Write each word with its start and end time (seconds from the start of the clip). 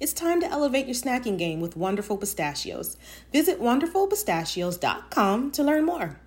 It's 0.00 0.14
time 0.14 0.40
to 0.40 0.50
elevate 0.50 0.86
your 0.86 0.94
snacking 0.94 1.36
game 1.36 1.60
with 1.60 1.76
Wonderful 1.76 2.16
Pistachios. 2.16 2.96
Visit 3.34 3.60
wonderfulpistachios.com 3.60 5.50
to 5.50 5.62
learn 5.62 5.84
more. 5.84 6.18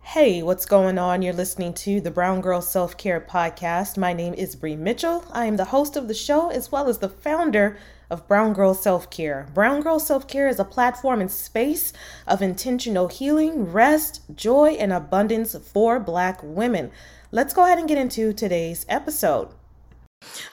Hey, 0.00 0.42
what's 0.42 0.64
going 0.64 0.96
on? 0.96 1.20
You're 1.20 1.34
listening 1.34 1.74
to 1.74 2.00
the 2.00 2.10
Brown 2.10 2.40
Girl 2.40 2.62
Self 2.62 2.96
Care 2.96 3.20
Podcast. 3.20 3.98
My 3.98 4.14
name 4.14 4.32
is 4.32 4.56
Bree 4.56 4.74
Mitchell. 4.74 5.22
I 5.32 5.44
am 5.44 5.58
the 5.58 5.66
host 5.66 5.96
of 5.96 6.08
the 6.08 6.14
show 6.14 6.48
as 6.48 6.72
well 6.72 6.88
as 6.88 6.96
the 6.96 7.10
founder 7.10 7.76
of 8.08 8.26
Brown 8.26 8.54
Girl 8.54 8.72
Self 8.72 9.10
Care. 9.10 9.48
Brown 9.52 9.82
Girl 9.82 10.00
Self 10.00 10.26
Care 10.26 10.48
is 10.48 10.58
a 10.58 10.64
platform 10.64 11.20
and 11.20 11.30
space 11.30 11.92
of 12.26 12.40
intentional 12.40 13.08
healing, 13.08 13.70
rest, 13.70 14.22
joy, 14.34 14.78
and 14.80 14.94
abundance 14.94 15.54
for 15.54 16.00
Black 16.00 16.40
women. 16.42 16.90
Let's 17.30 17.52
go 17.52 17.66
ahead 17.66 17.78
and 17.78 17.86
get 17.86 17.98
into 17.98 18.32
today's 18.32 18.86
episode. 18.88 19.50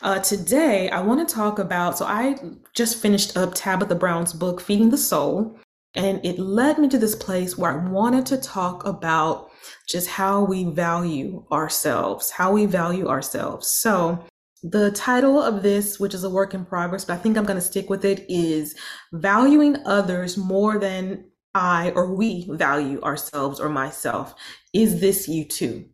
Uh, 0.02 0.20
today, 0.20 0.88
I 0.90 1.02
want 1.02 1.28
to 1.28 1.36
talk 1.36 1.58
about. 1.58 1.98
So, 1.98 2.06
I 2.06 2.36
just 2.74 3.02
finished 3.02 3.36
up 3.36 3.56
Tabitha 3.56 3.96
Brown's 3.96 4.34
book, 4.34 4.62
Feeding 4.62 4.92
the 4.92 4.98
Soul, 4.98 5.58
and 5.96 6.24
it 6.24 6.38
led 6.38 6.78
me 6.78 6.88
to 6.90 7.00
this 7.00 7.16
place 7.16 7.58
where 7.58 7.72
I 7.72 7.90
wanted 7.90 8.26
to 8.28 8.38
talk 8.38 8.86
about 8.86 9.50
just 9.88 10.08
how 10.08 10.44
we 10.44 10.66
value 10.66 11.46
ourselves, 11.52 12.30
how 12.30 12.52
we 12.52 12.68
value 12.68 13.08
ourselves. 13.08 13.68
So, 13.68 14.24
the 14.62 14.92
title 14.92 15.42
of 15.42 15.64
this, 15.64 16.00
which 16.00 16.14
is 16.14 16.24
a 16.24 16.30
work 16.30 16.54
in 16.54 16.66
progress, 16.66 17.06
but 17.06 17.14
I 17.14 17.18
think 17.18 17.38
I'm 17.38 17.46
going 17.46 17.60
to 17.60 17.66
stick 17.66 17.90
with 17.90 18.06
it, 18.06 18.26
is 18.30 18.76
Valuing 19.14 19.78
Others 19.86 20.38
More 20.38 20.80
Than 20.80 21.26
I 21.54 21.92
or 21.96 22.14
We 22.14 22.48
Value 22.52 23.02
Ourselves 23.02 23.60
or 23.60 23.70
Myself. 23.70 24.36
Is 24.74 25.02
this 25.02 25.28
you 25.28 25.46
too? 25.46 25.90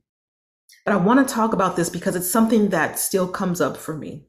But 0.86 0.94
I 0.94 0.98
want 0.98 1.28
to 1.28 1.34
talk 1.34 1.54
about 1.54 1.76
this 1.76 1.90
because 1.90 2.16
it's 2.16 2.30
something 2.30 2.70
that 2.70 3.00
still 3.00 3.28
comes 3.28 3.62
up 3.62 3.78
for 3.78 3.96
me. 3.96 4.26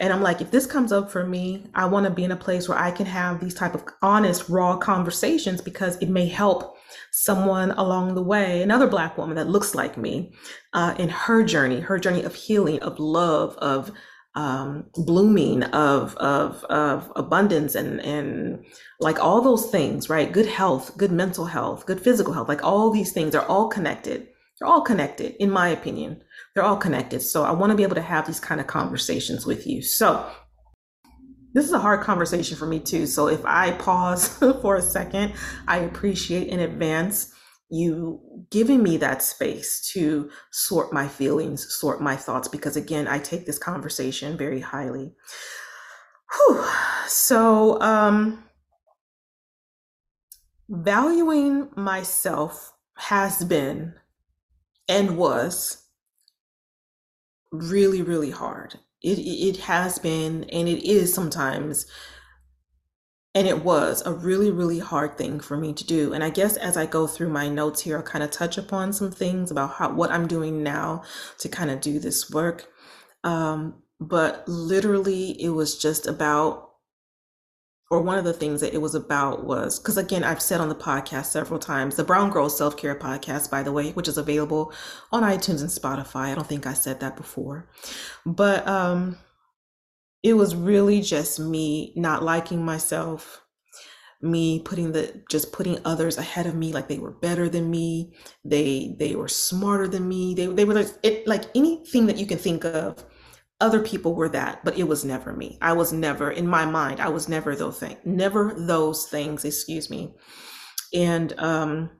And 0.00 0.12
I'm 0.12 0.22
like, 0.22 0.40
if 0.40 0.50
this 0.50 0.66
comes 0.66 0.90
up 0.90 1.10
for 1.10 1.24
me, 1.24 1.66
I 1.74 1.86
want 1.86 2.04
to 2.04 2.10
be 2.10 2.24
in 2.24 2.32
a 2.32 2.36
place 2.36 2.68
where 2.68 2.78
I 2.78 2.90
can 2.90 3.06
have 3.06 3.38
these 3.38 3.54
type 3.54 3.74
of 3.74 3.84
honest, 4.02 4.48
raw 4.48 4.76
conversations 4.76 5.60
because 5.60 5.96
it 5.98 6.08
may 6.08 6.26
help 6.26 6.76
someone 7.12 7.70
along 7.72 8.14
the 8.14 8.22
way, 8.22 8.62
another 8.62 8.88
Black 8.88 9.16
woman 9.16 9.36
that 9.36 9.48
looks 9.48 9.74
like 9.74 9.96
me, 9.96 10.32
uh, 10.72 10.94
in 10.98 11.08
her 11.08 11.44
journey, 11.44 11.78
her 11.80 11.98
journey 11.98 12.22
of 12.22 12.34
healing, 12.34 12.80
of 12.80 12.98
love, 12.98 13.56
of 13.58 13.92
um, 14.34 14.86
blooming, 14.94 15.62
of 15.62 16.16
of 16.16 16.64
of 16.64 17.12
abundance, 17.14 17.76
and 17.76 18.00
and 18.00 18.64
like 18.98 19.20
all 19.20 19.40
those 19.40 19.70
things, 19.70 20.10
right? 20.10 20.32
Good 20.32 20.46
health, 20.46 20.96
good 20.96 21.12
mental 21.12 21.44
health, 21.44 21.86
good 21.86 22.00
physical 22.00 22.32
health, 22.32 22.48
like 22.48 22.64
all 22.64 22.90
these 22.90 23.12
things 23.12 23.36
are 23.36 23.46
all 23.46 23.68
connected. 23.68 24.26
They're 24.58 24.68
all 24.68 24.82
connected, 24.82 25.34
in 25.42 25.50
my 25.50 25.68
opinion. 25.68 26.22
They're 26.54 26.64
all 26.64 26.76
connected. 26.76 27.20
So 27.20 27.44
I 27.44 27.52
want 27.52 27.70
to 27.70 27.76
be 27.76 27.82
able 27.82 27.96
to 27.96 28.02
have 28.02 28.26
these 28.26 28.40
kind 28.40 28.60
of 28.60 28.66
conversations 28.66 29.46
with 29.46 29.66
you. 29.66 29.82
So 29.82 30.30
this 31.54 31.64
is 31.64 31.72
a 31.72 31.78
hard 31.78 32.00
conversation 32.00 32.56
for 32.56 32.66
me 32.66 32.80
too. 32.80 33.06
So 33.06 33.28
if 33.28 33.44
I 33.44 33.72
pause 33.72 34.28
for 34.62 34.76
a 34.76 34.82
second, 34.82 35.34
I 35.66 35.78
appreciate 35.78 36.48
in 36.48 36.60
advance 36.60 37.32
you 37.70 38.20
giving 38.50 38.82
me 38.82 38.96
that 38.98 39.22
space 39.22 39.90
to 39.92 40.30
sort 40.52 40.92
my 40.92 41.08
feelings, 41.08 41.66
sort 41.74 42.00
my 42.00 42.14
thoughts, 42.14 42.46
because 42.46 42.76
again, 42.76 43.08
I 43.08 43.18
take 43.18 43.46
this 43.46 43.58
conversation 43.58 44.36
very 44.36 44.60
highly. 44.60 45.14
Whew. 46.32 46.64
So, 47.06 47.80
um, 47.80 48.44
valuing 50.68 51.68
myself 51.76 52.72
has 52.96 53.44
been 53.44 53.94
and 54.88 55.16
was 55.16 55.84
really, 57.52 58.02
really 58.02 58.30
hard. 58.30 58.78
It 59.02 59.18
it 59.18 59.56
has 59.58 59.98
been 59.98 60.44
and 60.44 60.68
it 60.68 60.82
is 60.84 61.12
sometimes 61.12 61.86
and 63.34 63.48
it 63.48 63.64
was 63.64 64.02
a 64.06 64.12
really 64.12 64.50
really 64.50 64.78
hard 64.78 65.18
thing 65.18 65.40
for 65.40 65.56
me 65.56 65.72
to 65.72 65.84
do 65.84 66.12
and 66.12 66.22
i 66.22 66.30
guess 66.30 66.56
as 66.56 66.76
i 66.76 66.86
go 66.86 67.06
through 67.06 67.28
my 67.28 67.48
notes 67.48 67.82
here 67.82 67.96
i'll 67.96 68.02
kind 68.02 68.22
of 68.22 68.30
touch 68.30 68.56
upon 68.56 68.92
some 68.92 69.10
things 69.10 69.50
about 69.50 69.72
how 69.74 69.92
what 69.92 70.10
i'm 70.10 70.26
doing 70.26 70.62
now 70.62 71.02
to 71.38 71.48
kind 71.48 71.70
of 71.70 71.80
do 71.80 71.98
this 71.98 72.30
work 72.30 72.70
um, 73.24 73.82
but 74.00 74.46
literally 74.46 75.30
it 75.42 75.48
was 75.48 75.78
just 75.78 76.06
about 76.06 76.73
or 77.90 78.00
one 78.00 78.18
of 78.18 78.24
the 78.24 78.32
things 78.32 78.60
that 78.60 78.74
it 78.74 78.80
was 78.80 78.94
about 78.94 79.44
was 79.44 79.78
because 79.78 79.96
again 79.96 80.24
i've 80.24 80.42
said 80.42 80.60
on 80.60 80.68
the 80.68 80.74
podcast 80.74 81.26
several 81.26 81.58
times 81.58 81.96
the 81.96 82.04
brown 82.04 82.30
girls 82.30 82.56
self-care 82.56 82.94
podcast 82.98 83.50
by 83.50 83.62
the 83.62 83.72
way 83.72 83.92
which 83.92 84.08
is 84.08 84.18
available 84.18 84.72
on 85.12 85.22
itunes 85.22 85.60
and 85.60 85.70
spotify. 85.70 86.30
I 86.30 86.34
don't 86.34 86.46
think 86.46 86.66
i 86.66 86.72
said 86.72 87.00
that 87.00 87.16
before. 87.16 87.68
But 88.24 88.66
um 88.66 89.18
it 90.22 90.34
was 90.34 90.56
really 90.56 91.02
just 91.02 91.38
me 91.38 91.92
not 91.96 92.22
liking 92.22 92.64
myself 92.64 93.42
me 94.22 94.60
putting 94.60 94.92
the 94.92 95.22
just 95.30 95.52
putting 95.52 95.78
others 95.84 96.16
ahead 96.16 96.46
of 96.46 96.54
me 96.54 96.72
like 96.72 96.88
they 96.88 96.98
were 96.98 97.10
better 97.10 97.48
than 97.48 97.70
me 97.70 98.14
they 98.44 98.96
they 98.98 99.14
were 99.14 99.28
smarter 99.28 99.86
than 99.86 100.08
me 100.08 100.34
they, 100.34 100.46
they 100.46 100.64
were 100.64 100.72
like, 100.72 100.88
it, 101.02 101.26
like 101.26 101.44
anything 101.54 102.06
that 102.06 102.16
you 102.16 102.24
can 102.24 102.38
think 102.38 102.64
of 102.64 103.04
other 103.60 103.80
people 103.80 104.14
were 104.14 104.28
that, 104.30 104.64
but 104.64 104.78
it 104.78 104.84
was 104.84 105.04
never 105.04 105.32
me. 105.32 105.58
I 105.62 105.72
was 105.72 105.92
never 105.92 106.30
in 106.30 106.46
my 106.46 106.66
mind. 106.66 107.00
I 107.00 107.08
was 107.08 107.28
never 107.28 107.54
those 107.54 107.78
things. 107.78 107.98
Never 108.04 108.54
those 108.56 109.06
things. 109.06 109.44
Excuse 109.44 109.88
me. 109.88 110.14
And 110.92 111.32
um, 111.38 111.90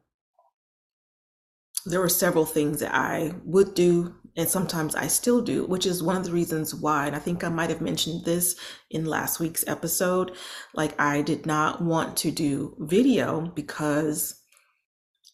there 1.87 2.01
were 2.01 2.09
several 2.09 2.45
things 2.45 2.81
that 2.81 2.95
I 2.95 3.35
would 3.45 3.75
do, 3.75 4.15
and 4.37 4.49
sometimes 4.49 4.95
I 4.95 5.07
still 5.07 5.41
do, 5.43 5.65
which 5.67 5.87
is 5.87 6.03
one 6.03 6.17
of 6.17 6.25
the 6.25 6.33
reasons 6.33 6.75
why. 6.75 7.07
And 7.07 7.15
I 7.15 7.21
think 7.21 7.45
I 7.45 7.49
might 7.49 7.71
have 7.71 7.81
mentioned 7.81 8.25
this 8.25 8.57
in 8.91 9.05
last 9.05 9.39
week's 9.39 9.67
episode. 9.69 10.33
Like 10.75 10.99
I 11.01 11.23
did 11.23 11.47
not 11.47 11.83
want 11.83 12.17
to 12.19 12.31
do 12.31 12.77
video 12.81 13.41
because 13.41 14.41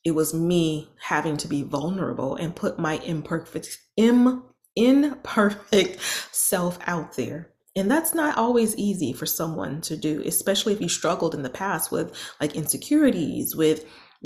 it 0.04 0.12
was 0.12 0.34
me 0.34 0.90
having 1.00 1.36
to 1.38 1.48
be 1.48 1.62
vulnerable 1.62 2.36
and 2.36 2.56
put 2.56 2.78
my 2.78 2.98
imperfect 2.98 3.78
im 3.96 4.49
imperfect 4.76 6.00
self 6.32 6.78
out 6.86 7.16
there. 7.16 7.50
And 7.76 7.90
that's 7.90 8.14
not 8.14 8.36
always 8.36 8.76
easy 8.76 9.12
for 9.12 9.26
someone 9.26 9.80
to 9.82 9.96
do, 9.96 10.22
especially 10.26 10.72
if 10.72 10.80
you 10.80 10.88
struggled 10.88 11.34
in 11.34 11.42
the 11.42 11.50
past 11.50 11.92
with 11.92 12.12
like 12.40 12.56
insecurities, 12.56 13.54
with 13.54 13.84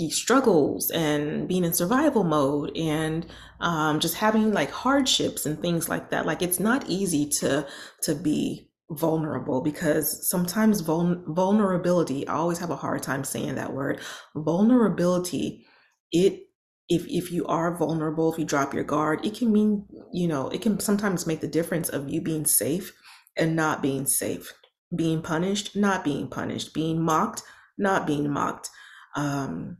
struggles 0.09 0.91
and 0.91 1.47
being 1.47 1.63
in 1.63 1.73
survival 1.73 2.23
mode 2.23 2.75
and 2.75 3.25
um, 3.61 3.99
just 3.99 4.15
having 4.15 4.51
like 4.51 4.69
hardships 4.69 5.45
and 5.45 5.61
things 5.61 5.87
like 5.87 6.09
that. 6.09 6.25
Like 6.25 6.41
it's 6.41 6.59
not 6.59 6.89
easy 6.89 7.29
to 7.39 7.65
to 8.01 8.15
be 8.15 8.69
vulnerable 8.91 9.61
because 9.61 10.29
sometimes 10.29 10.81
vul- 10.81 11.23
vulnerability, 11.27 12.27
I 12.27 12.35
always 12.35 12.59
have 12.59 12.71
a 12.71 12.75
hard 12.75 13.03
time 13.03 13.23
saying 13.23 13.55
that 13.55 13.73
word. 13.73 14.01
Vulnerability, 14.35 15.65
it 16.11 16.41
if 16.89 17.05
if 17.07 17.31
you 17.31 17.45
are 17.47 17.75
vulnerable, 17.75 18.31
if 18.31 18.39
you 18.39 18.45
drop 18.45 18.73
your 18.73 18.83
guard, 18.83 19.25
it 19.25 19.35
can 19.35 19.51
mean, 19.51 19.85
you 20.13 20.27
know, 20.27 20.49
it 20.49 20.61
can 20.61 20.79
sometimes 20.79 21.25
make 21.25 21.41
the 21.41 21.47
difference 21.47 21.89
of 21.89 22.09
you 22.09 22.21
being 22.21 22.45
safe 22.45 22.93
and 23.35 23.55
not 23.55 23.81
being 23.81 24.05
safe, 24.05 24.53
being 24.95 25.21
punished, 25.21 25.75
not 25.75 26.03
being 26.03 26.27
punished, 26.27 26.73
being 26.73 27.01
mocked, 27.01 27.41
not 27.77 28.05
being 28.05 28.29
mocked, 28.29 28.69
um, 29.15 29.77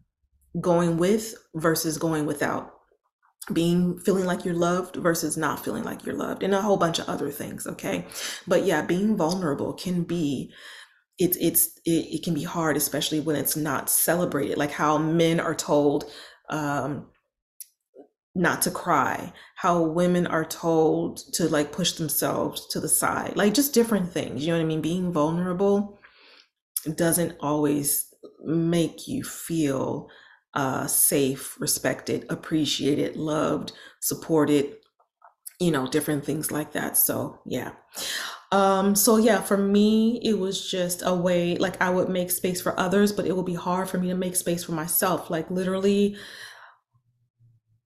going 0.60 0.98
with 0.98 1.36
versus 1.54 1.98
going 1.98 2.26
without, 2.26 2.74
being 3.54 4.00
feeling 4.00 4.26
like 4.26 4.44
you're 4.44 4.56
loved 4.56 4.96
versus 4.96 5.38
not 5.38 5.64
feeling 5.64 5.84
like 5.84 6.06
you're 6.06 6.16
loved, 6.16 6.42
and 6.42 6.56
a 6.56 6.62
whole 6.62 6.78
bunch 6.78 6.98
of 6.98 7.08
other 7.08 7.30
things. 7.30 7.68
Okay, 7.68 8.06
but 8.48 8.66
yeah, 8.66 8.82
being 8.82 9.16
vulnerable 9.16 9.74
can 9.74 10.04
be 10.04 10.52
it's 11.20 11.38
it's 11.38 11.68
it, 11.86 12.16
it 12.16 12.24
can 12.24 12.34
be 12.34 12.44
hard 12.44 12.76
especially 12.76 13.20
when 13.20 13.36
it's 13.36 13.56
not 13.56 13.92
celebrated. 13.92 14.58
Like 14.58 14.72
how 14.72 14.98
men 14.98 15.40
are 15.40 15.56
told 15.56 16.06
um 16.50 17.08
not 18.36 18.62
to 18.62 18.70
cry 18.70 19.32
how 19.56 19.82
women 19.82 20.28
are 20.28 20.44
told 20.44 21.18
to 21.34 21.48
like 21.48 21.72
push 21.72 21.94
themselves 21.94 22.68
to 22.68 22.80
the 22.80 22.90
side 22.90 23.34
like 23.36 23.54
just 23.54 23.74
different 23.74 24.12
things 24.12 24.46
you 24.46 24.52
know 24.52 24.58
what 24.58 24.64
i 24.64 24.68
mean? 24.68 24.82
Being 24.82 25.14
vulnerable 25.14 25.98
doesn't 26.96 27.36
always 27.40 28.14
make 28.44 29.08
you 29.08 29.24
feel 29.24 30.10
uh, 30.54 30.88
safe 30.88 31.60
respected 31.60 32.26
appreciated 32.30 33.16
loved 33.18 33.74
supported 34.02 34.76
you 35.60 35.72
know 35.72 35.88
different 35.88 36.24
things 36.24 36.52
like 36.52 36.74
that 36.74 36.98
so 36.98 37.40
yeah 37.46 37.72
um, 38.52 38.96
so 38.96 39.18
yeah, 39.18 39.42
for 39.42 39.58
me, 39.58 40.20
it 40.24 40.38
was 40.38 40.70
just 40.70 41.02
a 41.06 41.14
way 41.14 41.58
like 41.58 41.82
I 41.82 41.90
would 41.90 42.10
make 42.10 42.32
space 42.32 42.62
for 42.62 42.80
others, 42.80 43.12
but 43.12 43.26
it 43.26 43.36
would 43.36 43.46
be 43.46 43.56
hard 43.56 43.90
for 43.90 43.98
me 43.98 44.08
to 44.10 44.16
make 44.16 44.36
space 44.36 44.64
for 44.64 44.74
myself. 44.74 45.30
Like 45.30 45.50
literally 45.50 46.18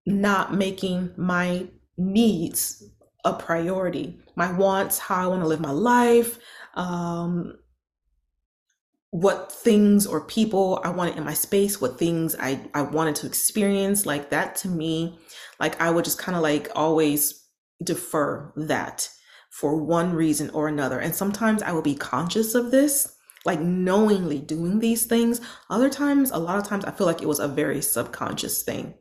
not 0.06 0.54
making 0.54 1.12
my 1.18 1.68
needs 1.98 2.84
a 3.26 3.34
priority, 3.34 4.20
my 4.36 4.52
wants, 4.52 4.98
how 4.98 5.24
I 5.24 5.28
want 5.28 5.42
to 5.42 5.48
live 5.48 5.60
my 5.60 5.72
life, 5.72 6.40
um, 6.76 7.58
what 9.12 9.52
things 9.52 10.06
or 10.06 10.22
people 10.22 10.82
I 10.84 10.90
wanted 10.90 11.18
in 11.18 11.24
my 11.24 11.34
space, 11.34 11.82
what 11.82 11.98
things 11.98 12.36
I, 12.40 12.60
I 12.74 12.84
wanted 12.84 13.16
to 13.18 13.28
experience, 13.28 14.06
like 14.06 14.30
that 14.30 14.56
to 14.58 14.68
me, 14.68 15.20
like 15.60 15.80
I 15.82 15.90
would 15.90 16.06
just 16.06 16.20
kind 16.20 16.36
of 16.36 16.44
like 16.44 16.70
always 16.76 17.44
defer 17.84 18.54
that 18.56 19.10
for 19.50 19.76
one 19.76 20.14
reason 20.14 20.50
or 20.52 20.68
another. 20.68 21.00
And 21.00 21.16
sometimes 21.16 21.62
I 21.62 21.72
will 21.72 21.82
be 21.82 21.96
conscious 21.96 22.56
of 22.56 22.72
this, 22.72 23.16
like 23.46 23.60
knowingly 23.60 24.40
doing 24.40 24.80
these 24.80 25.06
things. 25.06 25.42
Other 25.70 25.90
times, 25.90 26.32
a 26.32 26.38
lot 26.38 26.58
of 26.58 26.68
times, 26.68 26.86
I 26.86 26.92
feel 26.92 27.08
like 27.08 27.22
it 27.22 27.28
was 27.28 27.40
a 27.40 27.48
very 27.48 27.82
subconscious 27.82 28.64
thing. 28.64 28.94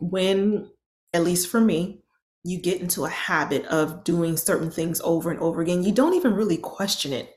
When, 0.00 0.70
at 1.12 1.24
least 1.24 1.48
for 1.48 1.60
me, 1.60 2.02
you 2.44 2.60
get 2.60 2.80
into 2.80 3.04
a 3.04 3.10
habit 3.10 3.64
of 3.66 4.02
doing 4.02 4.36
certain 4.36 4.70
things 4.70 5.00
over 5.02 5.30
and 5.30 5.40
over 5.40 5.60
again, 5.60 5.84
you 5.84 5.92
don't 5.92 6.14
even 6.14 6.34
really 6.34 6.56
question 6.56 7.12
it. 7.12 7.30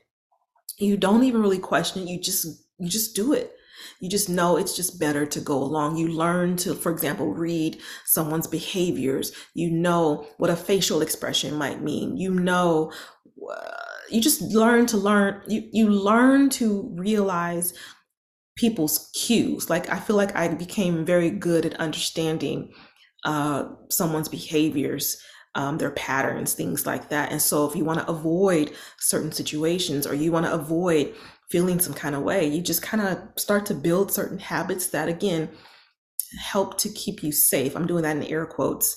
You 0.78 0.96
don't 0.96 1.24
even 1.24 1.40
really 1.40 1.58
question 1.58 2.02
it. 2.02 2.08
You 2.08 2.20
just 2.20 2.46
you 2.78 2.88
just 2.88 3.14
do 3.16 3.32
it 3.32 3.56
you 4.00 4.08
just 4.08 4.28
know 4.28 4.56
it's 4.56 4.76
just 4.76 5.00
better 5.00 5.26
to 5.26 5.40
go 5.40 5.56
along. 5.56 5.96
You 5.96 6.08
learn 6.08 6.56
to, 6.58 6.74
for 6.74 6.92
example, 6.92 7.32
read 7.32 7.78
someone's 8.04 8.46
behaviors. 8.46 9.32
You 9.54 9.70
know 9.70 10.26
what 10.38 10.50
a 10.50 10.56
facial 10.56 11.02
expression 11.02 11.54
might 11.54 11.82
mean. 11.82 12.16
You 12.16 12.30
know, 12.30 12.92
uh, 13.50 13.70
you 14.10 14.20
just 14.20 14.42
learn 14.42 14.86
to 14.86 14.96
learn, 14.96 15.42
you, 15.48 15.68
you 15.72 15.88
learn 15.88 16.50
to 16.50 16.90
realize 16.96 17.72
people's 18.56 19.10
cues. 19.14 19.70
Like 19.70 19.88
I 19.90 19.98
feel 19.98 20.16
like 20.16 20.34
I 20.36 20.48
became 20.48 21.04
very 21.04 21.30
good 21.30 21.66
at 21.66 21.74
understanding 21.74 22.72
uh, 23.24 23.68
someone's 23.90 24.28
behaviors. 24.28 25.20
Um, 25.54 25.78
their 25.78 25.92
patterns, 25.92 26.52
things 26.52 26.84
like 26.84 27.08
that. 27.08 27.32
And 27.32 27.40
so, 27.40 27.66
if 27.66 27.74
you 27.74 27.82
want 27.82 28.00
to 28.00 28.10
avoid 28.10 28.72
certain 28.98 29.32
situations 29.32 30.06
or 30.06 30.12
you 30.12 30.30
want 30.30 30.44
to 30.44 30.52
avoid 30.52 31.14
feeling 31.50 31.78
some 31.80 31.94
kind 31.94 32.14
of 32.14 32.22
way. 32.22 32.46
You 32.46 32.60
just 32.60 32.82
kind 32.82 33.02
of 33.02 33.18
start 33.36 33.66
to 33.66 33.74
build 33.74 34.12
certain 34.12 34.38
habits 34.38 34.88
that, 34.88 35.08
again, 35.08 35.48
help 36.38 36.78
to 36.78 36.88
keep 36.88 37.22
you 37.22 37.32
safe. 37.32 37.76
I'm 37.76 37.86
doing 37.86 38.02
that 38.02 38.16
in 38.16 38.22
air 38.24 38.46
quotes. 38.46 38.96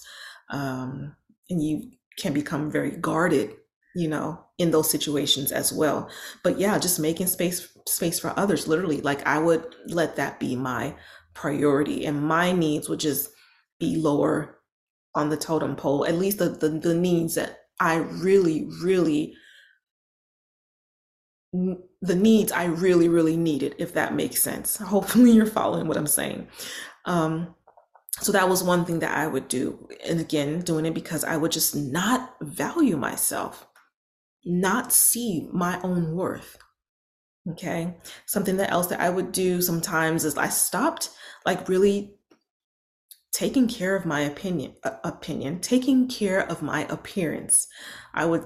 Um, 0.50 1.16
and 1.50 1.63
you 1.63 1.92
can 2.18 2.34
become 2.34 2.72
very 2.72 2.92
guarded, 2.92 3.56
you 3.96 4.07
know, 4.07 4.44
in 4.57 4.72
those 4.72 4.90
situations 4.90 5.51
as 5.51 5.72
well. 5.72 6.10
But 6.44 6.60
yeah, 6.60 6.78
just 6.78 7.00
making 7.00 7.28
space 7.28 7.68
space 7.88 8.19
for 8.19 8.34
others. 8.38 8.68
Literally, 8.68 9.02
like 9.02 9.25
I 9.25 9.40
would 9.40 9.75
let 9.88 10.16
that 10.18 10.40
be 10.40 10.56
my 10.56 10.95
priority, 11.34 12.06
and 12.06 12.22
my 12.22 12.52
needs 12.52 12.90
would 12.90 13.00
just 13.00 13.30
be 13.80 13.95
lower 13.95 14.60
on 15.16 15.30
the 15.30 15.38
totem 15.38 15.75
pole. 15.75 16.06
At 16.06 16.16
least 16.16 16.40
the 16.40 16.50
the, 16.50 16.69
the 16.69 16.94
needs 16.94 17.36
that 17.36 17.60
I 17.80 17.98
really, 17.98 18.68
really 18.84 19.34
the 21.51 22.16
needs 22.16 22.51
I 22.51 22.66
really, 22.66 23.10
really 23.10 23.38
needed, 23.38 23.75
if 23.78 23.94
that 23.94 24.13
makes 24.13 24.42
sense. 24.42 24.78
Hopefully, 24.78 25.31
you're 25.31 25.46
following 25.46 25.88
what 25.88 25.98
I'm 25.98 26.07
saying. 26.07 26.48
Um, 27.06 27.56
so 28.22 28.31
that 28.31 28.50
was 28.50 28.63
one 28.63 28.86
thing 28.86 29.00
that 29.00 29.18
I 29.18 29.28
would 29.28 29.48
do. 29.48 29.88
And 30.06 30.19
again, 30.19 30.62
doing 30.62 30.86
it 30.86 30.94
because 30.94 31.24
I 31.24 31.38
would 31.38 31.51
just 31.51 31.75
not 31.75 32.36
value 32.42 32.98
myself, 32.98 33.68
not 34.46 34.92
see 34.92 35.48
my 35.51 35.80
own 35.81 36.16
worth. 36.16 36.57
Okay. 37.52 37.95
Something 38.25 38.57
that 38.57 38.72
else 38.72 38.88
that 38.88 39.00
I 39.00 39.10
would 39.10 39.31
do 39.31 39.62
sometimes 39.62 40.25
is 40.25 40.38
I 40.38 40.50
stopped 40.50 41.10
like 41.45 41.69
really 41.69 42.19
taking 43.31 43.68
care 43.68 43.95
of 43.95 44.06
my 44.06 44.22
opinion 44.22 44.74
uh, 44.84 44.92
opinion 45.04 45.60
taking 45.60 46.07
care 46.07 46.40
of 46.50 46.62
my 46.62 46.86
appearance 46.86 47.68
i 48.13 48.25
would 48.25 48.44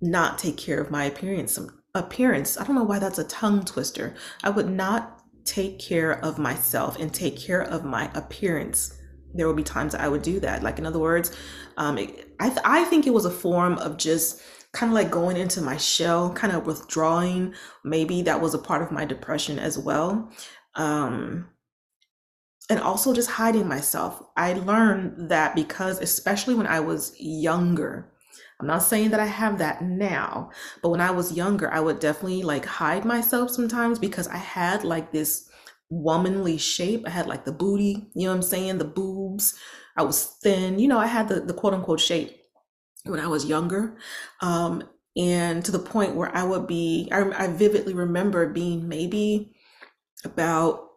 not 0.00 0.38
take 0.38 0.56
care 0.56 0.80
of 0.80 0.90
my 0.90 1.04
appearance 1.04 1.58
appearance. 1.94 2.58
I 2.58 2.64
don't 2.64 2.76
know 2.76 2.84
why 2.84 2.98
that's 2.98 3.18
a 3.18 3.24
tongue 3.24 3.64
twister. 3.64 4.14
I 4.42 4.50
would 4.50 4.68
not 4.68 5.22
take 5.44 5.78
care 5.78 6.24
of 6.24 6.38
myself 6.38 6.98
and 6.98 7.12
take 7.12 7.38
care 7.38 7.62
of 7.62 7.84
my 7.84 8.10
appearance. 8.14 8.98
There 9.34 9.46
will 9.46 9.54
be 9.54 9.62
times 9.62 9.94
I 9.94 10.08
would 10.08 10.22
do 10.22 10.40
that. 10.40 10.62
Like 10.62 10.78
in 10.78 10.86
other 10.86 10.98
words, 10.98 11.36
um, 11.76 11.98
it, 11.98 12.34
I 12.40 12.48
th- 12.48 12.60
I 12.64 12.84
think 12.84 13.06
it 13.06 13.14
was 13.14 13.24
a 13.24 13.30
form 13.30 13.78
of 13.78 13.96
just 13.96 14.40
kind 14.72 14.90
of 14.90 14.94
like 14.94 15.10
going 15.10 15.36
into 15.36 15.60
my 15.60 15.76
shell, 15.76 16.32
kind 16.32 16.54
of 16.54 16.66
withdrawing. 16.66 17.54
Maybe 17.84 18.22
that 18.22 18.40
was 18.40 18.54
a 18.54 18.58
part 18.58 18.82
of 18.82 18.90
my 18.90 19.04
depression 19.04 19.58
as 19.58 19.78
well. 19.78 20.30
Um, 20.74 21.48
and 22.70 22.80
also 22.80 23.12
just 23.12 23.30
hiding 23.30 23.68
myself. 23.68 24.22
I 24.36 24.54
learned 24.54 25.30
that 25.30 25.54
because, 25.54 26.00
especially 26.00 26.54
when 26.54 26.66
I 26.66 26.80
was 26.80 27.14
younger, 27.18 28.11
I'm 28.62 28.68
not 28.68 28.84
saying 28.84 29.10
that 29.10 29.18
I 29.18 29.26
have 29.26 29.58
that 29.58 29.82
now, 29.82 30.52
but 30.82 30.90
when 30.90 31.00
I 31.00 31.10
was 31.10 31.32
younger, 31.32 31.68
I 31.72 31.80
would 31.80 31.98
definitely 31.98 32.44
like 32.44 32.64
hide 32.64 33.04
myself 33.04 33.50
sometimes 33.50 33.98
because 33.98 34.28
I 34.28 34.36
had 34.36 34.84
like 34.84 35.10
this 35.10 35.50
womanly 35.90 36.58
shape. 36.58 37.02
I 37.04 37.10
had 37.10 37.26
like 37.26 37.44
the 37.44 37.50
booty, 37.50 38.06
you 38.14 38.22
know 38.22 38.30
what 38.30 38.36
I'm 38.36 38.42
saying? 38.42 38.78
The 38.78 38.84
boobs. 38.84 39.58
I 39.96 40.04
was 40.04 40.36
thin, 40.44 40.78
you 40.78 40.86
know, 40.86 41.00
I 41.00 41.08
had 41.08 41.28
the, 41.28 41.40
the 41.40 41.54
quote 41.54 41.74
unquote 41.74 41.98
shape 41.98 42.40
when 43.02 43.18
I 43.18 43.26
was 43.26 43.46
younger. 43.46 43.96
Um, 44.40 44.84
and 45.16 45.64
to 45.64 45.72
the 45.72 45.80
point 45.80 46.14
where 46.14 46.32
I 46.32 46.44
would 46.44 46.68
be, 46.68 47.08
I, 47.10 47.28
I 47.32 47.48
vividly 47.48 47.94
remember 47.94 48.48
being 48.48 48.88
maybe 48.88 49.56
about 50.24 50.88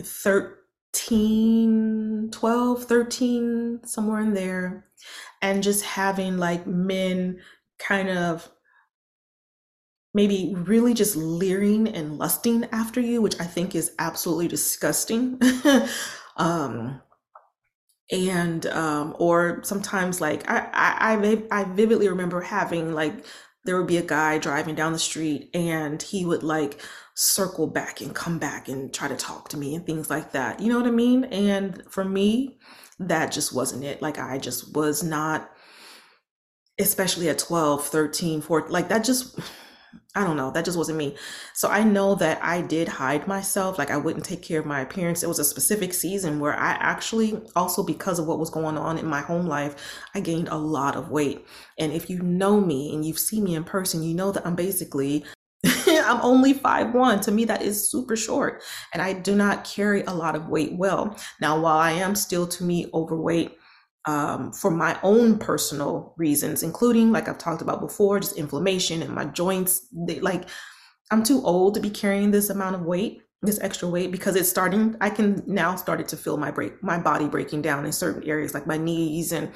13, 0.00 2.28
12, 2.30 2.84
13, 2.84 3.80
somewhere 3.82 4.20
in 4.20 4.34
there 4.34 4.87
and 5.42 5.62
just 5.62 5.84
having 5.84 6.38
like 6.38 6.66
men 6.66 7.40
kind 7.78 8.08
of 8.08 8.48
maybe 10.14 10.54
really 10.56 10.94
just 10.94 11.16
leering 11.16 11.88
and 11.88 12.18
lusting 12.18 12.66
after 12.72 13.00
you, 13.00 13.22
which 13.22 13.38
I 13.40 13.44
think 13.44 13.74
is 13.74 13.92
absolutely 13.98 14.48
disgusting. 14.48 15.40
um, 16.36 17.00
and 18.10 18.66
um, 18.66 19.14
or 19.18 19.60
sometimes 19.64 20.20
like 20.20 20.48
I, 20.50 20.68
I 20.72 21.42
I 21.50 21.64
vividly 21.64 22.08
remember 22.08 22.40
having 22.40 22.94
like 22.94 23.24
there 23.64 23.76
would 23.76 23.86
be 23.86 23.98
a 23.98 24.02
guy 24.02 24.38
driving 24.38 24.74
down 24.74 24.92
the 24.92 24.98
street 24.98 25.50
and 25.52 26.00
he 26.02 26.24
would 26.24 26.42
like 26.42 26.80
circle 27.14 27.66
back 27.66 28.00
and 28.00 28.14
come 28.14 28.38
back 28.38 28.68
and 28.68 28.94
try 28.94 29.08
to 29.08 29.16
talk 29.16 29.48
to 29.50 29.56
me 29.56 29.74
and 29.74 29.84
things 29.84 30.08
like 30.08 30.32
that. 30.32 30.60
You 30.60 30.72
know 30.72 30.78
what 30.78 30.86
I 30.86 30.92
mean? 30.92 31.24
And 31.24 31.82
for 31.90 32.04
me, 32.04 32.58
that 32.98 33.32
just 33.32 33.54
wasn't 33.54 33.84
it. 33.84 34.02
Like 34.02 34.18
I 34.18 34.38
just 34.38 34.74
was 34.74 35.02
not, 35.02 35.50
especially 36.80 37.28
at 37.28 37.38
12, 37.38 37.86
13, 37.86 38.40
14, 38.40 38.70
like 38.70 38.88
that 38.88 39.04
just, 39.04 39.38
I 40.14 40.24
don't 40.24 40.36
know, 40.36 40.50
that 40.50 40.64
just 40.64 40.76
wasn't 40.76 40.98
me. 40.98 41.16
So 41.54 41.68
I 41.68 41.84
know 41.84 42.14
that 42.16 42.42
I 42.42 42.60
did 42.60 42.88
hide 42.88 43.26
myself. 43.26 43.78
Like 43.78 43.90
I 43.90 43.96
wouldn't 43.96 44.24
take 44.24 44.42
care 44.42 44.60
of 44.60 44.66
my 44.66 44.80
appearance. 44.80 45.22
It 45.22 45.28
was 45.28 45.38
a 45.38 45.44
specific 45.44 45.92
season 45.94 46.40
where 46.40 46.54
I 46.54 46.72
actually, 46.72 47.40
also 47.54 47.82
because 47.82 48.18
of 48.18 48.26
what 48.26 48.38
was 48.38 48.50
going 48.50 48.76
on 48.76 48.98
in 48.98 49.06
my 49.06 49.20
home 49.20 49.46
life, 49.46 49.76
I 50.14 50.20
gained 50.20 50.48
a 50.48 50.56
lot 50.56 50.96
of 50.96 51.10
weight. 51.10 51.46
And 51.78 51.92
if 51.92 52.10
you 52.10 52.20
know 52.20 52.60
me 52.60 52.92
and 52.92 53.04
you've 53.04 53.18
seen 53.18 53.44
me 53.44 53.54
in 53.54 53.64
person, 53.64 54.02
you 54.02 54.14
know 54.14 54.32
that 54.32 54.46
I'm 54.46 54.56
basically 54.56 55.24
I'm 56.04 56.20
only 56.22 56.52
five 56.52 56.94
one. 56.94 57.20
To 57.20 57.30
me, 57.30 57.44
that 57.46 57.62
is 57.62 57.90
super 57.90 58.16
short. 58.16 58.62
And 58.92 59.02
I 59.02 59.12
do 59.12 59.34
not 59.34 59.64
carry 59.64 60.02
a 60.02 60.12
lot 60.12 60.36
of 60.36 60.48
weight 60.48 60.74
well. 60.76 61.16
Now, 61.40 61.60
while 61.60 61.78
I 61.78 61.92
am 61.92 62.14
still 62.14 62.46
to 62.46 62.64
me 62.64 62.86
overweight 62.94 63.56
um, 64.04 64.52
for 64.52 64.70
my 64.70 64.98
own 65.02 65.38
personal 65.38 66.14
reasons, 66.16 66.62
including, 66.62 67.12
like 67.12 67.28
I've 67.28 67.38
talked 67.38 67.62
about 67.62 67.80
before, 67.80 68.20
just 68.20 68.36
inflammation 68.36 69.02
and 69.02 69.14
my 69.14 69.26
joints, 69.26 69.86
they, 69.92 70.20
like 70.20 70.48
I'm 71.10 71.22
too 71.22 71.42
old 71.44 71.74
to 71.74 71.80
be 71.80 71.90
carrying 71.90 72.30
this 72.30 72.50
amount 72.50 72.76
of 72.76 72.82
weight 72.82 73.22
this 73.42 73.60
extra 73.60 73.88
weight 73.88 74.10
because 74.10 74.34
it's 74.34 74.48
starting 74.48 74.96
i 75.00 75.08
can 75.08 75.42
now 75.46 75.76
started 75.76 76.08
to 76.08 76.16
feel 76.16 76.36
my 76.36 76.50
break 76.50 76.82
my 76.82 76.98
body 76.98 77.28
breaking 77.28 77.62
down 77.62 77.84
in 77.84 77.92
certain 77.92 78.22
areas 78.24 78.52
like 78.52 78.66
my 78.66 78.76
knees 78.76 79.32
and 79.32 79.52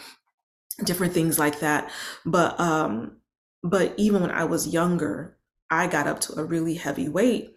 different 0.84 1.12
things 1.12 1.38
like 1.38 1.60
that 1.60 1.90
but 2.24 2.58
um 2.60 3.16
but 3.62 3.92
even 3.96 4.22
when 4.22 4.30
i 4.30 4.44
was 4.44 4.68
younger 4.68 5.36
I 5.72 5.86
got 5.86 6.06
up 6.06 6.20
to 6.20 6.38
a 6.38 6.44
really 6.44 6.74
heavy 6.74 7.08
weight 7.08 7.54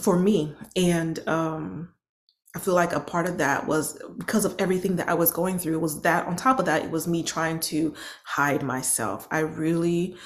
for 0.00 0.18
me. 0.18 0.54
And 0.74 1.26
um, 1.28 1.94
I 2.56 2.58
feel 2.58 2.74
like 2.74 2.92
a 2.92 2.98
part 2.98 3.28
of 3.28 3.38
that 3.38 3.68
was 3.68 4.02
because 4.18 4.44
of 4.44 4.56
everything 4.58 4.96
that 4.96 5.08
I 5.08 5.14
was 5.14 5.30
going 5.30 5.58
through 5.58 5.78
was 5.78 6.02
that 6.02 6.26
on 6.26 6.34
top 6.34 6.58
of 6.58 6.66
that, 6.66 6.84
it 6.84 6.90
was 6.90 7.06
me 7.06 7.22
trying 7.22 7.60
to 7.60 7.94
hide 8.24 8.64
myself. 8.64 9.28
I 9.30 9.40
really 9.40 10.16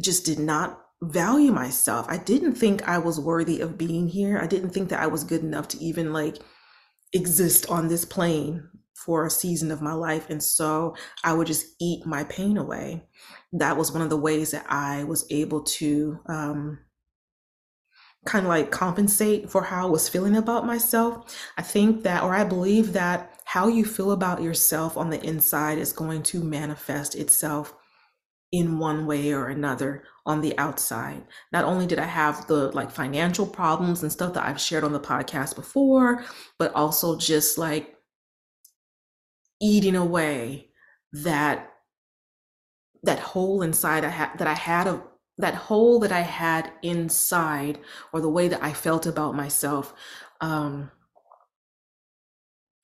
just 0.00 0.24
did 0.24 0.38
not 0.38 0.80
value 1.02 1.50
myself. 1.50 2.06
I 2.08 2.18
didn't 2.18 2.54
think 2.54 2.88
I 2.88 2.98
was 2.98 3.18
worthy 3.18 3.60
of 3.60 3.76
being 3.76 4.08
here. 4.08 4.38
I 4.38 4.46
didn't 4.46 4.70
think 4.70 4.90
that 4.90 5.00
I 5.00 5.08
was 5.08 5.24
good 5.24 5.42
enough 5.42 5.66
to 5.68 5.78
even 5.78 6.12
like 6.12 6.38
exist 7.12 7.68
on 7.68 7.88
this 7.88 8.04
plane 8.04 8.68
for 9.04 9.26
a 9.26 9.30
season 9.30 9.70
of 9.70 9.82
my 9.82 9.92
life. 9.92 10.30
And 10.30 10.42
so 10.42 10.96
I 11.22 11.34
would 11.34 11.46
just 11.46 11.66
eat 11.80 12.06
my 12.06 12.24
pain 12.24 12.56
away. 12.56 13.04
That 13.52 13.76
was 13.76 13.92
one 13.92 14.02
of 14.02 14.10
the 14.10 14.16
ways 14.16 14.52
that 14.52 14.66
I 14.68 15.04
was 15.04 15.26
able 15.30 15.62
to 15.62 16.18
um, 16.26 16.78
kind 18.24 18.46
of 18.46 18.48
like 18.48 18.70
compensate 18.70 19.50
for 19.50 19.62
how 19.62 19.86
I 19.86 19.90
was 19.90 20.08
feeling 20.08 20.36
about 20.36 20.66
myself. 20.66 21.36
I 21.58 21.62
think 21.62 22.02
that, 22.02 22.22
or 22.22 22.34
I 22.34 22.44
believe 22.44 22.94
that 22.94 23.40
how 23.44 23.68
you 23.68 23.84
feel 23.84 24.12
about 24.12 24.42
yourself 24.42 24.96
on 24.96 25.10
the 25.10 25.22
inside 25.22 25.78
is 25.78 25.92
going 25.92 26.22
to 26.24 26.42
manifest 26.42 27.14
itself 27.14 27.74
in 28.54 28.78
one 28.78 29.04
way 29.04 29.32
or 29.32 29.48
another 29.48 30.04
on 30.24 30.40
the 30.40 30.56
outside. 30.58 31.24
Not 31.52 31.64
only 31.64 31.86
did 31.86 31.98
I 31.98 32.06
have 32.06 32.46
the 32.46 32.70
like 32.70 32.90
financial 32.90 33.46
problems 33.46 34.02
and 34.02 34.12
stuff 34.12 34.32
that 34.34 34.46
I've 34.46 34.60
shared 34.60 34.84
on 34.84 34.92
the 34.92 35.00
podcast 35.00 35.56
before, 35.56 36.24
but 36.56 36.72
also 36.72 37.18
just 37.18 37.58
like 37.58 37.93
eating 39.64 39.96
away 39.96 40.68
that 41.12 41.70
that 43.02 43.18
hole 43.18 43.62
inside 43.62 44.04
I 44.04 44.08
had 44.08 44.38
that 44.38 44.48
I 44.48 44.54
had 44.54 44.86
of 44.86 45.02
that 45.38 45.54
hole 45.54 45.98
that 46.00 46.12
I 46.12 46.20
had 46.20 46.70
inside 46.82 47.78
or 48.12 48.20
the 48.20 48.28
way 48.28 48.48
that 48.48 48.62
I 48.62 48.72
felt 48.72 49.06
about 49.06 49.34
myself 49.34 49.94
um 50.40 50.90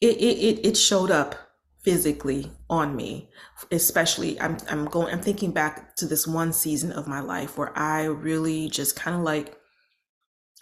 it 0.00 0.16
it 0.16 0.66
it 0.66 0.76
showed 0.76 1.10
up 1.10 1.34
physically 1.82 2.50
on 2.68 2.94
me 2.94 3.30
especially 3.72 4.38
i'm 4.40 4.58
i'm 4.68 4.84
going 4.86 5.12
i'm 5.12 5.20
thinking 5.20 5.50
back 5.50 5.96
to 5.96 6.06
this 6.06 6.26
one 6.26 6.52
season 6.52 6.92
of 6.92 7.06
my 7.06 7.20
life 7.20 7.56
where 7.56 7.76
i 7.78 8.04
really 8.04 8.68
just 8.68 8.96
kind 8.96 9.16
of 9.16 9.22
like 9.22 9.56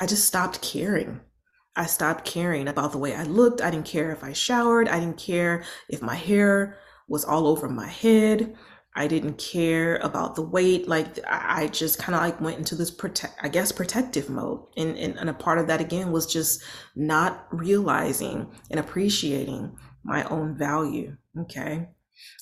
i 0.01 0.07
just 0.07 0.25
stopped 0.25 0.63
caring 0.63 1.21
i 1.79 1.87
stopped 1.87 2.25
caring 2.25 2.69
about 2.69 2.93
the 2.93 2.99
way 2.99 3.15
i 3.15 3.23
looked 3.23 3.63
i 3.63 3.71
didn't 3.71 3.87
care 3.87 4.13
if 4.13 4.23
i 4.23 4.33
showered 4.33 4.89
i 4.89 5.01
didn't 5.01 5.19
care 5.19 5.65
if 5.89 6.03
my 6.03 6.15
hair 6.15 6.79
was 7.09 7.25
all 7.25 7.47
over 7.47 7.69
my 7.69 7.89
head 7.89 8.55
I 8.99 9.07
didn't 9.07 9.39
care 9.39 9.99
about 9.99 10.35
the 10.35 10.43
weight. 10.43 10.89
Like 10.89 11.21
I 11.25 11.69
just 11.69 12.01
kind 12.01 12.17
of 12.17 12.21
like 12.21 12.41
went 12.41 12.59
into 12.59 12.75
this 12.75 12.91
protect, 12.91 13.39
I 13.41 13.47
guess, 13.47 13.71
protective 13.71 14.29
mode. 14.29 14.63
And, 14.77 14.99
and, 14.99 15.17
and 15.17 15.31
a 15.31 15.35
part 15.35 15.59
of 15.61 15.69
that 15.69 15.81
again 15.81 16.11
was 16.11 16.27
just 16.27 16.65
not 16.97 17.47
realizing 17.53 18.51
and 18.73 18.81
appreciating 18.81 19.77
my 20.03 20.25
own 20.25 20.59
value. 20.59 21.17
Okay. 21.43 21.87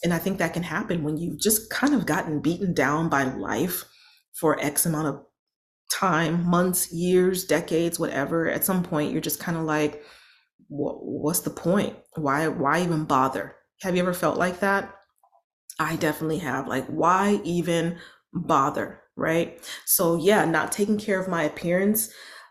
And 0.03 0.15
I 0.15 0.19
think 0.19 0.39
that 0.39 0.55
can 0.55 0.63
happen 0.63 1.03
when 1.05 1.19
you've 1.19 1.41
just 1.41 1.69
kind 1.69 1.93
of 1.93 2.07
gotten 2.07 2.41
beaten 2.41 2.73
down 2.73 3.11
by 3.11 3.25
life 3.25 3.85
for 4.33 4.59
X 4.59 4.87
amount 4.87 5.09
of 5.09 5.26
time, 5.91 6.45
months, 6.45 6.93
years, 6.93 7.45
decades, 7.45 7.99
whatever. 7.99 8.49
At 8.49 8.65
some 8.65 8.83
point, 8.83 9.13
you're 9.13 9.21
just 9.21 9.41
kind 9.41 9.57
of 9.57 9.65
like, 9.65 10.03
what's 10.69 11.41
the 11.41 11.51
point? 11.51 11.97
Why, 12.17 12.49
why 12.49 12.83
even 12.83 13.05
bother? 13.05 13.57
Have 13.83 13.95
you 13.95 14.03
ever 14.03 14.15
felt 14.15 14.39
like 14.39 14.61
that? 14.61 14.93
I 15.79 15.97
definitely 15.97 16.39
have. 16.39 16.67
Like, 16.67 16.87
why 16.87 17.41
even 17.45 17.99
bother? 18.33 19.03
Right. 19.17 19.59
So, 19.85 20.17
yeah, 20.17 20.45
not 20.45 20.73
taking 20.73 20.99
care 20.99 21.19
of 21.21 21.29
my 21.29 21.45
appearance 21.45 22.11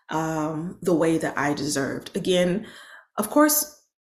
um, 0.10 0.80
the 0.82 0.96
way 0.96 1.18
that 1.18 1.38
I 1.38 1.54
deserved. 1.54 2.16
Again, 2.16 2.68
of 3.18 3.30
course, 3.30 3.75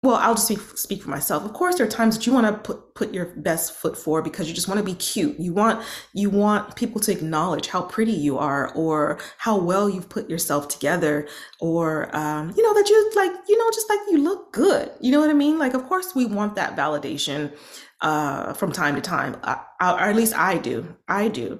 well, 0.07 0.15
I'll 0.15 0.35
just 0.35 0.47
speak, 0.47 0.59
speak 0.77 1.03
for 1.03 1.09
myself. 1.09 1.43
Of 1.43 1.51
course, 1.51 1.75
there 1.75 1.85
are 1.85 1.89
times 1.89 2.17
that 2.17 2.25
you 2.25 2.31
want 2.31 2.47
to 2.47 2.53
put 2.53 2.95
put 2.95 3.13
your 3.13 3.25
best 3.35 3.73
foot 3.73 3.97
forward 3.97 4.23
because 4.23 4.47
you 4.47 4.55
just 4.55 4.69
want 4.69 4.79
to 4.79 4.83
be 4.83 4.93
cute. 4.93 5.37
You 5.37 5.53
want 5.53 5.85
you 6.13 6.29
want 6.29 6.77
people 6.77 7.01
to 7.01 7.11
acknowledge 7.11 7.67
how 7.67 7.81
pretty 7.81 8.13
you 8.13 8.37
are, 8.37 8.73
or 8.73 9.19
how 9.37 9.59
well 9.59 9.89
you've 9.89 10.07
put 10.07 10.29
yourself 10.29 10.69
together, 10.69 11.27
or 11.59 12.15
um, 12.15 12.53
you 12.55 12.63
know 12.63 12.73
that 12.73 12.89
you 12.89 13.11
like 13.17 13.33
you 13.49 13.57
know 13.57 13.69
just 13.73 13.89
like 13.89 13.99
you 14.09 14.19
look 14.19 14.53
good. 14.53 14.89
You 15.01 15.11
know 15.11 15.19
what 15.19 15.29
I 15.29 15.33
mean? 15.33 15.59
Like, 15.59 15.73
of 15.73 15.85
course, 15.87 16.15
we 16.15 16.25
want 16.25 16.55
that 16.55 16.77
validation 16.77 17.53
uh, 17.99 18.53
from 18.53 18.71
time 18.71 18.95
to 18.95 19.01
time, 19.01 19.35
or 19.43 19.99
at 19.99 20.15
least 20.15 20.33
I 20.37 20.57
do. 20.57 20.95
I 21.09 21.27
do. 21.27 21.59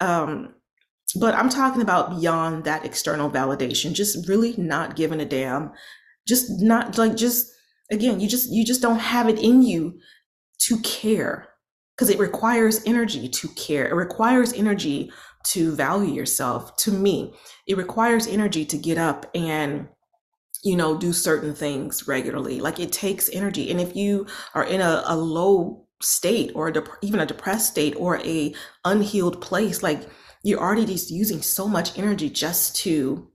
Um, 0.00 0.54
but 1.18 1.34
I'm 1.34 1.48
talking 1.48 1.80
about 1.80 2.20
beyond 2.20 2.64
that 2.64 2.84
external 2.84 3.30
validation. 3.30 3.94
Just 3.94 4.28
really 4.28 4.54
not 4.58 4.94
giving 4.94 5.20
a 5.20 5.24
damn. 5.24 5.72
Just 6.26 6.60
not 6.60 6.98
like 6.98 7.16
just 7.16 7.50
again 7.90 8.20
you 8.20 8.28
just 8.28 8.50
you 8.50 8.64
just 8.64 8.82
don't 8.82 8.98
have 8.98 9.28
it 9.28 9.38
in 9.38 9.62
you 9.62 9.98
to 10.58 10.78
care 10.80 11.48
because 11.96 12.10
it 12.10 12.18
requires 12.18 12.80
energy 12.86 13.28
to 13.28 13.48
care. 13.48 13.88
It 13.88 13.94
requires 13.94 14.52
energy 14.52 15.12
to 15.46 15.74
value 15.74 16.12
yourself. 16.12 16.76
To 16.76 16.92
me 16.92 17.34
it 17.66 17.76
requires 17.76 18.26
energy 18.26 18.64
to 18.66 18.78
get 18.78 18.98
up 18.98 19.26
and 19.34 19.88
you 20.64 20.76
know 20.76 20.96
do 20.96 21.12
certain 21.12 21.54
things 21.54 22.08
regularly. 22.08 22.60
Like 22.60 22.80
it 22.80 22.92
takes 22.92 23.28
energy. 23.30 23.70
And 23.70 23.80
if 23.80 23.96
you 23.96 24.26
are 24.54 24.64
in 24.64 24.80
a, 24.80 25.02
a 25.06 25.16
low 25.16 25.86
state 26.00 26.52
or 26.54 26.68
a 26.68 26.72
dep- 26.72 26.88
even 27.02 27.20
a 27.20 27.26
depressed 27.26 27.70
state 27.70 27.94
or 27.96 28.18
a 28.18 28.54
unhealed 28.84 29.40
place 29.40 29.82
like 29.82 30.08
you're 30.44 30.60
already 30.60 30.86
just 30.86 31.10
using 31.10 31.42
so 31.42 31.66
much 31.66 31.98
energy 31.98 32.30
just 32.30 32.76
to 32.76 33.28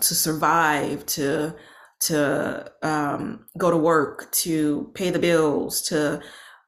to 0.00 0.14
survive 0.14 1.04
to 1.06 1.54
to 2.06 2.72
um, 2.82 3.46
go 3.58 3.70
to 3.70 3.76
work, 3.76 4.30
to 4.32 4.90
pay 4.94 5.10
the 5.10 5.18
bills, 5.18 5.82
to 5.82 6.20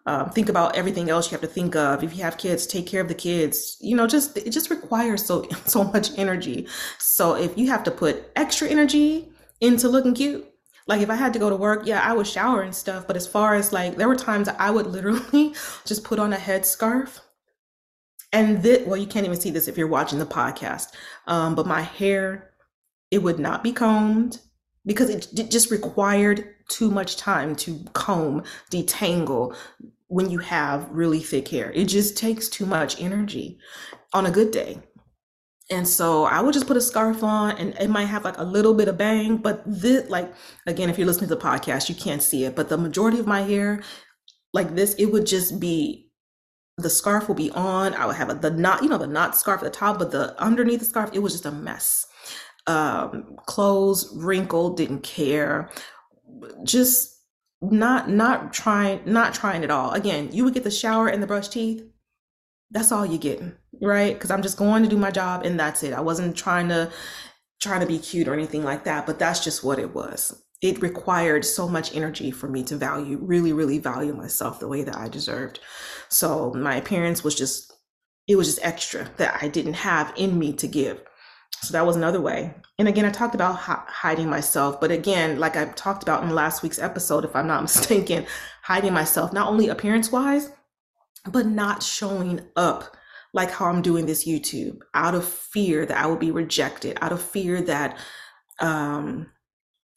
um, 0.07 0.31
think 0.31 0.49
about 0.49 0.77
everything 0.77 1.11
else 1.11 1.27
you 1.27 1.31
have 1.33 1.41
to 1.41 1.47
think 1.47 1.75
of. 1.75 2.05
If 2.05 2.17
you 2.17 2.23
have 2.23 2.37
kids, 2.37 2.67
take 2.67 2.87
care 2.87 3.01
of 3.01 3.09
the 3.09 3.15
kids. 3.15 3.77
You 3.81 3.97
know, 3.97 4.07
just 4.07 4.37
it 4.37 4.51
just 4.51 4.71
requires 4.71 5.25
so 5.25 5.49
so 5.65 5.85
much 5.85 6.11
energy. 6.17 6.69
So 6.99 7.35
if 7.35 7.57
you 7.57 7.69
have 7.69 7.83
to 7.85 7.91
put 7.91 8.31
extra 8.37 8.69
energy 8.69 9.31
into 9.61 9.89
looking 9.89 10.15
cute, 10.15 10.47
like 10.87 11.01
if 11.01 11.11
I 11.11 11.17
had 11.17 11.33
to 11.33 11.39
go 11.39 11.51
to 11.51 11.57
work, 11.57 11.87
yeah, 11.87 12.01
I 12.01 12.13
would 12.13 12.27
shower 12.27 12.63
and 12.63 12.75
stuff. 12.75 13.07
But 13.07 13.17
as 13.17 13.27
far 13.27 13.55
as 13.55 13.73
like, 13.73 13.97
there 13.97 14.09
were 14.09 14.17
times 14.17 14.49
I 14.49 14.71
would 14.71 14.87
literally 14.87 15.55
just 15.85 16.05
put 16.05 16.19
on 16.19 16.33
a 16.33 16.37
headscarf. 16.37 17.21
And 18.33 18.63
this, 18.63 18.85
well, 18.87 18.97
you 18.97 19.07
can't 19.07 19.25
even 19.25 19.41
see 19.41 19.51
this 19.51 19.69
if 19.69 19.79
you're 19.79 19.87
watching 19.87 20.19
the 20.19 20.27
podcast. 20.27 20.89
Um, 21.29 21.55
but 21.55 21.67
my 21.67 21.83
hair, 21.83 22.51
it 23.11 23.19
would 23.19 23.39
not 23.39 23.63
be 23.63 23.73
combed 23.73 24.41
because 24.87 25.11
it, 25.11 25.29
it 25.39 25.51
just 25.51 25.71
required 25.71 26.55
too 26.69 26.91
much 26.91 27.17
time 27.17 27.57
to 27.57 27.85
comb, 27.93 28.43
detangle 28.71 29.57
when 30.09 30.31
you 30.31 30.39
have 30.39 30.89
really 30.91 31.21
thick 31.21 31.49
hair. 31.49 31.73
It 31.73 31.87
just 31.87 32.17
takes 32.17 32.49
too 32.49 32.67
much 32.67 33.01
energy 33.01 33.59
on 34.13 34.27
a 34.27 34.31
good 34.31 34.51
day. 34.51 34.81
And 35.71 35.89
so 35.89 36.25
I 36.25 36.41
would 36.41 36.53
just 36.53 36.67
put 36.67 36.77
a 36.77 36.81
scarf 36.81 37.23
on 37.23 37.57
and 37.57 37.75
it 37.81 37.89
might 37.89 38.05
have 38.05 38.25
like 38.25 38.37
a 38.37 38.45
little 38.45 38.75
bit 38.75 38.89
of 38.89 38.99
bang, 38.99 39.39
but 39.39 39.63
this 39.67 40.09
like 40.11 40.33
again, 40.67 40.91
if 40.91 40.99
you're 40.99 41.07
listening 41.07 41.29
to 41.29 41.35
the 41.35 41.41
podcast, 41.41 41.89
you 41.89 41.95
can't 41.95 42.23
see 42.23 42.45
it. 42.45 42.55
But 42.55 42.69
the 42.69 42.77
majority 42.77 43.19
of 43.19 43.27
my 43.27 43.41
hair, 43.43 43.83
like 44.53 44.75
this, 44.75 44.95
it 44.95 45.07
would 45.07 45.27
just 45.27 45.59
be 45.59 46.11
the 46.77 46.91
scarf 46.91 47.29
will 47.29 47.35
be 47.35 47.51
on. 47.53 47.95
I 47.95 48.05
would 48.05 48.17
have 48.17 48.29
a, 48.29 48.35
the 48.35 48.51
knot, 48.51 48.83
you 48.83 48.91
know, 48.91 48.99
the 48.99 49.07
knot 49.07 49.37
scarf 49.37 49.63
at 49.63 49.65
the 49.65 49.79
top, 49.79 49.99
but 49.99 50.11
the 50.11 50.39
underneath 50.41 50.81
the 50.81 50.87
scarf, 50.87 51.11
it 51.15 51.21
was 51.21 51.33
just 51.33 51.47
a 51.47 51.53
mess 51.53 52.07
um, 52.67 53.37
clothes 53.47 54.11
wrinkled, 54.17 54.77
didn't 54.77 55.03
care, 55.03 55.71
just 56.63 57.15
not 57.61 58.11
not 58.11 58.53
trying 58.53 59.01
not 59.07 59.35
trying 59.35 59.65
at 59.65 59.71
all. 59.71 59.93
Again, 59.93 60.31
you 60.33 60.45
would 60.45 60.55
get 60.55 60.65
the 60.65 60.71
shower 60.71 61.09
and 61.09 61.23
the 61.23 61.27
brush 61.27 61.49
teeth. 61.49 61.85
That's 62.71 62.93
all 62.93 63.07
you 63.07 63.19
get, 63.19 63.41
right? 63.81 64.15
Because 64.15 64.31
I'm 64.31 64.43
just 64.43 64.57
going 64.57 64.83
to 64.83 64.89
do 64.89 64.97
my 64.97 65.11
job 65.11 65.45
and 65.45 65.59
that's 65.59 65.83
it. 65.83 65.93
I 65.93 66.01
wasn't 66.01 66.37
trying 66.37 66.69
to 66.69 66.91
trying 67.61 67.81
to 67.81 67.87
be 67.87 67.99
cute 67.99 68.29
or 68.29 68.35
anything 68.35 68.65
like 68.65 68.85
that, 68.85 69.07
but 69.07 69.19
that's 69.19 69.43
just 69.43 69.65
what 69.65 69.79
it 69.79 69.95
was. 69.95 70.43
It 70.61 70.83
required 70.83 71.45
so 71.45 71.69
much 71.69 71.95
energy 71.95 72.31
for 72.31 72.49
me 72.49 72.63
to 72.65 72.77
value, 72.77 73.19
really, 73.21 73.53
really 73.53 73.79
value 73.79 74.15
myself 74.15 74.61
the 74.61 74.69
way 74.69 74.83
that 74.83 74.97
I 74.97 75.09
deserved. 75.09 75.61
So 76.09 76.53
my 76.55 76.77
appearance 76.77 77.23
was 77.25 77.35
just, 77.35 77.73
it 78.27 78.37
was 78.37 78.49
just 78.49 78.65
extra 78.65 79.11
that 79.17 79.39
I 79.43 79.49
didn't 79.49 79.75
have 79.75 80.13
in 80.17 80.39
me 80.39 80.53
to 80.55 80.67
give. 80.67 81.03
So 81.63 81.73
that 81.73 81.87
was 81.87 81.97
another 81.97 82.21
way. 82.21 82.55
And 82.79 82.89
again, 82.89 83.05
I 83.05 83.11
talked 83.11 83.35
about 83.35 83.57
hiding 83.57 84.29
myself, 84.29 84.81
but 84.81 84.91
again, 84.91 85.39
like 85.39 85.57
I 85.57 85.67
talked 85.67 86.03
about 86.03 86.23
in 86.23 86.31
last 86.31 86.63
week's 86.63 86.79
episode, 86.79 87.25
if 87.25 87.35
I'm 87.35 87.47
not 87.47 87.63
mistaken, 87.63 88.27
hiding 88.63 88.93
myself, 88.93 89.33
not 89.33 89.49
only 89.49 89.69
appearance 89.69 90.13
wise, 90.13 90.51
but 91.27 91.47
not 91.47 91.83
showing 91.83 92.41
up 92.57 92.97
like 93.33 93.51
how 93.51 93.67
I'm 93.67 93.83
doing 93.83 94.07
this 94.07 94.27
YouTube 94.27 94.79
out 94.95 95.15
of 95.15 95.27
fear 95.27 95.85
that 95.87 95.97
I 95.97 96.07
will 96.07 96.17
be 96.17 96.31
rejected, 96.31 96.99
out 97.01 97.13
of 97.13 97.21
fear 97.21 97.61
that 97.63 97.99
um, 98.61 99.27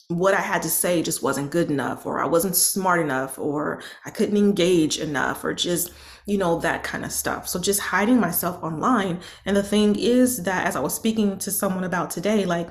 what 0.10 0.34
I 0.34 0.40
had 0.40 0.62
to 0.62 0.70
say 0.70 1.04
just 1.04 1.22
wasn't 1.22 1.52
good 1.52 1.70
enough, 1.70 2.06
or 2.06 2.22
I 2.22 2.26
wasn't 2.26 2.56
smart 2.56 3.02
enough, 3.02 3.38
or 3.38 3.82
I 4.06 4.10
couldn't 4.10 4.38
engage 4.38 4.98
enough, 5.00 5.44
or 5.44 5.54
just, 5.54 5.92
you 6.26 6.38
know, 6.38 6.60
that 6.60 6.84
kind 6.84 7.04
of 7.04 7.12
stuff. 7.12 7.48
So 7.50 7.60
just 7.60 7.82
hiding 7.82 8.20
myself 8.20 8.64
online. 8.64 9.20
And 9.46 9.58
the 9.58 9.64
thing 9.64 9.98
is 9.98 10.44
that 10.44 10.66
as 10.66 10.78
I 10.78 10.80
was 10.80 10.96
speaking 10.96 11.38
to 11.40 11.52
someone 11.52 11.84
about 11.84 12.10
today, 12.10 12.46
like, 12.46 12.70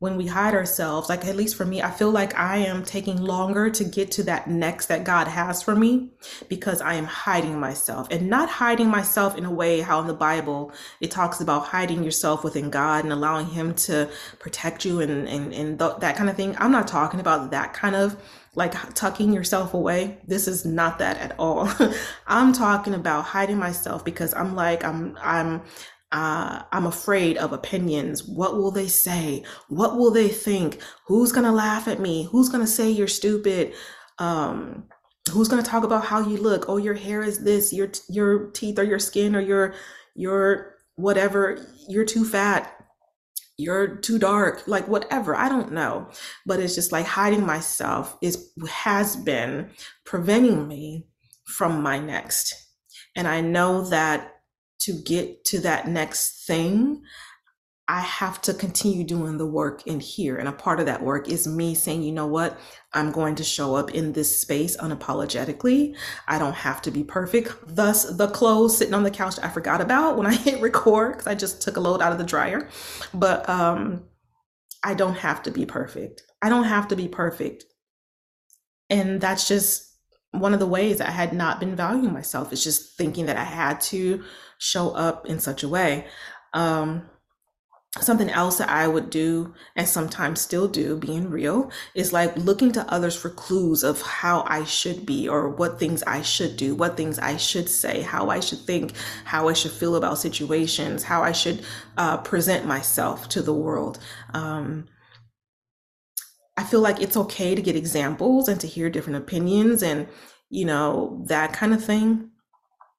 when 0.00 0.16
we 0.16 0.28
hide 0.28 0.54
ourselves, 0.54 1.08
like 1.08 1.26
at 1.26 1.34
least 1.34 1.56
for 1.56 1.64
me, 1.64 1.82
I 1.82 1.90
feel 1.90 2.12
like 2.12 2.38
I 2.38 2.58
am 2.58 2.84
taking 2.84 3.20
longer 3.20 3.68
to 3.68 3.84
get 3.84 4.12
to 4.12 4.22
that 4.24 4.46
next 4.48 4.86
that 4.86 5.02
God 5.02 5.26
has 5.26 5.60
for 5.60 5.74
me 5.74 6.10
because 6.48 6.80
I 6.80 6.94
am 6.94 7.04
hiding 7.04 7.58
myself 7.58 8.06
and 8.12 8.30
not 8.30 8.48
hiding 8.48 8.88
myself 8.88 9.36
in 9.36 9.44
a 9.44 9.50
way 9.50 9.80
how 9.80 10.00
in 10.00 10.06
the 10.06 10.14
Bible 10.14 10.72
it 11.00 11.10
talks 11.10 11.40
about 11.40 11.66
hiding 11.66 12.04
yourself 12.04 12.44
within 12.44 12.70
God 12.70 13.02
and 13.02 13.12
allowing 13.12 13.46
Him 13.46 13.74
to 13.74 14.08
protect 14.38 14.84
you 14.84 15.00
and, 15.00 15.28
and, 15.28 15.52
and 15.52 15.78
th- 15.80 15.96
that 15.98 16.14
kind 16.14 16.30
of 16.30 16.36
thing. 16.36 16.54
I'm 16.58 16.72
not 16.72 16.86
talking 16.86 17.18
about 17.18 17.50
that 17.50 17.74
kind 17.74 17.96
of 17.96 18.16
like 18.54 18.74
tucking 18.94 19.32
yourself 19.32 19.74
away. 19.74 20.18
This 20.26 20.46
is 20.46 20.64
not 20.64 21.00
that 21.00 21.18
at 21.18 21.34
all. 21.40 21.68
I'm 22.26 22.52
talking 22.52 22.94
about 22.94 23.24
hiding 23.24 23.58
myself 23.58 24.04
because 24.04 24.32
I'm 24.34 24.54
like, 24.54 24.84
I'm, 24.84 25.18
I'm, 25.20 25.62
uh, 26.10 26.62
I'm 26.72 26.86
afraid 26.86 27.36
of 27.36 27.52
opinions. 27.52 28.24
What 28.24 28.56
will 28.56 28.70
they 28.70 28.88
say? 28.88 29.44
What 29.68 29.96
will 29.96 30.10
they 30.10 30.28
think? 30.28 30.80
Who's 31.06 31.32
gonna 31.32 31.52
laugh 31.52 31.86
at 31.86 32.00
me? 32.00 32.28
Who's 32.30 32.48
gonna 32.48 32.66
say 32.66 32.90
you're 32.90 33.06
stupid? 33.06 33.74
Um, 34.18 34.84
who's 35.30 35.48
gonna 35.48 35.62
talk 35.62 35.84
about 35.84 36.06
how 36.06 36.20
you 36.20 36.38
look? 36.38 36.64
Oh, 36.68 36.78
your 36.78 36.94
hair 36.94 37.22
is 37.22 37.44
this. 37.44 37.72
Your 37.72 37.90
your 38.08 38.50
teeth 38.52 38.78
or 38.78 38.84
your 38.84 38.98
skin 38.98 39.36
or 39.36 39.40
your 39.40 39.74
your 40.14 40.76
whatever. 40.96 41.66
You're 41.88 42.06
too 42.06 42.24
fat. 42.24 42.74
You're 43.58 43.96
too 43.96 44.18
dark. 44.18 44.66
Like 44.66 44.88
whatever. 44.88 45.36
I 45.36 45.50
don't 45.50 45.72
know. 45.72 46.08
But 46.46 46.60
it's 46.60 46.74
just 46.74 46.90
like 46.90 47.04
hiding 47.04 47.44
myself 47.44 48.16
is 48.22 48.50
has 48.66 49.14
been 49.14 49.70
preventing 50.06 50.66
me 50.66 51.06
from 51.44 51.82
my 51.82 51.98
next. 51.98 52.54
And 53.14 53.28
I 53.28 53.42
know 53.42 53.82
that 53.90 54.37
to 54.88 55.02
get 55.02 55.44
to 55.44 55.60
that 55.60 55.86
next 55.86 56.46
thing, 56.46 57.02
I 57.90 58.00
have 58.00 58.40
to 58.42 58.54
continue 58.54 59.04
doing 59.04 59.36
the 59.36 59.46
work 59.46 59.86
in 59.86 60.00
here. 60.00 60.36
And 60.36 60.48
a 60.48 60.52
part 60.52 60.80
of 60.80 60.86
that 60.86 61.02
work 61.02 61.28
is 61.28 61.46
me 61.46 61.74
saying, 61.74 62.02
you 62.02 62.12
know 62.12 62.26
what? 62.26 62.58
I'm 62.94 63.12
going 63.12 63.34
to 63.36 63.44
show 63.44 63.74
up 63.74 63.90
in 63.92 64.12
this 64.12 64.40
space 64.40 64.76
unapologetically. 64.78 65.94
I 66.26 66.38
don't 66.38 66.54
have 66.54 66.82
to 66.82 66.90
be 66.90 67.04
perfect. 67.04 67.54
Thus, 67.66 68.04
the 68.04 68.28
clothes 68.28 68.76
sitting 68.76 68.94
on 68.94 69.02
the 69.04 69.10
couch 69.10 69.36
I 69.42 69.48
forgot 69.48 69.80
about 69.80 70.16
when 70.16 70.26
I 70.26 70.34
hit 70.36 70.60
record 70.60 71.12
because 71.12 71.26
I 71.26 71.34
just 71.34 71.60
took 71.62 71.76
a 71.76 71.80
load 71.80 72.00
out 72.00 72.12
of 72.12 72.18
the 72.18 72.24
dryer. 72.24 72.68
But 73.12 73.48
um, 73.48 74.04
I 74.82 74.94
don't 74.94 75.16
have 75.16 75.42
to 75.44 75.50
be 75.50 75.66
perfect. 75.66 76.22
I 76.40 76.48
don't 76.48 76.64
have 76.64 76.88
to 76.88 76.96
be 76.96 77.08
perfect. 77.08 77.64
And 78.90 79.20
that's 79.20 79.48
just 79.48 79.87
one 80.40 80.54
of 80.54 80.60
the 80.60 80.66
ways 80.66 81.00
I 81.00 81.10
had 81.10 81.32
not 81.32 81.60
been 81.60 81.76
valuing 81.76 82.12
myself. 82.12 82.52
Is 82.52 82.64
just 82.64 82.96
thinking 82.96 83.26
that 83.26 83.36
I 83.36 83.44
had 83.44 83.80
to 83.82 84.24
show 84.58 84.90
up 84.90 85.26
in 85.26 85.38
such 85.38 85.62
a 85.62 85.68
way. 85.68 86.06
Um, 86.52 87.08
something 88.00 88.30
else 88.30 88.58
that 88.58 88.68
I 88.68 88.86
would 88.86 89.10
do 89.10 89.54
and 89.74 89.88
sometimes 89.88 90.40
still 90.40 90.68
do, 90.68 90.96
being 90.96 91.30
real, 91.30 91.70
is 91.94 92.12
like 92.12 92.36
looking 92.36 92.70
to 92.72 92.92
others 92.92 93.16
for 93.16 93.30
clues 93.30 93.82
of 93.82 94.02
how 94.02 94.44
I 94.46 94.64
should 94.64 95.06
be 95.06 95.28
or 95.28 95.48
what 95.48 95.78
things 95.78 96.02
I 96.02 96.22
should 96.22 96.56
do, 96.56 96.74
what 96.74 96.96
things 96.96 97.18
I 97.18 97.36
should 97.36 97.68
say, 97.68 98.02
how 98.02 98.28
I 98.28 98.40
should 98.40 98.60
think, 98.60 98.92
how 99.24 99.48
I 99.48 99.52
should 99.52 99.72
feel 99.72 99.96
about 99.96 100.18
situations, 100.18 101.02
how 101.04 101.22
I 101.22 101.32
should 101.32 101.64
uh, 101.96 102.18
present 102.18 102.66
myself 102.66 103.28
to 103.30 103.42
the 103.42 103.54
world. 103.54 103.98
Um, 104.34 104.86
I 106.58 106.64
feel 106.64 106.80
like 106.80 107.00
it's 107.00 107.16
okay 107.16 107.54
to 107.54 107.62
get 107.62 107.76
examples 107.76 108.48
and 108.48 108.60
to 108.60 108.66
hear 108.66 108.90
different 108.90 109.18
opinions 109.18 109.80
and, 109.80 110.08
you 110.50 110.64
know, 110.64 111.24
that 111.28 111.52
kind 111.52 111.72
of 111.72 111.84
thing 111.84 112.30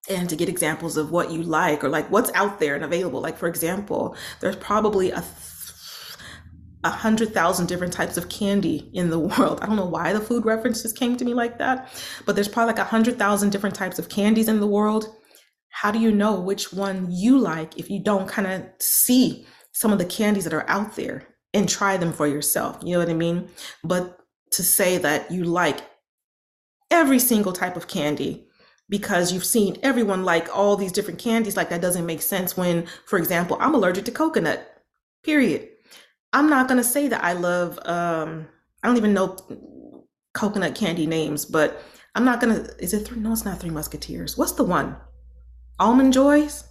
and 0.10 0.30
to 0.30 0.38
get 0.38 0.48
examples 0.48 0.96
of 0.96 1.12
what 1.12 1.30
you 1.30 1.44
like 1.44 1.84
or 1.84 1.90
like 1.90 2.10
what's 2.10 2.32
out 2.36 2.62
there 2.62 2.76
and 2.76 2.86
available. 2.86 3.20
Like, 3.20 3.38
for 3.38 3.50
example, 3.50 4.16
there's 4.40 4.56
probably 4.56 5.12
a 5.12 5.22
a 6.86 6.90
hundred 6.90 7.34
thousand 7.34 7.66
different 7.66 7.92
types 7.92 8.16
of 8.16 8.30
candy 8.30 8.90
in 8.94 9.10
the 9.10 9.20
world. 9.30 9.60
I 9.62 9.66
don't 9.66 9.76
know 9.76 9.86
why 9.86 10.14
the 10.14 10.22
food 10.22 10.46
references 10.46 10.94
came 10.94 11.18
to 11.18 11.26
me 11.26 11.34
like 11.34 11.58
that, 11.58 11.92
but 12.26 12.36
there's 12.36 12.48
probably 12.48 12.72
like 12.72 12.80
a 12.80 12.86
hundred 12.86 13.20
thousand 13.20 13.50
different 13.50 13.76
types 13.76 14.00
of 14.00 14.08
candies 14.08 14.48
in 14.48 14.62
the 14.62 14.68
world. 14.68 15.14
How 15.72 15.92
do 15.92 16.00
you 16.00 16.14
know 16.14 16.40
which 16.40 16.72
one 16.72 17.08
you 17.12 17.38
like 17.38 17.78
if 17.78 17.90
you 17.90 18.02
don't 18.02 18.30
kind 18.30 18.48
of 18.48 18.64
see 18.80 19.46
some 19.74 19.92
of 19.92 20.00
the 20.00 20.06
candies 20.06 20.46
that 20.46 20.54
are 20.54 20.70
out 20.70 20.96
there 20.96 21.29
and 21.54 21.68
try 21.68 21.98
them 21.98 22.14
for 22.14 22.28
yourself? 22.28 22.80
You 22.84 22.94
know 22.94 23.00
what 23.00 23.10
I 23.10 23.14
mean? 23.14 23.50
But 23.84 24.20
to 24.52 24.64
say 24.64 24.98
that 24.98 25.32
you 25.32 25.44
like 25.44 25.82
every 26.92 27.20
single 27.20 27.54
type 27.54 27.76
of 27.76 27.88
candy 27.88 28.48
because 28.90 29.32
you've 29.32 29.46
seen 29.46 29.78
everyone 29.84 30.26
like 30.26 30.56
all 30.56 30.76
these 30.76 30.92
different 30.92 31.20
candies 31.20 31.56
like 31.56 31.70
that 31.70 31.82
doesn't 31.82 32.06
make 32.06 32.22
sense 32.22 32.58
when 32.58 32.88
for 33.06 33.20
example 33.20 33.58
i'm 33.60 33.76
allergic 33.76 34.06
to 34.06 34.12
coconut 34.12 34.84
period 35.24 35.70
i'm 36.34 36.50
not 36.50 36.68
going 36.68 36.80
to 36.80 36.84
say 36.84 37.08
that 37.08 37.24
i 37.24 37.34
love 37.34 37.80
um 37.86 38.48
i 38.82 38.88
don't 38.88 38.98
even 38.98 39.14
know 39.14 39.38
coconut 40.34 40.76
candy 40.76 41.06
names 41.06 41.46
but 41.46 41.84
i'm 42.16 42.26
not 42.26 42.42
going 42.42 42.56
to 42.56 42.84
is 42.84 42.94
it 42.94 43.06
three 43.06 43.20
no 43.20 43.32
it's 43.32 43.46
not 43.46 43.60
three 43.60 43.70
musketeers 43.70 44.38
what's 44.38 44.54
the 44.54 44.64
one 44.64 44.96
almond 45.80 46.12
joys 46.12 46.64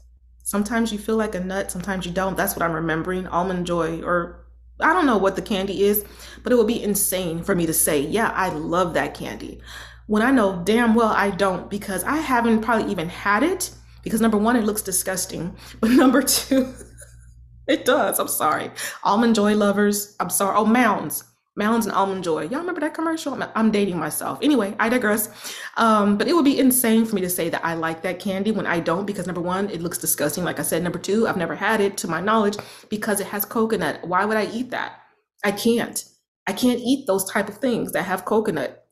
sometimes 0.42 0.92
you 0.92 0.98
feel 0.98 1.16
like 1.16 1.34
a 1.34 1.40
nut 1.40 1.70
sometimes 1.70 2.04
you 2.04 2.12
don't 2.12 2.36
that's 2.36 2.56
what 2.56 2.62
i'm 2.62 2.72
remembering 2.72 3.26
almond 3.28 3.66
joy 3.66 4.02
or 4.02 4.47
i 4.80 4.92
don't 4.92 5.06
know 5.06 5.18
what 5.18 5.36
the 5.36 5.42
candy 5.42 5.82
is 5.82 6.04
but 6.42 6.52
it 6.52 6.56
would 6.56 6.66
be 6.66 6.82
insane 6.82 7.42
for 7.42 7.54
me 7.54 7.66
to 7.66 7.74
say 7.74 8.00
yeah 8.00 8.30
i 8.34 8.48
love 8.48 8.94
that 8.94 9.14
candy 9.14 9.60
when 10.08 10.22
I 10.22 10.30
know 10.30 10.62
damn 10.64 10.94
well 10.94 11.08
I 11.08 11.30
don't 11.30 11.70
because 11.70 12.02
I 12.02 12.16
haven't 12.16 12.62
probably 12.62 12.90
even 12.90 13.08
had 13.10 13.42
it 13.42 13.70
because 14.02 14.20
number 14.20 14.38
one, 14.38 14.56
it 14.56 14.64
looks 14.64 14.82
disgusting. 14.82 15.54
But 15.80 15.90
number 15.90 16.22
two, 16.22 16.74
it 17.68 17.84
does. 17.84 18.18
I'm 18.18 18.28
sorry. 18.28 18.70
Almond 19.04 19.34
Joy 19.36 19.54
lovers, 19.54 20.16
I'm 20.18 20.30
sorry. 20.30 20.56
Oh, 20.56 20.64
Mounds. 20.64 21.24
Mounds 21.59 21.87
and 21.87 21.94
Almond 21.94 22.23
Joy. 22.23 22.42
Y'all 22.44 22.61
remember 22.61 22.81
that 22.81 22.94
commercial? 22.94 23.37
I'm, 23.55 23.73
dating 23.73 23.99
myself. 23.99 24.38
Anyway, 24.40 24.75
I 24.79 24.88
digress. 24.88 25.29
Um, 25.77 26.16
but 26.16 26.29
it 26.29 26.33
would 26.33 26.44
be 26.44 26.59
insane 26.59 27.05
for 27.05 27.16
me 27.16 27.21
to 27.21 27.29
say 27.29 27.51
that 27.51 27.64
I 27.64 27.75
like 27.75 28.01
that 28.03 28.21
candy 28.21 28.53
when 28.53 28.64
I 28.64 28.79
don't 28.79 29.05
because 29.05 29.27
number 29.27 29.40
one, 29.40 29.68
it 29.68 29.83
looks 29.83 29.99
disgusting. 29.99 30.44
Like 30.44 30.61
I 30.61 30.62
said, 30.62 30.85
number 30.85 31.01
two, 31.01 31.27
I've 31.27 31.37
never 31.37 31.57
had 31.57 31.81
it 31.81 31.97
to 31.99 32.09
my 32.09 32.21
knowledge 32.21 32.57
because 32.88 33.21
it 33.21 33.27
has 33.27 33.44
coconut. 33.44 33.99
Why 34.07 34.25
would 34.25 34.37
I 34.37 34.47
eat 34.47 34.71
that? 34.71 35.01
I 35.44 35.51
can't. 35.51 36.03
I 36.47 36.53
can't 36.53 36.81
eat 36.81 37.07
those 37.07 37.29
type 37.31 37.49
of 37.49 37.59
things 37.59 37.92
that 37.92 38.05
have 38.05 38.25
coconut. 38.25 38.88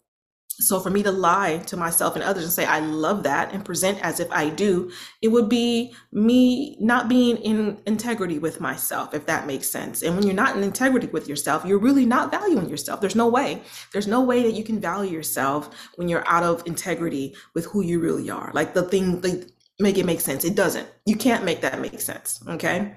So 0.58 0.80
for 0.80 0.88
me 0.88 1.02
to 1.02 1.12
lie 1.12 1.58
to 1.66 1.76
myself 1.76 2.14
and 2.14 2.24
others 2.24 2.44
and 2.44 2.52
say 2.52 2.64
I 2.64 2.80
love 2.80 3.24
that 3.24 3.52
and 3.52 3.64
present 3.64 4.00
as 4.02 4.20
if 4.20 4.30
I 4.32 4.48
do, 4.48 4.90
it 5.20 5.28
would 5.28 5.48
be 5.48 5.94
me 6.12 6.78
not 6.80 7.08
being 7.08 7.36
in 7.36 7.78
integrity 7.86 8.38
with 8.38 8.60
myself, 8.60 9.12
if 9.12 9.26
that 9.26 9.46
makes 9.46 9.68
sense. 9.68 10.02
And 10.02 10.14
when 10.14 10.24
you're 10.24 10.34
not 10.34 10.56
in 10.56 10.62
integrity 10.62 11.08
with 11.08 11.28
yourself, 11.28 11.64
you're 11.64 11.78
really 11.78 12.06
not 12.06 12.30
valuing 12.30 12.70
yourself. 12.70 13.00
There's 13.00 13.14
no 13.14 13.28
way. 13.28 13.62
There's 13.92 14.06
no 14.06 14.22
way 14.22 14.42
that 14.44 14.54
you 14.54 14.64
can 14.64 14.80
value 14.80 15.12
yourself 15.12 15.68
when 15.96 16.08
you're 16.08 16.26
out 16.26 16.42
of 16.42 16.62
integrity 16.66 17.36
with 17.54 17.66
who 17.66 17.82
you 17.82 18.00
really 18.00 18.30
are. 18.30 18.50
Like 18.54 18.72
the 18.72 18.82
thing, 18.82 19.20
like 19.20 19.50
make 19.78 19.98
it 19.98 20.06
make 20.06 20.20
sense. 20.20 20.44
It 20.44 20.54
doesn't. 20.54 20.88
You 21.04 21.16
can't 21.16 21.44
make 21.44 21.60
that 21.60 21.80
make 21.80 22.00
sense. 22.00 22.40
Okay. 22.48 22.94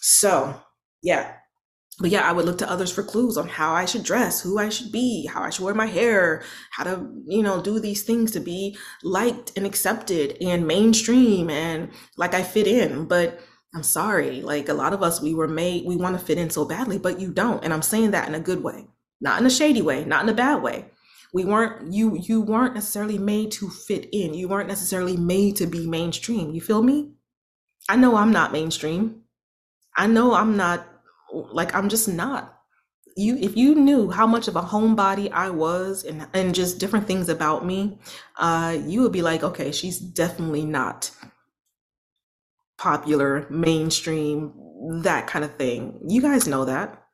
So 0.00 0.60
yeah, 1.02 1.34
but 1.98 2.10
yeah, 2.10 2.28
I 2.28 2.32
would 2.32 2.44
look 2.44 2.58
to 2.58 2.70
others 2.70 2.92
for 2.92 3.02
clues 3.02 3.36
on 3.36 3.48
how 3.48 3.74
I 3.74 3.84
should 3.84 4.04
dress, 4.04 4.40
who 4.40 4.58
I 4.58 4.68
should 4.68 4.92
be, 4.92 5.26
how 5.26 5.42
I 5.42 5.50
should 5.50 5.64
wear 5.64 5.74
my 5.74 5.86
hair, 5.86 6.44
how 6.70 6.84
to, 6.84 7.08
you 7.26 7.42
know, 7.42 7.60
do 7.60 7.80
these 7.80 8.04
things 8.04 8.30
to 8.32 8.40
be 8.40 8.76
liked 9.02 9.52
and 9.56 9.66
accepted 9.66 10.36
and 10.40 10.66
mainstream 10.66 11.50
and 11.50 11.90
like 12.16 12.34
I 12.34 12.44
fit 12.44 12.68
in. 12.68 13.06
But 13.06 13.40
I'm 13.74 13.82
sorry, 13.82 14.42
like 14.42 14.68
a 14.68 14.74
lot 14.74 14.92
of 14.92 15.02
us, 15.02 15.20
we 15.20 15.34
were 15.34 15.48
made, 15.48 15.86
we 15.86 15.96
want 15.96 16.18
to 16.18 16.24
fit 16.24 16.38
in 16.38 16.50
so 16.50 16.64
badly, 16.64 16.98
but 16.98 17.18
you 17.20 17.32
don't. 17.32 17.64
And 17.64 17.72
I'm 17.72 17.82
saying 17.82 18.12
that 18.12 18.28
in 18.28 18.34
a 18.34 18.40
good 18.40 18.62
way, 18.62 18.86
not 19.20 19.40
in 19.40 19.46
a 19.46 19.50
shady 19.50 19.82
way, 19.82 20.04
not 20.04 20.22
in 20.22 20.28
a 20.28 20.34
bad 20.34 20.62
way. 20.62 20.86
We 21.34 21.44
weren't, 21.44 21.92
you, 21.92 22.16
you 22.16 22.40
weren't 22.40 22.74
necessarily 22.74 23.18
made 23.18 23.50
to 23.52 23.68
fit 23.68 24.08
in. 24.12 24.34
You 24.34 24.48
weren't 24.48 24.68
necessarily 24.68 25.16
made 25.16 25.56
to 25.56 25.66
be 25.66 25.86
mainstream. 25.86 26.52
You 26.52 26.60
feel 26.60 26.82
me? 26.82 27.10
I 27.88 27.96
know 27.96 28.16
I'm 28.16 28.32
not 28.32 28.52
mainstream. 28.52 29.22
I 29.96 30.06
know 30.06 30.34
I'm 30.34 30.56
not 30.56 30.86
like 31.32 31.74
I'm 31.74 31.88
just 31.88 32.08
not. 32.08 32.54
You 33.16 33.36
if 33.36 33.56
you 33.56 33.74
knew 33.74 34.10
how 34.10 34.26
much 34.26 34.48
of 34.48 34.56
a 34.56 34.62
homebody 34.62 35.30
I 35.32 35.50
was 35.50 36.04
and 36.04 36.26
and 36.32 36.54
just 36.54 36.78
different 36.78 37.06
things 37.06 37.28
about 37.28 37.64
me, 37.64 37.98
uh, 38.36 38.78
you 38.86 39.02
would 39.02 39.12
be 39.12 39.22
like, 39.22 39.42
okay, 39.42 39.72
she's 39.72 39.98
definitely 39.98 40.64
not 40.64 41.10
popular, 42.78 43.46
mainstream, 43.50 44.52
that 45.02 45.26
kind 45.26 45.44
of 45.44 45.56
thing. 45.56 46.00
You 46.06 46.22
guys 46.22 46.46
know 46.46 46.64
that. 46.64 47.04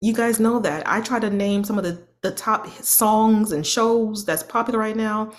You 0.00 0.14
guys 0.14 0.40
know 0.40 0.58
that. 0.60 0.88
I 0.88 1.02
try 1.02 1.20
to 1.20 1.28
name 1.30 1.62
some 1.62 1.76
of 1.76 1.84
the, 1.84 2.02
the 2.22 2.30
top 2.30 2.66
songs 2.82 3.52
and 3.52 3.66
shows 3.66 4.24
that's 4.24 4.42
popular 4.42 4.78
right 4.78 4.96
now. 4.96 5.32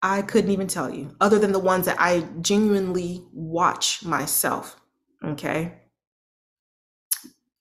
I 0.00 0.22
couldn't 0.22 0.50
even 0.50 0.68
tell 0.68 0.92
you, 0.94 1.14
other 1.20 1.38
than 1.38 1.52
the 1.52 1.58
ones 1.58 1.86
that 1.86 2.00
I 2.00 2.20
genuinely 2.40 3.24
watch 3.32 4.04
myself. 4.04 4.80
Okay. 5.22 5.74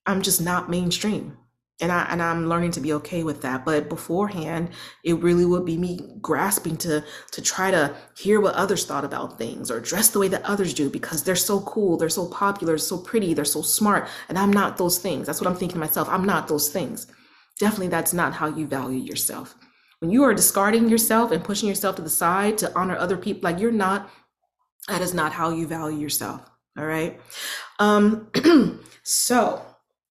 I'm 0.07 0.21
just 0.23 0.41
not 0.41 0.69
mainstream. 0.69 1.37
and 1.79 1.91
I 1.91 2.07
and 2.09 2.21
I'm 2.23 2.49
learning 2.49 2.71
to 2.71 2.81
be 2.81 2.93
okay 2.93 3.23
with 3.23 3.41
that. 3.43 3.65
But 3.65 3.89
beforehand, 3.89 4.69
it 5.03 5.19
really 5.19 5.45
would 5.45 5.65
be 5.65 5.77
me 5.77 5.99
grasping 6.21 6.77
to 6.77 7.03
to 7.31 7.41
try 7.41 7.71
to 7.71 7.95
hear 8.17 8.41
what 8.41 8.55
others 8.55 8.85
thought 8.85 9.05
about 9.05 9.37
things 9.37 9.69
or 9.71 9.79
dress 9.79 10.09
the 10.09 10.19
way 10.19 10.27
that 10.29 10.43
others 10.43 10.73
do 10.73 10.89
because 10.89 11.23
they're 11.23 11.35
so 11.35 11.61
cool, 11.61 11.97
they're 11.97 12.09
so 12.09 12.27
popular, 12.29 12.77
so 12.79 12.97
pretty, 12.97 13.33
they're 13.35 13.45
so 13.45 13.61
smart, 13.61 14.07
and 14.29 14.37
I'm 14.39 14.51
not 14.53 14.77
those 14.77 14.97
things. 14.99 15.27
That's 15.27 15.41
what 15.41 15.49
I'm 15.49 15.55
thinking 15.57 15.75
to 15.75 15.79
myself. 15.87 16.09
I'm 16.09 16.25
not 16.25 16.47
those 16.47 16.69
things. 16.69 17.07
Definitely, 17.59 17.89
that's 17.89 18.13
not 18.13 18.33
how 18.33 18.47
you 18.47 18.67
value 18.67 18.99
yourself. 18.99 19.55
When 19.99 20.11
you 20.11 20.23
are 20.23 20.33
discarding 20.33 20.89
yourself 20.89 21.31
and 21.31 21.43
pushing 21.43 21.69
yourself 21.69 21.95
to 21.97 22.01
the 22.03 22.09
side 22.09 22.57
to 22.59 22.71
honor 22.77 22.97
other 22.97 23.17
people, 23.17 23.49
like 23.49 23.59
you're 23.61 23.71
not. 23.71 24.09
That 24.87 25.01
is 25.01 25.13
not 25.13 25.33
how 25.33 25.49
you 25.51 25.67
value 25.67 25.99
yourself. 25.99 26.41
All 26.77 26.85
right. 26.85 27.19
Um, 27.79 28.29
so 29.03 29.61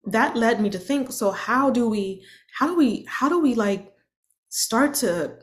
that 0.05 0.35
led 0.35 0.59
me 0.61 0.69
to 0.69 0.79
think 0.79 1.11
so 1.11 1.31
how 1.31 1.69
do 1.69 1.89
we 1.89 2.23
how 2.57 2.67
do 2.67 2.75
we 2.75 3.05
how 3.07 3.29
do 3.29 3.39
we 3.39 3.55
like 3.55 3.93
start 4.49 4.93
to 4.93 5.35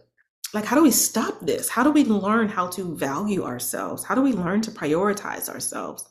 like 0.53 0.64
how 0.64 0.77
do 0.77 0.83
we 0.83 0.90
stop 0.90 1.40
this? 1.40 1.68
How 1.68 1.83
do 1.83 1.90
we 1.90 2.05
learn 2.05 2.49
how 2.49 2.66
to 2.68 2.96
value 2.96 3.44
ourselves? 3.44 4.05
How 4.05 4.14
do 4.14 4.23
we 4.23 4.33
learn 4.33 4.61
to 4.62 4.70
prioritize 4.70 5.49
ourselves 5.49 6.05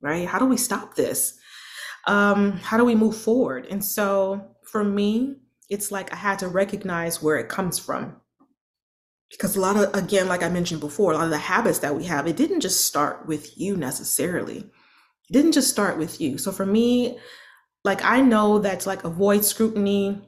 right? 0.00 0.26
How 0.26 0.38
do 0.38 0.46
we 0.46 0.56
stop 0.56 0.94
this? 0.94 1.38
Um 2.06 2.52
how 2.52 2.76
do 2.76 2.84
we 2.84 2.94
move 2.94 3.16
forward? 3.16 3.66
And 3.70 3.84
so 3.84 4.56
for 4.64 4.84
me 4.84 5.36
it's 5.68 5.92
like 5.92 6.12
i 6.12 6.16
had 6.16 6.38
to 6.40 6.48
recognize 6.48 7.22
where 7.22 7.36
it 7.36 7.48
comes 7.48 7.78
from. 7.78 8.16
Because 9.30 9.56
a 9.56 9.60
lot 9.60 9.76
of 9.76 9.94
again 9.94 10.28
like 10.28 10.42
i 10.42 10.48
mentioned 10.48 10.80
before 10.80 11.12
a 11.12 11.16
lot 11.16 11.24
of 11.24 11.30
the 11.30 11.38
habits 11.38 11.80
that 11.80 11.94
we 11.94 12.04
have 12.04 12.26
it 12.26 12.36
didn't 12.36 12.60
just 12.60 12.84
start 12.84 13.26
with 13.26 13.58
you 13.58 13.76
necessarily. 13.76 14.58
It 14.58 15.32
didn't 15.32 15.52
just 15.52 15.70
start 15.70 15.98
with 15.98 16.20
you. 16.20 16.38
So 16.38 16.50
for 16.50 16.66
me 16.66 17.18
like 17.84 18.04
I 18.04 18.20
know 18.20 18.58
that 18.58 18.80
to 18.80 18.88
like 18.88 19.04
avoid 19.04 19.44
scrutiny 19.44 20.22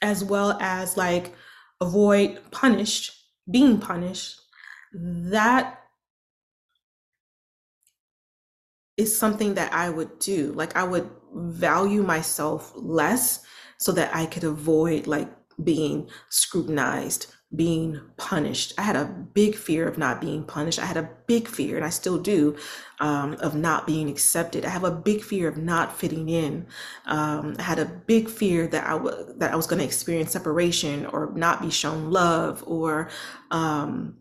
as 0.00 0.24
well 0.24 0.58
as 0.60 0.96
like 0.96 1.32
avoid 1.80 2.40
punished, 2.50 3.12
being 3.50 3.78
punished, 3.78 4.40
that 4.92 5.80
is 8.96 9.16
something 9.16 9.54
that 9.54 9.72
I 9.72 9.90
would 9.90 10.18
do. 10.18 10.52
Like 10.52 10.76
I 10.76 10.84
would 10.84 11.10
value 11.34 12.02
myself 12.02 12.72
less 12.76 13.44
so 13.78 13.92
that 13.92 14.14
I 14.14 14.26
could 14.26 14.44
avoid 14.44 15.06
like 15.06 15.28
being 15.62 16.08
scrutinized 16.28 17.26
being 17.54 18.00
punished. 18.16 18.72
I 18.78 18.82
had 18.82 18.96
a 18.96 19.04
big 19.04 19.54
fear 19.54 19.86
of 19.86 19.98
not 19.98 20.20
being 20.20 20.44
punished. 20.44 20.78
I 20.78 20.86
had 20.86 20.96
a 20.96 21.10
big 21.26 21.48
fear, 21.48 21.76
and 21.76 21.84
I 21.84 21.90
still 21.90 22.18
do, 22.18 22.56
um, 23.00 23.34
of 23.34 23.54
not 23.54 23.86
being 23.86 24.08
accepted. 24.08 24.64
I 24.64 24.70
have 24.70 24.84
a 24.84 24.90
big 24.90 25.22
fear 25.22 25.48
of 25.48 25.58
not 25.58 25.96
fitting 25.96 26.28
in. 26.28 26.66
Um, 27.06 27.56
I 27.58 27.62
had 27.62 27.78
a 27.78 27.84
big 27.84 28.30
fear 28.30 28.66
that 28.68 28.86
I 28.86 28.92
w- 28.92 29.34
that 29.36 29.52
I 29.52 29.56
was 29.56 29.66
going 29.66 29.80
to 29.80 29.84
experience 29.84 30.32
separation 30.32 31.06
or 31.06 31.30
not 31.34 31.60
be 31.60 31.70
shown 31.70 32.10
love 32.10 32.64
or 32.66 33.10
um, 33.50 34.16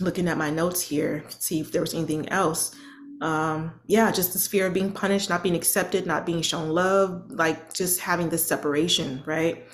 looking 0.00 0.28
at 0.28 0.38
my 0.38 0.50
notes 0.50 0.80
here, 0.80 1.24
see 1.28 1.60
if 1.60 1.72
there 1.72 1.82
was 1.82 1.94
anything 1.94 2.28
else. 2.30 2.74
Um, 3.20 3.80
yeah, 3.86 4.10
just 4.10 4.32
this 4.32 4.46
fear 4.46 4.66
of 4.66 4.72
being 4.72 4.92
punished, 4.92 5.28
not 5.28 5.42
being 5.42 5.54
accepted, 5.54 6.06
not 6.06 6.24
being 6.24 6.40
shown 6.40 6.70
love, 6.70 7.30
like 7.30 7.74
just 7.74 8.00
having 8.00 8.30
this 8.30 8.46
separation, 8.46 9.22
right? 9.26 9.66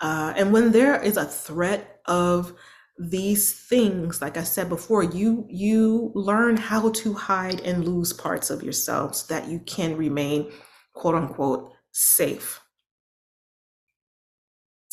Uh, 0.00 0.32
and 0.36 0.52
when 0.52 0.72
there 0.72 1.00
is 1.02 1.16
a 1.16 1.24
threat 1.24 1.89
of 2.10 2.52
these 2.98 3.52
things, 3.52 4.20
like 4.20 4.36
I 4.36 4.42
said 4.42 4.68
before, 4.68 5.02
you 5.02 5.46
you 5.48 6.12
learn 6.14 6.58
how 6.58 6.90
to 6.90 7.14
hide 7.14 7.60
and 7.60 7.86
lose 7.86 8.12
parts 8.12 8.50
of 8.50 8.62
yourself 8.62 9.14
so 9.14 9.34
that 9.34 9.48
you 9.48 9.60
can 9.60 9.96
remain 9.96 10.52
quote 10.92 11.14
unquote 11.14 11.72
safe. 11.92 12.60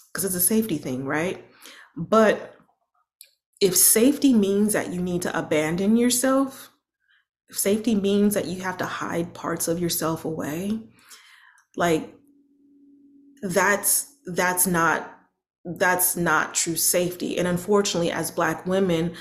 Because 0.07 0.23
it's 0.23 0.35
a 0.35 0.39
safety 0.39 0.77
thing, 0.77 1.05
right? 1.05 1.43
But 1.97 2.55
if 3.59 3.75
safety 3.75 4.33
means 4.33 4.73
that 4.73 4.93
you 4.93 5.01
need 5.01 5.23
to 5.23 5.37
abandon 5.37 5.97
yourself, 5.97 6.69
if 7.49 7.57
safety 7.57 7.95
means 7.95 8.35
that 8.35 8.45
you 8.45 8.61
have 8.61 8.77
to 8.77 8.85
hide 8.85 9.33
parts 9.33 9.67
of 9.67 9.79
yourself 9.79 10.23
away, 10.23 10.79
like 11.75 12.13
that's 13.41 14.15
that's 14.25 14.65
not 14.65 15.16
that's 15.77 16.15
not 16.15 16.53
true 16.53 16.75
safety. 16.75 17.37
And 17.37 17.47
unfortunately 17.47 18.11
as 18.11 18.31
black 18.31 18.65
women 18.65 19.13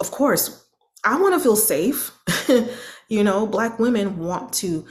of 0.00 0.10
course 0.10 0.64
i 1.04 1.20
want 1.20 1.34
to 1.34 1.40
feel 1.40 1.56
safe. 1.56 2.12
You 3.10 3.22
know 3.22 3.46
black 3.46 3.78
women 3.78 4.18
want 4.18 4.54
to 4.54 4.86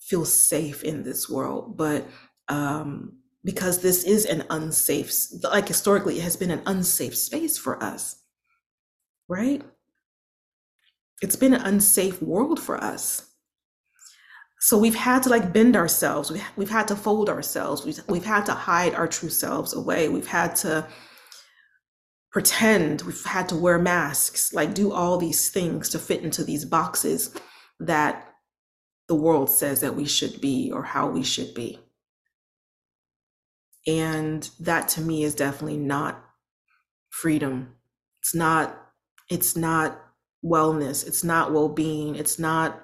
feel 0.00 0.24
safe 0.24 0.84
in 0.84 1.02
this 1.02 1.28
world 1.28 1.76
but 1.76 2.06
um 2.48 3.18
because 3.44 3.80
this 3.80 4.04
is 4.04 4.24
an 4.26 4.44
unsafe 4.50 5.12
like 5.42 5.66
historically 5.66 6.18
it 6.18 6.22
has 6.22 6.36
been 6.36 6.52
an 6.52 6.62
unsafe 6.66 7.16
space 7.16 7.58
for 7.58 7.82
us 7.82 8.16
right? 9.28 9.62
It's 11.20 11.36
been 11.36 11.54
an 11.54 11.62
unsafe 11.62 12.22
world 12.22 12.60
for 12.60 12.82
us 12.82 13.27
so 14.60 14.76
we've 14.76 14.94
had 14.94 15.22
to 15.22 15.28
like 15.28 15.52
bend 15.52 15.76
ourselves. 15.76 16.30
We've, 16.30 16.44
we've 16.56 16.70
had 16.70 16.88
to 16.88 16.96
fold 16.96 17.28
ourselves. 17.28 17.84
We've, 17.84 18.00
we've 18.08 18.24
had 18.24 18.44
to 18.46 18.52
hide 18.52 18.94
our 18.94 19.06
true 19.06 19.28
selves 19.28 19.72
away. 19.74 20.08
We've 20.08 20.26
had 20.26 20.56
to 20.56 20.86
pretend. 22.32 23.02
We've 23.02 23.24
had 23.24 23.48
to 23.50 23.56
wear 23.56 23.78
masks 23.78 24.52
like 24.52 24.74
do 24.74 24.92
all 24.92 25.16
these 25.16 25.48
things 25.48 25.88
to 25.90 25.98
fit 25.98 26.22
into 26.22 26.42
these 26.44 26.64
boxes 26.64 27.34
that 27.80 28.34
the 29.06 29.14
world 29.14 29.48
says 29.48 29.80
that 29.80 29.94
we 29.94 30.04
should 30.04 30.40
be 30.40 30.70
or 30.72 30.82
how 30.82 31.08
we 31.08 31.22
should 31.22 31.54
be. 31.54 31.78
And 33.86 34.48
that 34.60 34.88
to 34.88 35.00
me 35.00 35.22
is 35.22 35.34
definitely 35.34 35.78
not 35.78 36.22
freedom. 37.10 37.74
It's 38.20 38.34
not 38.34 38.76
it's 39.30 39.56
not 39.56 40.00
wellness. 40.44 41.06
It's 41.06 41.22
not 41.22 41.52
well-being. 41.52 42.16
It's 42.16 42.38
not 42.38 42.82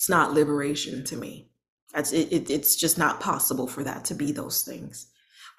it's 0.00 0.08
not 0.08 0.32
liberation 0.32 1.04
to 1.04 1.16
me. 1.16 1.50
It's, 1.94 2.10
it, 2.14 2.32
it, 2.32 2.48
it's 2.48 2.74
just 2.74 2.96
not 2.96 3.20
possible 3.20 3.66
for 3.66 3.84
that 3.84 4.06
to 4.06 4.14
be 4.14 4.32
those 4.32 4.62
things. 4.62 5.08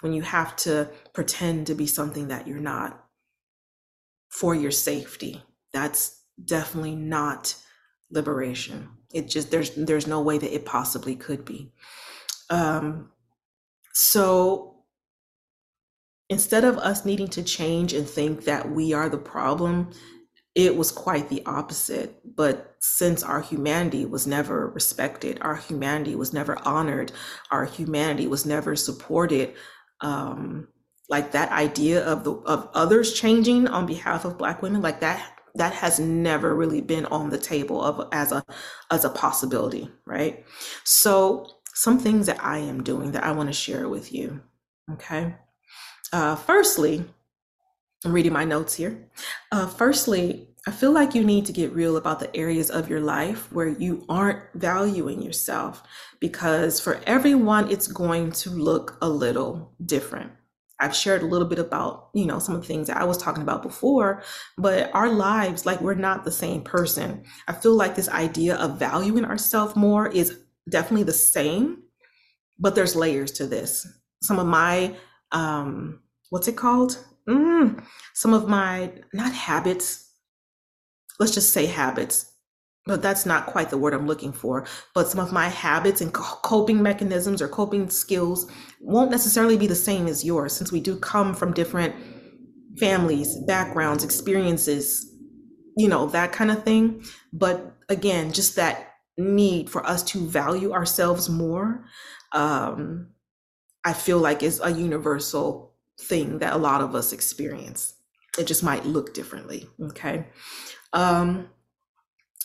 When 0.00 0.12
you 0.12 0.22
have 0.22 0.56
to 0.56 0.90
pretend 1.12 1.68
to 1.68 1.76
be 1.76 1.86
something 1.86 2.26
that 2.26 2.48
you're 2.48 2.58
not 2.58 3.04
for 4.30 4.52
your 4.52 4.72
safety, 4.72 5.40
that's 5.72 6.24
definitely 6.44 6.96
not 6.96 7.54
liberation. 8.10 8.88
It 9.14 9.28
just 9.28 9.52
there's 9.52 9.70
there's 9.76 10.08
no 10.08 10.20
way 10.20 10.38
that 10.38 10.52
it 10.52 10.64
possibly 10.64 11.14
could 11.14 11.44
be. 11.44 11.72
Um, 12.50 13.12
so 13.92 14.82
instead 16.28 16.64
of 16.64 16.78
us 16.78 17.04
needing 17.04 17.28
to 17.28 17.44
change 17.44 17.92
and 17.92 18.08
think 18.08 18.44
that 18.46 18.72
we 18.72 18.92
are 18.92 19.08
the 19.08 19.18
problem, 19.18 19.92
it 20.54 20.76
was 20.76 20.90
quite 20.92 21.28
the 21.28 21.42
opposite. 21.46 22.20
But 22.36 22.76
since 22.78 23.22
our 23.22 23.40
humanity 23.40 24.04
was 24.04 24.26
never 24.26 24.68
respected, 24.68 25.38
our 25.40 25.56
humanity 25.56 26.14
was 26.14 26.32
never 26.32 26.58
honored, 26.66 27.12
our 27.50 27.64
humanity 27.64 28.26
was 28.26 28.44
never 28.44 28.76
supported, 28.76 29.54
um, 30.00 30.68
like 31.08 31.32
that 31.32 31.50
idea 31.52 32.04
of 32.04 32.24
the 32.24 32.32
of 32.32 32.68
others 32.74 33.12
changing 33.12 33.68
on 33.68 33.86
behalf 33.86 34.24
of 34.24 34.38
Black 34.38 34.62
women, 34.62 34.82
like 34.82 35.00
that 35.00 35.38
that 35.54 35.74
has 35.74 36.00
never 36.00 36.54
really 36.54 36.80
been 36.80 37.04
on 37.06 37.30
the 37.30 37.38
table 37.38 37.82
of 37.82 38.08
as 38.12 38.32
a 38.32 38.44
as 38.90 39.04
a 39.04 39.10
possibility, 39.10 39.90
right? 40.06 40.44
So 40.84 41.46
some 41.74 41.98
things 41.98 42.26
that 42.26 42.42
I 42.42 42.58
am 42.58 42.82
doing 42.82 43.12
that 43.12 43.24
I 43.24 43.32
want 43.32 43.48
to 43.48 43.54
share 43.54 43.88
with 43.88 44.12
you. 44.12 44.42
Okay. 44.92 45.34
Uh, 46.12 46.36
firstly, 46.36 47.04
I'm 48.04 48.12
reading 48.12 48.32
my 48.32 48.44
notes 48.44 48.74
here. 48.74 49.08
Uh, 49.52 49.66
firstly, 49.66 50.48
I 50.66 50.70
feel 50.70 50.92
like 50.92 51.14
you 51.14 51.24
need 51.24 51.46
to 51.46 51.52
get 51.52 51.72
real 51.72 51.96
about 51.96 52.20
the 52.20 52.34
areas 52.36 52.70
of 52.70 52.88
your 52.88 53.00
life 53.00 53.50
where 53.52 53.68
you 53.68 54.04
aren't 54.08 54.40
valuing 54.54 55.22
yourself 55.22 55.82
because 56.20 56.80
for 56.80 57.00
everyone, 57.06 57.70
it's 57.70 57.88
going 57.88 58.32
to 58.32 58.50
look 58.50 58.96
a 59.02 59.08
little 59.08 59.72
different. 59.84 60.32
I've 60.80 60.96
shared 60.96 61.22
a 61.22 61.26
little 61.26 61.46
bit 61.46 61.60
about, 61.60 62.08
you 62.12 62.26
know, 62.26 62.40
some 62.40 62.56
of 62.56 62.62
the 62.62 62.66
things 62.66 62.88
that 62.88 62.96
I 62.96 63.04
was 63.04 63.18
talking 63.18 63.42
about 63.42 63.62
before, 63.62 64.22
but 64.58 64.90
our 64.94 65.08
lives, 65.08 65.64
like 65.64 65.80
we're 65.80 65.94
not 65.94 66.24
the 66.24 66.32
same 66.32 66.62
person. 66.62 67.22
I 67.46 67.52
feel 67.52 67.76
like 67.76 67.94
this 67.94 68.08
idea 68.08 68.56
of 68.56 68.80
valuing 68.80 69.24
ourselves 69.24 69.76
more 69.76 70.08
is 70.08 70.40
definitely 70.68 71.04
the 71.04 71.12
same, 71.12 71.84
but 72.58 72.74
there's 72.74 72.96
layers 72.96 73.30
to 73.32 73.46
this. 73.46 73.86
Some 74.22 74.40
of 74.40 74.46
my, 74.46 74.96
um, 75.30 76.00
what's 76.30 76.48
it 76.48 76.56
called? 76.56 76.98
Mm, 77.28 77.84
some 78.14 78.34
of 78.34 78.48
my 78.48 78.92
not 79.12 79.32
habits 79.32 80.10
let's 81.20 81.34
just 81.34 81.52
say 81.52 81.66
habits 81.66 82.32
but 82.84 83.00
that's 83.00 83.24
not 83.24 83.46
quite 83.46 83.70
the 83.70 83.78
word 83.78 83.94
i'm 83.94 84.06
looking 84.06 84.32
for 84.32 84.66
but 84.94 85.08
some 85.08 85.20
of 85.20 85.32
my 85.32 85.48
habits 85.48 86.00
and 86.00 86.12
coping 86.12 86.82
mechanisms 86.82 87.40
or 87.40 87.48
coping 87.48 87.88
skills 87.88 88.50
won't 88.80 89.10
necessarily 89.10 89.56
be 89.56 89.66
the 89.66 89.74
same 89.74 90.06
as 90.06 90.24
yours 90.24 90.52
since 90.52 90.72
we 90.72 90.80
do 90.80 90.96
come 90.98 91.34
from 91.34 91.52
different 91.52 91.94
families 92.78 93.36
backgrounds 93.46 94.02
experiences 94.02 95.12
you 95.76 95.88
know 95.88 96.06
that 96.06 96.32
kind 96.32 96.50
of 96.50 96.64
thing. 96.64 97.04
But 97.32 97.74
again 97.88 98.32
just 98.32 98.56
that 98.56 98.94
need 99.18 99.70
for 99.70 99.86
us 99.86 100.02
to 100.02 100.26
value 100.26 100.72
ourselves 100.72 101.28
more 101.28 101.84
um, 102.32 103.08
I 103.84 103.92
feel 103.92 104.18
like 104.18 104.42
is 104.42 104.60
a 104.62 104.70
universal 104.70 105.71
thing 106.00 106.38
that 106.38 106.52
a 106.52 106.58
lot 106.58 106.80
of 106.80 106.94
us 106.94 107.12
experience. 107.12 107.94
It 108.38 108.46
just 108.46 108.62
might 108.62 108.86
look 108.86 109.14
differently. 109.14 109.68
Okay. 109.80 110.26
Um, 110.92 111.48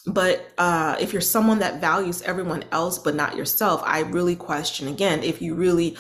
but 0.06 0.50
uh, 0.58 0.96
if 1.00 1.12
you're 1.12 1.22
someone 1.22 1.60
that 1.60 1.82
values 1.82 2.22
everyone 2.22 2.64
else 2.72 2.98
but 2.98 3.16
not 3.16 3.36
yourself, 3.36 3.82
I 3.86 4.00
really 4.00 4.36
question 4.36 4.88
again 4.88 5.22
if 5.24 5.42
you 5.42 5.54
really 5.54 5.98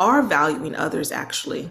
are 0.00 0.22
valuing 0.22 0.74
others 0.74 1.12
actually. 1.12 1.70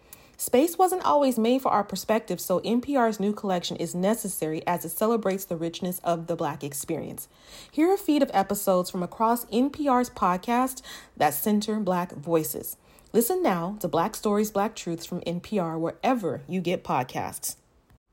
Space 0.41 0.75
wasn't 0.75 1.05
always 1.05 1.37
made 1.37 1.61
for 1.61 1.69
our 1.69 1.83
perspective, 1.83 2.41
so 2.41 2.61
NPR's 2.61 3.19
new 3.19 3.31
collection 3.31 3.77
is 3.77 3.93
necessary 3.93 4.65
as 4.65 4.83
it 4.83 4.89
celebrates 4.89 5.45
the 5.45 5.55
richness 5.55 5.99
of 6.03 6.25
the 6.25 6.35
Black 6.35 6.63
experience. 6.63 7.27
Here 7.71 7.91
are 7.91 7.93
a 7.93 7.97
feed 7.99 8.23
of 8.23 8.31
episodes 8.33 8.89
from 8.89 9.03
across 9.03 9.45
NPR's 9.45 10.09
podcast 10.09 10.81
that 11.15 11.35
center 11.35 11.79
Black 11.79 12.13
voices. 12.13 12.75
Listen 13.13 13.43
now 13.43 13.77
to 13.81 13.87
Black 13.87 14.15
Stories, 14.15 14.49
Black 14.49 14.75
Truths 14.75 15.05
from 15.05 15.21
NPR 15.21 15.79
wherever 15.79 16.41
you 16.47 16.59
get 16.59 16.83
podcasts. 16.83 17.57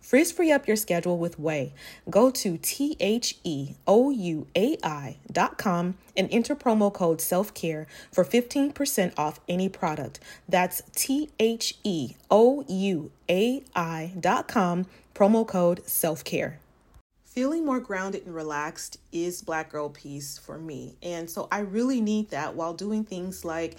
Frizz 0.00 0.32
free 0.32 0.50
up 0.50 0.66
your 0.66 0.76
schedule 0.76 1.18
with 1.18 1.40
Ouai. 1.40 1.72
Go 2.08 2.30
to 2.30 2.58
T 2.58 2.96
H 3.00 3.38
E 3.44 3.74
O 3.86 4.10
U 4.10 4.46
A 4.56 4.76
I 4.82 5.16
dot 5.30 5.58
com 5.58 5.94
and 6.16 6.28
enter 6.32 6.56
promo 6.56 6.92
code 6.92 7.20
self 7.20 7.54
care 7.54 7.86
for 8.10 8.24
15% 8.24 9.12
off 9.16 9.40
any 9.48 9.68
product. 9.68 10.20
That's 10.48 10.82
T 10.94 11.30
H 11.38 11.76
E 11.84 12.14
O 12.30 12.64
U 12.66 13.10
A 13.28 13.62
I 13.76 14.12
dot 14.18 14.48
com, 14.48 14.86
promo 15.14 15.46
code 15.46 15.86
self 15.86 16.24
care. 16.24 16.58
Feeling 17.30 17.64
more 17.64 17.78
grounded 17.78 18.26
and 18.26 18.34
relaxed 18.34 18.98
is 19.12 19.40
Black 19.40 19.70
Girl 19.70 19.88
Peace 19.88 20.36
for 20.36 20.58
me. 20.58 20.96
And 21.00 21.30
so 21.30 21.46
I 21.52 21.60
really 21.60 22.00
need 22.00 22.30
that 22.30 22.56
while 22.56 22.74
doing 22.74 23.04
things 23.04 23.44
like 23.44 23.78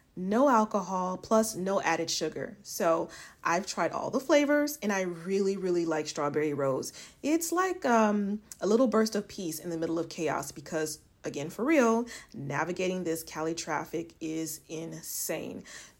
no 0.15 0.49
alcohol, 0.49 1.17
plus 1.17 1.55
no 1.55 1.81
added 1.81 2.09
sugar. 2.09 2.57
So 2.63 3.09
I've 3.43 3.65
tried 3.65 3.91
all 3.91 4.09
the 4.09 4.19
flavors 4.19 4.77
and 4.81 4.91
I 4.91 5.01
really, 5.01 5.57
really 5.57 5.85
like 5.85 6.07
strawberry 6.07 6.53
rose. 6.53 6.93
It's 7.23 7.51
like 7.51 7.85
um, 7.85 8.39
a 8.59 8.67
little 8.67 8.87
burst 8.87 9.15
of 9.15 9.27
peace 9.27 9.59
in 9.59 9.69
the 9.69 9.77
middle 9.77 9.99
of 9.99 10.09
chaos 10.09 10.51
because 10.51 10.99
again 11.23 11.49
for 11.49 11.63
real, 11.63 12.05
navigating 12.33 13.03
this 13.03 13.23
Cali 13.23 13.53
traffic 13.53 14.13
is 14.19 14.61
insane. 14.69 15.63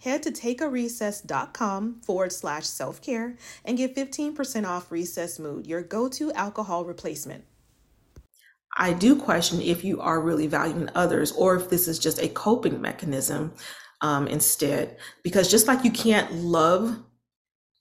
head 0.00 0.22
to 0.24 0.30
takearecess.com 0.30 2.00
forward 2.02 2.32
slash 2.32 2.66
self 2.66 3.00
care 3.00 3.36
and 3.64 3.78
get 3.78 3.94
15% 3.94 4.66
off 4.66 4.90
Recess 4.90 5.38
Mood, 5.38 5.66
your 5.66 5.82
go 5.82 6.08
to 6.08 6.32
alcohol 6.32 6.84
replacement. 6.84 7.44
I 8.76 8.92
do 8.92 9.16
question 9.16 9.60
if 9.60 9.84
you 9.84 10.00
are 10.00 10.20
really 10.20 10.46
valuing 10.46 10.90
others 10.94 11.32
or 11.32 11.56
if 11.56 11.70
this 11.70 11.88
is 11.88 11.98
just 11.98 12.22
a 12.22 12.28
coping 12.28 12.80
mechanism 12.80 13.52
um, 14.00 14.28
instead. 14.28 14.96
Because 15.22 15.50
just 15.50 15.66
like 15.66 15.84
you 15.84 15.90
can't 15.90 16.32
love 16.34 17.02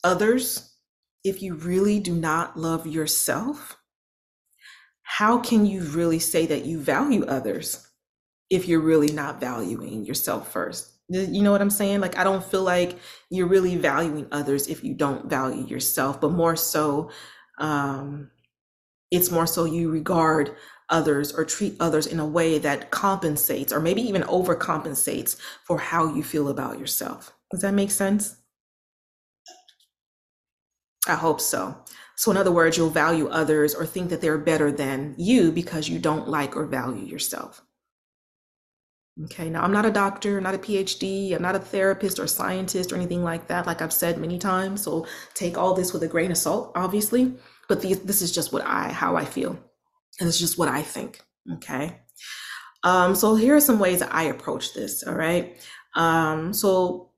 others 0.04 0.70
if 1.24 1.42
you 1.42 1.54
really 1.56 2.00
do 2.00 2.14
not 2.14 2.58
love 2.58 2.88
yourself, 2.88 3.78
how 5.04 5.40
can 5.40 5.66
you 5.66 5.82
really 5.82 6.20
say 6.20 6.46
that 6.46 6.66
you 6.66 6.80
value 6.80 7.26
others 7.26 7.88
if 8.50 8.68
you're 8.68 8.80
really 8.80 9.12
not 9.12 9.40
valuing 9.40 10.06
yourself 10.06 10.52
first? 10.52 10.89
You 11.10 11.42
know 11.42 11.52
what 11.52 11.62
I'm 11.62 11.70
saying? 11.72 12.02
Like, 12.02 12.18
I 12.18 12.24
don't 12.24 12.44
feel 12.44 12.64
like 12.64 13.00
you're 13.30 13.48
really 13.48 13.76
valuing 13.76 14.28
others 14.32 14.68
if 14.68 14.84
you 14.84 14.94
don't 14.94 15.30
value 15.30 15.66
yourself, 15.66 16.22
but 16.22 16.32
more 16.32 16.56
so, 16.56 17.10
um, 17.58 18.30
it's 19.12 19.32
more 19.32 19.48
so 19.48 19.66
you 19.66 19.90
regard 19.92 20.56
others 20.90 21.32
or 21.34 21.46
treat 21.46 21.76
others 21.80 22.08
in 22.08 22.20
a 22.20 22.26
way 22.26 22.60
that 22.60 22.92
compensates 22.92 23.74
or 23.74 23.80
maybe 23.80 24.02
even 24.02 24.24
overcompensates 24.24 25.38
for 25.66 25.80
how 25.80 26.14
you 26.14 26.24
feel 26.24 26.50
about 26.50 26.80
yourself. 26.80 27.34
Does 27.52 27.62
that 27.62 27.74
make 27.74 27.92
sense? 27.92 28.36
I 31.08 31.16
hope 31.16 31.42
so. 31.42 31.84
So, 32.16 32.32
in 32.32 32.38
other 32.38 32.52
words, 32.52 32.78
you'll 32.78 32.90
value 32.90 33.28
others 33.30 33.74
or 33.76 33.86
think 33.86 34.10
that 34.10 34.22
they're 34.22 34.38
better 34.38 34.72
than 34.72 35.16
you 35.18 35.52
because 35.52 35.88
you 35.90 36.00
don't 36.00 36.28
like 36.30 36.56
or 36.56 36.66
value 36.66 37.06
yourself. 37.06 37.62
Okay, 39.26 39.50
now 39.50 39.64
I'm 39.64 39.74
not 39.74 39.86
a 39.86 39.92
doctor, 39.92 40.40
not 40.40 40.56
a 40.56 40.60
PhD, 40.60 41.36
I'm 41.36 41.42
not 41.42 41.56
a 41.56 41.60
therapist 41.60 42.20
or 42.20 42.28
scientist 42.28 42.92
or 42.92 42.96
anything 42.96 43.24
like 43.24 43.48
that, 43.48 43.66
like 43.66 43.82
I've 43.82 43.92
said 43.92 44.18
many 44.18 44.40
times. 44.40 44.82
So 44.82 45.08
take 45.34 45.58
all 45.58 45.74
this 45.74 45.92
with 45.92 46.04
a 46.04 46.08
grain 46.08 46.32
of 46.32 46.38
salt, 46.38 46.72
obviously. 46.76 47.34
But 47.68 47.82
the, 47.82 47.96
this 47.96 48.22
is 48.22 48.32
just 48.32 48.54
what 48.54 48.64
I, 48.66 48.90
how 48.90 49.18
I 49.18 49.26
feel. 49.26 49.60
And 50.20 50.28
it's 50.28 50.40
just 50.40 50.58
what 50.58 50.70
I 50.70 50.82
think. 50.82 51.22
Okay. 51.56 52.00
Um, 52.84 53.14
so 53.14 53.36
here 53.36 53.56
are 53.56 53.62
some 53.62 53.80
ways 53.80 54.00
that 54.00 54.14
I 54.14 54.24
approach 54.24 54.74
this. 54.74 55.04
All 55.04 55.16
right. 55.16 55.58
Um, 55.96 56.54
so 56.54 57.12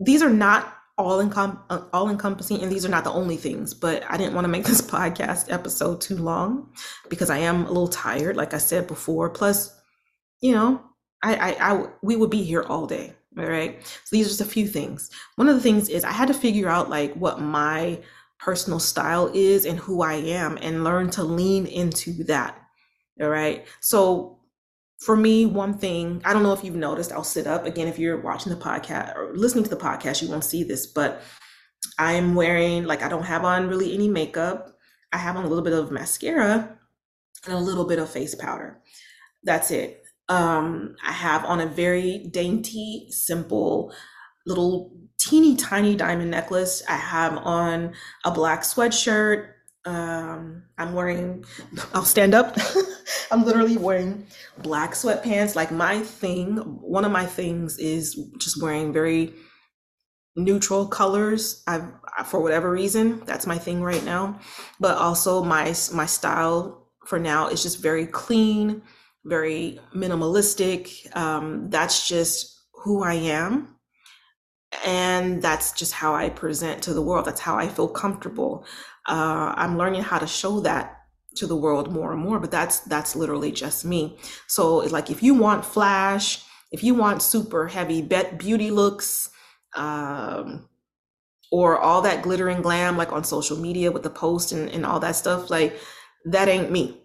these 0.00 0.22
are 0.22 0.30
not 0.30 0.76
all 0.98 1.22
encom- 1.22 1.62
uh, 1.70 1.82
all 1.92 2.08
encompassing 2.08 2.62
and 2.62 2.72
these 2.72 2.84
are 2.86 2.90
not 2.90 3.04
the 3.04 3.12
only 3.12 3.36
things 3.36 3.74
but 3.74 4.02
i 4.10 4.16
didn't 4.16 4.32
want 4.32 4.46
to 4.46 4.48
make 4.48 4.64
this 4.64 4.80
podcast 4.90 5.52
episode 5.52 6.00
too 6.00 6.16
long 6.16 6.72
because 7.10 7.28
i 7.28 7.36
am 7.36 7.66
a 7.66 7.68
little 7.68 7.88
tired 7.88 8.34
like 8.34 8.54
i 8.54 8.58
said 8.58 8.86
before 8.86 9.28
plus 9.28 9.78
you 10.40 10.52
know 10.52 10.82
i 11.22 11.34
i, 11.34 11.72
I 11.72 11.86
we 12.02 12.16
would 12.16 12.30
be 12.30 12.42
here 12.42 12.62
all 12.62 12.86
day 12.86 13.14
all 13.38 13.46
right 13.46 13.84
so 13.86 14.16
these 14.16 14.26
are 14.26 14.30
just 14.30 14.40
a 14.40 14.44
few 14.44 14.66
things 14.66 15.10
one 15.36 15.48
of 15.48 15.54
the 15.54 15.60
things 15.60 15.88
is 15.88 16.04
i 16.04 16.12
had 16.12 16.28
to 16.28 16.34
figure 16.34 16.68
out 16.68 16.90
like 16.90 17.14
what 17.14 17.40
my 17.40 17.98
personal 18.38 18.78
style 18.78 19.30
is 19.34 19.64
and 19.64 19.78
who 19.78 20.02
i 20.02 20.14
am 20.14 20.58
and 20.60 20.84
learn 20.84 21.10
to 21.10 21.22
lean 21.22 21.66
into 21.66 22.24
that 22.24 22.58
all 23.20 23.28
right 23.28 23.66
so 23.80 24.36
for 24.98 25.16
me, 25.16 25.44
one 25.46 25.74
thing, 25.76 26.22
I 26.24 26.32
don't 26.32 26.42
know 26.42 26.52
if 26.52 26.64
you've 26.64 26.74
noticed, 26.74 27.12
I'll 27.12 27.24
sit 27.24 27.46
up 27.46 27.66
again. 27.66 27.86
If 27.88 27.98
you're 27.98 28.20
watching 28.20 28.52
the 28.52 28.58
podcast 28.58 29.14
or 29.16 29.36
listening 29.36 29.64
to 29.64 29.70
the 29.70 29.76
podcast, 29.76 30.22
you 30.22 30.30
won't 30.30 30.44
see 30.44 30.64
this, 30.64 30.86
but 30.86 31.22
I'm 31.98 32.34
wearing, 32.34 32.84
like, 32.84 33.02
I 33.02 33.08
don't 33.08 33.22
have 33.24 33.44
on 33.44 33.68
really 33.68 33.94
any 33.94 34.08
makeup. 34.08 34.76
I 35.12 35.18
have 35.18 35.36
on 35.36 35.44
a 35.44 35.48
little 35.48 35.64
bit 35.64 35.74
of 35.74 35.90
mascara 35.90 36.78
and 37.44 37.54
a 37.54 37.58
little 37.58 37.84
bit 37.84 37.98
of 37.98 38.10
face 38.10 38.34
powder. 38.34 38.80
That's 39.42 39.70
it. 39.70 40.02
Um, 40.28 40.96
I 41.04 41.12
have 41.12 41.44
on 41.44 41.60
a 41.60 41.66
very 41.66 42.26
dainty, 42.30 43.06
simple 43.10 43.92
little 44.46 44.92
teeny 45.18 45.56
tiny 45.56 45.96
diamond 45.96 46.30
necklace. 46.30 46.82
I 46.88 46.96
have 46.96 47.36
on 47.38 47.94
a 48.24 48.30
black 48.30 48.62
sweatshirt 48.62 49.52
um, 49.86 50.64
I'm 50.78 50.94
wearing, 50.94 51.44
I'll 51.94 52.04
stand 52.04 52.34
up. 52.34 52.58
I'm 53.30 53.44
literally 53.44 53.76
wearing 53.76 54.26
black 54.58 54.92
sweatpants. 54.92 55.54
Like 55.54 55.70
my 55.70 56.00
thing, 56.00 56.56
one 56.56 57.04
of 57.04 57.12
my 57.12 57.24
things 57.24 57.78
is 57.78 58.20
just 58.38 58.60
wearing 58.60 58.92
very 58.92 59.32
neutral 60.34 60.88
colors. 60.88 61.62
I, 61.68 61.82
for 62.24 62.40
whatever 62.40 62.70
reason, 62.70 63.22
that's 63.26 63.46
my 63.46 63.58
thing 63.58 63.80
right 63.80 64.04
now. 64.04 64.40
But 64.80 64.98
also 64.98 65.42
my 65.44 65.72
my 65.94 66.06
style 66.06 66.88
for 67.06 67.20
now 67.20 67.48
is 67.48 67.62
just 67.62 67.80
very 67.80 68.06
clean, 68.06 68.82
very 69.26 69.78
minimalistic. 69.94 71.14
Um, 71.16 71.70
that's 71.70 72.08
just 72.08 72.60
who 72.84 73.02
I 73.02 73.14
am 73.14 73.76
and 74.84 75.42
that's 75.42 75.72
just 75.72 75.92
how 75.92 76.14
I 76.14 76.28
present 76.28 76.82
to 76.82 76.94
the 76.94 77.02
world. 77.02 77.24
That's 77.24 77.40
how 77.40 77.56
I 77.56 77.68
feel 77.68 77.88
comfortable 77.88 78.66
uh, 79.08 79.54
i'm 79.56 79.78
learning 79.78 80.02
how 80.02 80.18
to 80.18 80.26
show 80.26 80.60
that 80.60 81.02
to 81.34 81.46
the 81.46 81.56
world 81.56 81.92
more 81.92 82.12
and 82.12 82.20
more 82.20 82.40
but 82.40 82.50
that's 82.50 82.80
that's 82.80 83.14
literally 83.14 83.52
just 83.52 83.84
me 83.84 84.18
so 84.46 84.80
it's 84.80 84.92
like 84.92 85.10
if 85.10 85.22
you 85.22 85.34
want 85.34 85.64
flash 85.64 86.44
if 86.72 86.82
you 86.82 86.94
want 86.94 87.22
super 87.22 87.68
heavy 87.68 88.02
bet 88.02 88.38
beauty 88.38 88.70
looks 88.70 89.30
um, 89.76 90.68
or 91.52 91.78
all 91.78 92.02
that 92.02 92.22
glittering 92.22 92.62
glam 92.62 92.96
like 92.96 93.12
on 93.12 93.22
social 93.22 93.56
media 93.56 93.92
with 93.92 94.02
the 94.02 94.10
post 94.10 94.52
and, 94.52 94.68
and 94.70 94.86
all 94.86 94.98
that 94.98 95.14
stuff 95.14 95.50
like 95.50 95.78
that 96.24 96.48
ain't 96.48 96.70
me 96.70 97.00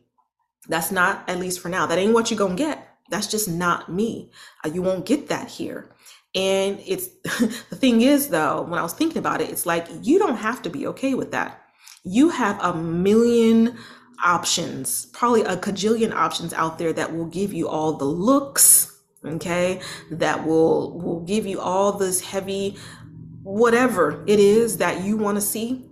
that's 0.68 0.92
not 0.92 1.28
at 1.30 1.40
least 1.40 1.60
for 1.60 1.70
now 1.70 1.86
that 1.86 1.98
ain't 1.98 2.14
what 2.14 2.30
you're 2.30 2.38
gonna 2.38 2.56
get 2.56 2.88
that's 3.10 3.28
just 3.28 3.50
not 3.50 3.92
me 3.92 4.32
uh, 4.66 4.70
you 4.70 4.82
won't 4.82 5.06
get 5.06 5.28
that 5.28 5.50
here 5.50 5.92
and 6.34 6.80
it's 6.86 7.08
the 7.70 7.76
thing 7.76 8.02
is 8.02 8.30
though 8.30 8.62
when 8.64 8.80
i 8.80 8.84
was 8.84 8.94
thinking 8.94 9.18
about 9.18 9.42
it 9.42 9.50
it's 9.50 9.66
like 9.66 9.88
you 10.02 10.20
don't 10.20 10.38
have 10.38 10.62
to 10.62 10.70
be 10.70 10.88
okay 10.88 11.14
with 11.14 11.32
that 11.32 11.62
you 12.04 12.30
have 12.30 12.60
a 12.64 12.74
million 12.74 13.78
options, 14.24 15.08
probably 15.08 15.42
a 15.44 15.58
cajillion 15.58 16.14
options 16.14 16.54
out 16.54 16.78
there 16.78 16.94
that 16.94 17.16
will 17.16 17.26
give 17.26 17.54
you 17.54 17.68
all 17.68 17.94
the 17.94 18.06
looks, 18.06 19.00
okay? 19.26 19.82
That 20.10 20.46
will 20.46 21.00
will 21.00 21.22
give 21.22 21.46
you 21.46 21.60
all 21.60 21.94
this 21.94 22.22
heavy 22.22 22.78
whatever 23.44 24.24
it 24.28 24.40
is 24.40 24.78
that 24.78 25.04
you 25.04 25.18
want 25.18 25.36
to 25.38 25.42
see. 25.42 25.91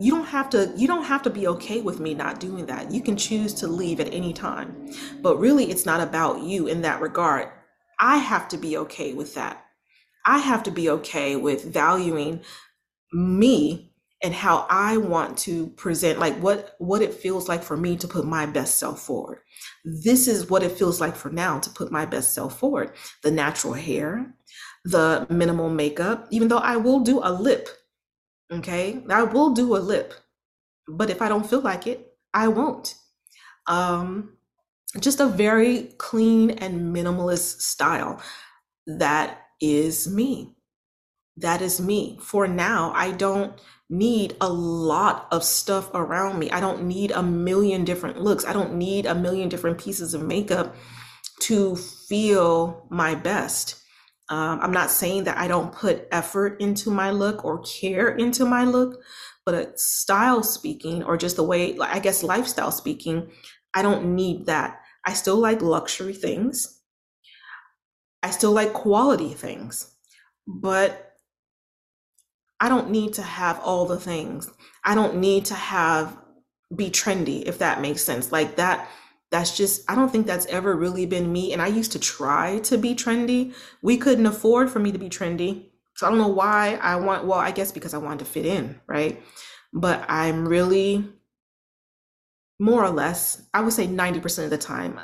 You 0.00 0.10
don't 0.12 0.26
have 0.26 0.48
to 0.50 0.72
you 0.76 0.86
don't 0.86 1.04
have 1.04 1.22
to 1.22 1.30
be 1.30 1.46
okay 1.46 1.82
with 1.82 2.00
me 2.00 2.14
not 2.14 2.40
doing 2.40 2.66
that. 2.66 2.90
You 2.90 3.02
can 3.02 3.16
choose 3.16 3.52
to 3.54 3.66
leave 3.66 4.00
at 4.00 4.12
any 4.12 4.32
time. 4.32 4.90
But 5.20 5.38
really 5.38 5.70
it's 5.70 5.86
not 5.86 6.00
about 6.00 6.42
you 6.42 6.66
in 6.66 6.82
that 6.82 7.00
regard. 7.00 7.50
I 8.00 8.16
have 8.16 8.48
to 8.48 8.56
be 8.56 8.78
okay 8.78 9.12
with 9.12 9.34
that. 9.34 9.62
I 10.24 10.38
have 10.38 10.62
to 10.64 10.70
be 10.70 10.88
okay 10.90 11.36
with 11.36 11.64
valuing 11.64 12.40
me 13.12 13.90
and 14.22 14.34
how 14.34 14.66
I 14.68 14.98
want 14.98 15.38
to 15.38 15.68
present 15.68 16.18
like 16.18 16.36
what 16.38 16.76
what 16.78 17.02
it 17.02 17.14
feels 17.14 17.48
like 17.48 17.62
for 17.62 17.76
me 17.76 17.96
to 17.96 18.08
put 18.08 18.24
my 18.26 18.46
best 18.46 18.78
self 18.78 19.00
forward. 19.00 19.40
This 19.84 20.28
is 20.28 20.50
what 20.50 20.62
it 20.62 20.72
feels 20.72 21.00
like 21.00 21.16
for 21.16 21.30
now 21.30 21.58
to 21.58 21.70
put 21.70 21.90
my 21.90 22.06
best 22.06 22.34
self 22.34 22.58
forward. 22.58 22.92
The 23.22 23.30
natural 23.30 23.74
hair, 23.74 24.34
the 24.84 25.26
minimal 25.30 25.70
makeup, 25.70 26.26
even 26.30 26.48
though 26.48 26.58
I 26.58 26.76
will 26.76 27.00
do 27.00 27.20
a 27.22 27.32
lip. 27.32 27.68
Okay? 28.50 29.02
I 29.08 29.22
will 29.22 29.50
do 29.50 29.76
a 29.76 29.78
lip. 29.78 30.14
But 30.88 31.10
if 31.10 31.22
I 31.22 31.28
don't 31.28 31.48
feel 31.48 31.60
like 31.60 31.86
it, 31.86 32.14
I 32.34 32.48
won't. 32.48 32.94
Um 33.66 34.36
just 34.98 35.20
a 35.20 35.26
very 35.26 35.94
clean 35.98 36.50
and 36.50 36.94
minimalist 36.94 37.60
style. 37.60 38.20
That 38.86 39.38
is 39.60 40.08
me. 40.08 40.56
That 41.36 41.62
is 41.62 41.80
me. 41.80 42.18
For 42.20 42.48
now, 42.48 42.92
I 42.94 43.12
don't 43.12 43.52
need 43.88 44.36
a 44.40 44.48
lot 44.48 45.28
of 45.30 45.44
stuff 45.44 45.90
around 45.94 46.38
me. 46.38 46.50
I 46.50 46.60
don't 46.60 46.84
need 46.84 47.12
a 47.12 47.22
million 47.22 47.84
different 47.84 48.20
looks. 48.20 48.44
I 48.44 48.52
don't 48.52 48.74
need 48.74 49.06
a 49.06 49.14
million 49.14 49.48
different 49.48 49.78
pieces 49.78 50.12
of 50.12 50.22
makeup 50.22 50.74
to 51.42 51.76
feel 51.76 52.86
my 52.90 53.14
best. 53.14 53.79
Um, 54.30 54.60
I'm 54.62 54.72
not 54.72 54.90
saying 54.90 55.24
that 55.24 55.38
I 55.38 55.48
don't 55.48 55.72
put 55.72 56.06
effort 56.12 56.60
into 56.60 56.90
my 56.90 57.10
look 57.10 57.44
or 57.44 57.62
care 57.62 58.08
into 58.08 58.44
my 58.44 58.64
look, 58.64 59.02
but 59.44 59.54
a 59.54 59.76
style 59.76 60.44
speaking, 60.44 61.02
or 61.02 61.16
just 61.16 61.36
the 61.36 61.42
way, 61.42 61.76
I 61.80 61.98
guess, 61.98 62.22
lifestyle 62.22 62.70
speaking, 62.70 63.30
I 63.74 63.82
don't 63.82 64.14
need 64.14 64.46
that. 64.46 64.80
I 65.04 65.14
still 65.14 65.36
like 65.36 65.62
luxury 65.62 66.14
things. 66.14 66.80
I 68.22 68.30
still 68.30 68.52
like 68.52 68.72
quality 68.72 69.34
things, 69.34 69.92
but 70.46 71.14
I 72.60 72.68
don't 72.68 72.90
need 72.90 73.14
to 73.14 73.22
have 73.22 73.58
all 73.60 73.86
the 73.86 73.98
things. 73.98 74.50
I 74.84 74.94
don't 74.94 75.16
need 75.16 75.46
to 75.46 75.54
have 75.54 76.16
be 76.74 76.90
trendy 76.90 77.42
if 77.42 77.58
that 77.58 77.80
makes 77.80 78.02
sense. 78.02 78.30
Like 78.30 78.56
that 78.56 78.88
that's 79.30 79.56
just 79.56 79.88
I 79.90 79.94
don't 79.94 80.10
think 80.10 80.26
that's 80.26 80.46
ever 80.46 80.74
really 80.74 81.06
been 81.06 81.32
me 81.32 81.52
and 81.52 81.62
I 81.62 81.68
used 81.68 81.92
to 81.92 81.98
try 81.98 82.58
to 82.60 82.76
be 82.76 82.94
trendy. 82.94 83.54
We 83.82 83.96
couldn't 83.96 84.26
afford 84.26 84.70
for 84.70 84.78
me 84.78 84.92
to 84.92 84.98
be 84.98 85.08
trendy. 85.08 85.66
So 85.96 86.06
I 86.06 86.10
don't 86.10 86.18
know 86.18 86.28
why 86.28 86.78
I 86.82 86.96
want 86.96 87.26
well, 87.26 87.38
I 87.38 87.50
guess 87.50 87.72
because 87.72 87.94
I 87.94 87.98
wanted 87.98 88.20
to 88.20 88.24
fit 88.24 88.46
in, 88.46 88.80
right? 88.86 89.22
But 89.72 90.04
I'm 90.08 90.48
really 90.48 91.08
more 92.58 92.84
or 92.84 92.90
less, 92.90 93.42
I 93.54 93.62
would 93.62 93.72
say 93.72 93.86
90% 93.86 94.44
of 94.44 94.50
the 94.50 94.58
time 94.58 95.00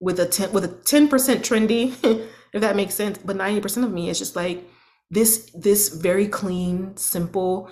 with 0.00 0.20
a 0.20 0.26
10 0.26 0.52
with 0.52 0.64
a 0.64 0.68
10% 0.68 1.08
trendy, 1.08 1.94
if 2.52 2.60
that 2.60 2.76
makes 2.76 2.94
sense, 2.94 3.18
but 3.18 3.36
90% 3.36 3.84
of 3.84 3.92
me 3.92 4.10
is 4.10 4.18
just 4.18 4.36
like 4.36 4.64
this 5.10 5.50
this 5.54 5.88
very 5.88 6.28
clean 6.28 6.96
simple 6.96 7.70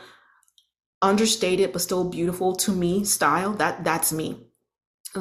understated 1.03 1.73
but 1.73 1.83
still 1.83 2.09
beautiful 2.09 2.55
to 2.57 2.73
me 2.73 3.05
style 3.05 3.53
that 3.53 3.85
that's 3.85 4.13
me 4.13 4.46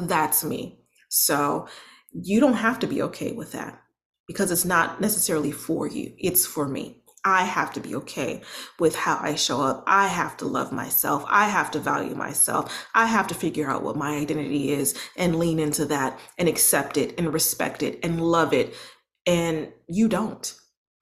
that's 0.02 0.44
me 0.44 0.78
so 1.08 1.66
you 2.12 2.40
don't 2.40 2.54
have 2.54 2.78
to 2.78 2.86
be 2.86 3.02
okay 3.02 3.32
with 3.32 3.52
that 3.52 3.80
because 4.26 4.50
it's 4.50 4.64
not 4.64 5.00
necessarily 5.00 5.52
for 5.52 5.86
you 5.86 6.12
it's 6.18 6.46
for 6.46 6.68
me 6.68 7.02
I 7.26 7.42
have 7.42 7.72
to 7.72 7.80
be 7.80 7.96
okay 7.96 8.40
with 8.78 8.94
how 8.94 9.18
I 9.20 9.34
show 9.34 9.60
up. 9.60 9.82
I 9.88 10.06
have 10.06 10.36
to 10.36 10.46
love 10.46 10.70
myself. 10.70 11.24
I 11.26 11.48
have 11.48 11.72
to 11.72 11.80
value 11.80 12.14
myself. 12.14 12.86
I 12.94 13.06
have 13.06 13.26
to 13.26 13.34
figure 13.34 13.68
out 13.68 13.82
what 13.82 13.96
my 13.96 14.16
identity 14.16 14.70
is 14.70 14.96
and 15.16 15.36
lean 15.36 15.58
into 15.58 15.86
that 15.86 16.20
and 16.38 16.48
accept 16.48 16.96
it 16.96 17.18
and 17.18 17.34
respect 17.34 17.82
it 17.82 17.98
and 18.04 18.24
love 18.24 18.52
it. 18.52 18.76
And 19.26 19.72
you 19.88 20.06
don't. 20.06 20.54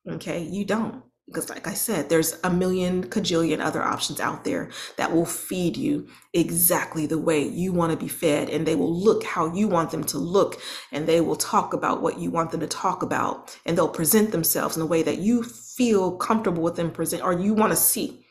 Okay, 0.09 0.43
you 0.43 0.65
don't. 0.65 1.03
Because, 1.27 1.49
like 1.49 1.67
I 1.67 1.73
said, 1.73 2.11
there's 2.11 2.39
a 2.45 2.51
million 2.51 3.05
cajillion 3.05 3.61
other 3.61 3.83
options 3.83 4.21
out 4.21 4.45
there 4.45 4.71
that 4.99 5.13
will 5.13 5.25
feed 5.25 5.75
you 5.75 6.07
exactly 6.35 7.07
the 7.07 7.19
way 7.19 7.43
you 7.43 7.73
want 7.73 7.93
to 7.93 7.97
be 7.97 8.09
fed, 8.09 8.51
and 8.51 8.67
they 8.67 8.75
will 8.75 8.95
look 8.95 9.25
how 9.25 9.53
you 9.55 9.67
want 9.67 9.91
them 9.91 10.05
to 10.05 10.19
look, 10.19 10.61
and 10.93 11.07
they 11.07 11.23
will 11.23 11.37
talk 11.37 11.73
about 11.73 12.03
what 12.03 12.19
you 12.19 12.31
want 12.31 12.51
them 12.51 12.61
to 12.61 12.67
talk 12.67 13.03
about, 13.03 13.59
and 13.65 13.77
they'll 13.77 13.89
present 13.89 14.33
themselves 14.33 14.77
in 14.77 14.83
a 14.83 14.87
way 14.87 15.03
that 15.03 15.19
you 15.19 15.43
feel 15.43 16.15
comfortable 16.19 16.63
with 16.63 16.77
them 16.77 16.91
present 16.91 17.23
or 17.23 17.33
you 17.33 17.55
want 17.55 17.73
to 17.73 17.77
see. 17.77 18.27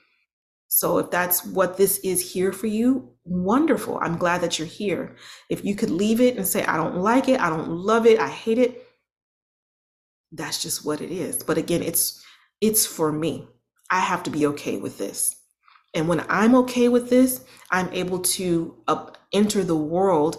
So, 0.68 1.00
if 1.00 1.10
that's 1.10 1.44
what 1.44 1.78
this 1.78 1.98
is 2.00 2.34
here 2.34 2.52
for 2.52 2.68
you, 2.68 3.10
wonderful. 3.26 3.98
I'm 4.02 4.18
glad 4.18 4.42
that 4.42 4.60
you're 4.60 4.68
here. 4.68 5.16
If 5.50 5.66
you 5.66 5.76
could 5.76 5.90
leave 5.90 6.22
it 6.22 6.38
and 6.38 6.48
say, 6.48 6.64
I 6.64 6.78
don't 6.78 6.98
like 6.98 7.28
it, 7.28 7.40
I 7.42 7.50
don't 7.50 7.70
love 7.70 8.06
it, 8.06 8.20
I 8.20 8.30
hate 8.30 8.60
it, 8.60 8.84
that's 10.32 10.62
just 10.62 10.86
what 10.86 11.02
it 11.02 11.12
is. 11.12 11.44
But 11.44 11.58
again, 11.58 11.84
it's 11.84 12.23
it's 12.64 12.86
for 12.86 13.12
me. 13.12 13.46
I 13.92 14.00
have 14.00 14.24
to 14.24 14.30
be 14.30 14.48
okay 14.48 14.78
with 14.78 14.98
this. 14.98 15.36
And 15.94 16.08
when 16.08 16.26
I'm 16.30 16.56
okay 16.56 16.88
with 16.88 17.10
this, 17.10 17.44
I'm 17.70 17.90
able 17.92 18.20
to 18.20 18.76
uh, 18.88 19.08
enter 19.34 19.66
the 19.66 19.76
world 19.76 20.38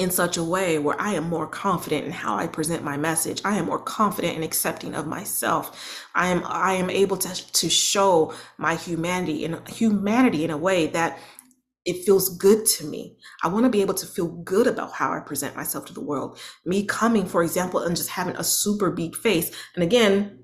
in 0.00 0.10
such 0.10 0.36
a 0.36 0.42
way 0.42 0.78
where 0.80 1.00
I 1.00 1.14
am 1.14 1.28
more 1.28 1.46
confident 1.46 2.04
in 2.04 2.10
how 2.10 2.36
I 2.36 2.48
present 2.48 2.82
my 2.82 2.96
message. 2.96 3.40
I 3.44 3.56
am 3.58 3.66
more 3.66 3.78
confident 3.78 4.34
and 4.34 4.42
accepting 4.44 4.94
of 4.94 5.06
myself. 5.06 6.04
I 6.16 6.28
am 6.28 6.42
I 6.44 6.72
am 6.74 6.90
able 6.90 7.16
to 7.18 7.52
to 7.52 7.70
show 7.70 8.34
my 8.58 8.74
humanity 8.74 9.44
in 9.44 9.60
humanity 9.66 10.44
in 10.44 10.50
a 10.50 10.58
way 10.58 10.88
that 10.88 11.18
it 11.84 12.04
feels 12.04 12.36
good 12.36 12.66
to 12.66 12.86
me. 12.86 13.16
I 13.42 13.48
want 13.48 13.64
to 13.64 13.70
be 13.70 13.82
able 13.82 13.94
to 13.94 14.06
feel 14.06 14.28
good 14.28 14.66
about 14.66 14.92
how 14.92 15.12
I 15.12 15.20
present 15.20 15.56
myself 15.56 15.86
to 15.86 15.94
the 15.94 16.00
world. 16.00 16.38
Me 16.64 16.84
coming, 16.84 17.24
for 17.24 17.42
example, 17.42 17.80
and 17.80 17.96
just 17.96 18.10
having 18.10 18.36
a 18.36 18.44
super 18.44 18.90
beat 18.90 19.16
face. 19.16 19.50
And 19.74 19.82
again, 19.82 20.39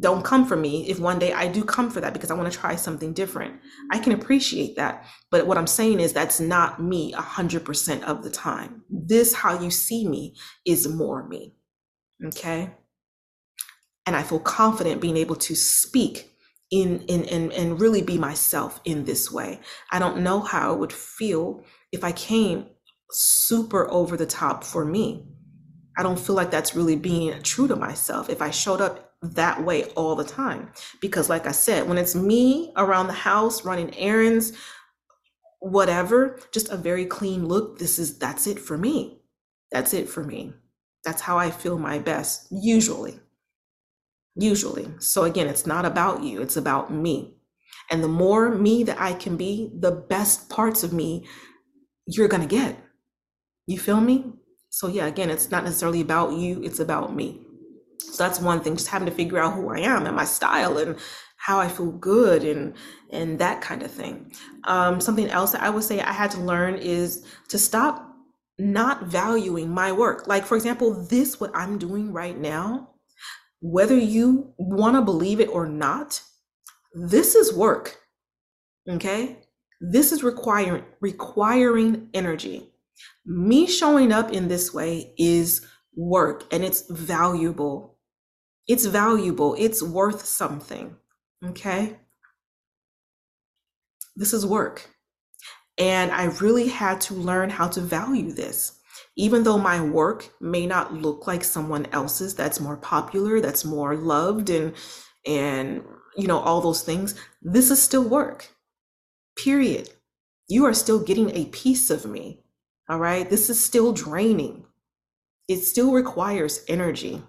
don't 0.00 0.24
come 0.24 0.44
for 0.44 0.56
me 0.56 0.88
if 0.88 0.98
one 0.98 1.20
day 1.20 1.32
I 1.32 1.46
do 1.46 1.62
come 1.62 1.88
for 1.88 2.00
that 2.00 2.12
because 2.12 2.30
I 2.30 2.34
want 2.34 2.52
to 2.52 2.58
try 2.58 2.74
something 2.74 3.12
different. 3.12 3.60
I 3.92 3.98
can 4.00 4.12
appreciate 4.12 4.74
that. 4.76 5.06
But 5.30 5.46
what 5.46 5.56
I'm 5.56 5.68
saying 5.68 6.00
is 6.00 6.12
that's 6.12 6.40
not 6.40 6.82
me 6.82 7.12
100% 7.12 8.02
of 8.02 8.24
the 8.24 8.30
time. 8.30 8.82
This, 8.90 9.34
how 9.34 9.60
you 9.60 9.70
see 9.70 10.08
me, 10.08 10.34
is 10.66 10.88
more 10.88 11.28
me. 11.28 11.54
Okay. 12.26 12.74
And 14.06 14.16
I 14.16 14.22
feel 14.24 14.40
confident 14.40 15.00
being 15.00 15.16
able 15.16 15.36
to 15.36 15.54
speak 15.54 16.32
in, 16.72 17.02
in, 17.02 17.24
in, 17.24 17.52
and 17.52 17.80
really 17.80 18.02
be 18.02 18.18
myself 18.18 18.80
in 18.84 19.04
this 19.04 19.30
way. 19.30 19.60
I 19.92 20.00
don't 20.00 20.22
know 20.22 20.40
how 20.40 20.72
it 20.72 20.80
would 20.80 20.92
feel 20.92 21.62
if 21.92 22.02
I 22.02 22.10
came 22.12 22.66
super 23.10 23.88
over 23.92 24.16
the 24.16 24.26
top 24.26 24.64
for 24.64 24.84
me. 24.84 25.24
I 25.96 26.02
don't 26.02 26.18
feel 26.18 26.34
like 26.34 26.50
that's 26.50 26.74
really 26.74 26.96
being 26.96 27.40
true 27.42 27.68
to 27.68 27.76
myself. 27.76 28.28
If 28.28 28.42
I 28.42 28.50
showed 28.50 28.80
up 28.80 29.03
that 29.32 29.64
way 29.64 29.84
all 29.96 30.14
the 30.14 30.24
time. 30.24 30.70
Because, 31.00 31.28
like 31.28 31.46
I 31.46 31.52
said, 31.52 31.88
when 31.88 31.98
it's 31.98 32.14
me 32.14 32.72
around 32.76 33.06
the 33.06 33.14
house 33.14 33.64
running 33.64 33.94
errands, 33.96 34.52
whatever, 35.60 36.38
just 36.52 36.68
a 36.68 36.76
very 36.76 37.06
clean 37.06 37.46
look, 37.46 37.78
this 37.78 37.98
is 37.98 38.18
that's 38.18 38.46
it 38.46 38.58
for 38.58 38.76
me. 38.76 39.18
That's 39.72 39.94
it 39.94 40.08
for 40.08 40.22
me. 40.22 40.52
That's 41.04 41.22
how 41.22 41.38
I 41.38 41.50
feel 41.50 41.78
my 41.78 41.98
best, 41.98 42.46
usually. 42.50 43.18
Usually. 44.36 44.88
So, 44.98 45.24
again, 45.24 45.48
it's 45.48 45.66
not 45.66 45.84
about 45.84 46.22
you, 46.22 46.42
it's 46.42 46.56
about 46.56 46.92
me. 46.92 47.34
And 47.90 48.02
the 48.02 48.08
more 48.08 48.50
me 48.50 48.82
that 48.84 49.00
I 49.00 49.12
can 49.12 49.36
be, 49.36 49.70
the 49.78 49.90
best 49.90 50.48
parts 50.48 50.82
of 50.82 50.92
me 50.92 51.26
you're 52.06 52.28
going 52.28 52.42
to 52.42 52.48
get. 52.48 52.78
You 53.66 53.78
feel 53.78 54.00
me? 54.00 54.32
So, 54.70 54.88
yeah, 54.88 55.06
again, 55.06 55.30
it's 55.30 55.50
not 55.50 55.64
necessarily 55.64 56.00
about 56.00 56.32
you, 56.32 56.62
it's 56.62 56.80
about 56.80 57.14
me. 57.14 57.40
So 57.98 58.22
that's 58.22 58.40
one 58.40 58.60
thing, 58.60 58.76
just 58.76 58.88
having 58.88 59.06
to 59.06 59.14
figure 59.14 59.38
out 59.38 59.54
who 59.54 59.70
I 59.70 59.80
am 59.80 60.06
and 60.06 60.16
my 60.16 60.24
style 60.24 60.78
and 60.78 60.96
how 61.36 61.58
I 61.58 61.68
feel 61.68 61.92
good 61.92 62.42
and 62.42 62.74
and 63.10 63.38
that 63.38 63.60
kind 63.60 63.82
of 63.82 63.90
thing. 63.90 64.32
Um, 64.64 65.00
something 65.00 65.28
else 65.28 65.52
that 65.52 65.62
I 65.62 65.70
would 65.70 65.84
say 65.84 66.00
I 66.00 66.12
had 66.12 66.30
to 66.32 66.40
learn 66.40 66.76
is 66.76 67.24
to 67.48 67.58
stop 67.58 68.10
not 68.58 69.06
valuing 69.06 69.68
my 69.68 69.92
work. 69.92 70.26
Like 70.26 70.46
for 70.46 70.56
example, 70.56 71.06
this 71.06 71.40
what 71.40 71.50
I'm 71.54 71.76
doing 71.78 72.12
right 72.12 72.38
now, 72.38 72.90
whether 73.60 73.96
you 73.96 74.54
want 74.58 74.96
to 74.96 75.02
believe 75.02 75.40
it 75.40 75.48
or 75.48 75.66
not, 75.66 76.22
this 76.94 77.34
is 77.34 77.52
work. 77.52 77.98
Okay? 78.88 79.38
This 79.80 80.12
is 80.12 80.22
requiring 80.22 80.84
requiring 81.00 82.08
energy. 82.14 82.70
Me 83.26 83.66
showing 83.66 84.12
up 84.12 84.32
in 84.32 84.48
this 84.48 84.72
way 84.72 85.12
is 85.18 85.66
work 85.96 86.44
and 86.52 86.64
it's 86.64 86.82
valuable 86.90 87.94
it's 88.66 88.86
valuable, 88.86 89.54
it's 89.58 89.82
worth 89.82 90.24
something. 90.24 90.96
Okay. 91.44 91.96
This 94.16 94.32
is 94.32 94.46
work. 94.46 94.88
And 95.76 96.12
I 96.12 96.24
really 96.40 96.68
had 96.68 97.00
to 97.02 97.14
learn 97.14 97.50
how 97.50 97.68
to 97.68 97.80
value 97.80 98.32
this. 98.32 98.80
Even 99.16 99.42
though 99.42 99.58
my 99.58 99.80
work 99.80 100.30
may 100.40 100.66
not 100.66 100.94
look 100.94 101.26
like 101.26 101.44
someone 101.44 101.86
else's 101.92 102.34
that's 102.34 102.60
more 102.60 102.76
popular, 102.76 103.40
that's 103.40 103.64
more 103.64 103.96
loved 103.96 104.50
and 104.50 104.74
and 105.26 105.82
you 106.16 106.26
know 106.26 106.38
all 106.38 106.60
those 106.60 106.82
things, 106.82 107.14
this 107.42 107.70
is 107.70 107.82
still 107.82 108.04
work. 108.04 108.54
Period. 109.36 109.90
You 110.48 110.64
are 110.64 110.74
still 110.74 111.00
getting 111.00 111.30
a 111.30 111.46
piece 111.46 111.90
of 111.90 112.06
me. 112.06 112.44
All 112.88 112.98
right? 112.98 113.28
This 113.28 113.50
is 113.50 113.62
still 113.62 113.92
draining. 113.92 114.63
It 115.48 115.58
still 115.58 115.92
requires 115.92 116.64
energy 116.68 117.22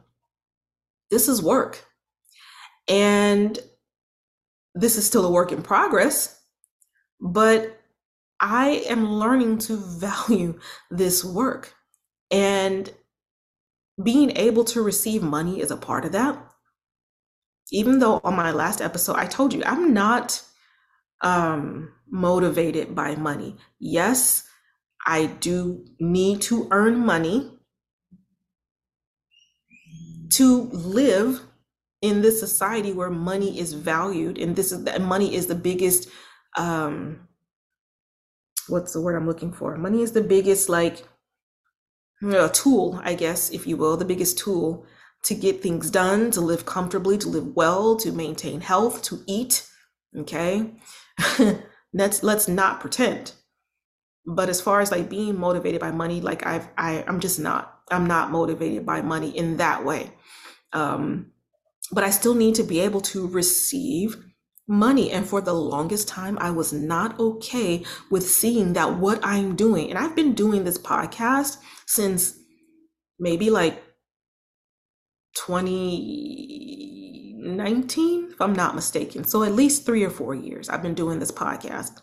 this 1.10 1.28
is 1.28 1.42
work. 1.42 1.86
And 2.88 3.58
this 4.74 4.98
is 4.98 5.06
still 5.06 5.26
a 5.26 5.32
work 5.32 5.52
in 5.52 5.62
progress, 5.62 6.40
but 7.22 7.80
I 8.40 8.84
am 8.88 9.14
learning 9.14 9.60
to 9.60 9.78
value 10.00 10.60
this 10.92 11.24
work. 11.24 11.74
And 12.32 12.92
being 14.04 14.36
able 14.36 14.66
to 14.66 14.82
receive 14.82 15.24
money 15.24 15.62
is 15.62 15.72
a 15.72 15.78
part 15.78 16.06
of 16.06 16.12
that. 16.12 16.38
Even 17.72 18.00
though 18.00 18.20
on 18.24 18.36
my 18.36 18.52
last 18.52 18.82
episode, 18.82 19.16
I 19.16 19.26
told 19.26 19.54
you 19.54 19.64
I'm 19.66 19.94
not 19.94 20.44
um, 21.22 21.94
motivated 22.10 22.94
by 22.94 23.16
money. 23.16 23.56
Yes, 23.80 24.48
I 25.08 25.28
do 25.28 25.86
need 26.00 26.42
to 26.44 26.68
earn 26.72 27.06
money 27.06 27.55
to 30.32 30.64
live 30.72 31.42
in 32.02 32.22
this 32.22 32.40
society 32.40 32.92
where 32.92 33.10
money 33.10 33.60
is 33.60 33.74
valued 33.74 34.38
and 34.38 34.56
this 34.56 34.72
is 34.72 34.84
that 34.84 35.02
money 35.02 35.34
is 35.36 35.48
the 35.48 35.56
biggest 35.56 36.10
um 36.58 37.28
what's 38.68 38.94
the 38.94 39.02
word 39.02 39.16
i'm 39.16 39.28
looking 39.28 39.52
for? 39.52 39.76
Money 39.78 40.02
is 40.02 40.12
the 40.12 40.24
biggest 40.24 40.70
like 40.70 41.04
uh, 42.24 42.50
tool 42.50 43.00
i 43.04 43.14
guess 43.14 43.52
if 43.52 43.68
you 43.68 43.78
will 43.78 43.98
the 43.98 44.06
biggest 44.06 44.38
tool 44.38 44.86
to 45.24 45.36
get 45.36 45.62
things 45.62 45.92
done 45.92 46.32
to 46.32 46.42
live 46.42 46.66
comfortably 46.66 47.18
to 47.18 47.28
live 47.28 47.56
well 47.56 47.96
to 47.98 48.12
maintain 48.12 48.62
health 48.62 49.02
to 49.04 49.22
eat 49.28 49.68
okay? 50.18 50.72
Let's 51.96 52.24
let's 52.24 52.50
not 52.50 52.82
pretend. 52.82 53.32
But 54.26 54.50
as 54.50 54.60
far 54.60 54.82
as 54.82 54.92
like 54.92 55.10
being 55.10 55.40
motivated 55.40 55.80
by 55.80 55.92
money 55.92 56.20
like 56.20 56.46
i've 56.46 56.68
i 56.78 57.04
i'm 57.08 57.20
just 57.20 57.40
not 57.40 57.75
i'm 57.92 58.06
not 58.06 58.32
motivated 58.32 58.86
by 58.86 59.02
money 59.02 59.36
in 59.38 59.58
that 59.58 59.86
way 59.86 60.12
um, 60.74 61.32
but 61.92 62.04
I 62.04 62.10
still 62.10 62.34
need 62.36 62.56
to 62.56 62.64
be 62.64 62.82
able 62.82 63.02
to 63.02 63.28
receive 63.28 64.18
money. 64.68 65.12
And 65.12 65.28
for 65.28 65.42
the 65.42 65.54
longest 65.54 66.08
time, 66.08 66.38
I 66.40 66.52
was 66.52 66.72
not 66.74 67.20
okay 67.20 67.84
with 68.10 68.28
seeing 68.28 68.74
that 68.74 68.98
what 68.98 69.20
I'm 69.24 69.56
doing, 69.56 69.90
and 69.90 69.98
I've 69.98 70.16
been 70.16 70.34
doing 70.34 70.64
this 70.64 70.78
podcast 70.78 71.58
since 71.86 72.38
maybe 73.20 73.50
like 73.50 73.84
2019, 75.36 78.30
if 78.32 78.42
I'm 78.42 78.54
not 78.54 78.76
mistaken. 78.76 79.26
So 79.26 79.44
at 79.44 79.54
least 79.54 79.86
three 79.86 80.04
or 80.04 80.10
four 80.10 80.36
years 80.36 80.70
I've 80.70 80.82
been 80.82 80.96
doing 80.96 81.20
this 81.20 81.32
podcast. 81.32 82.02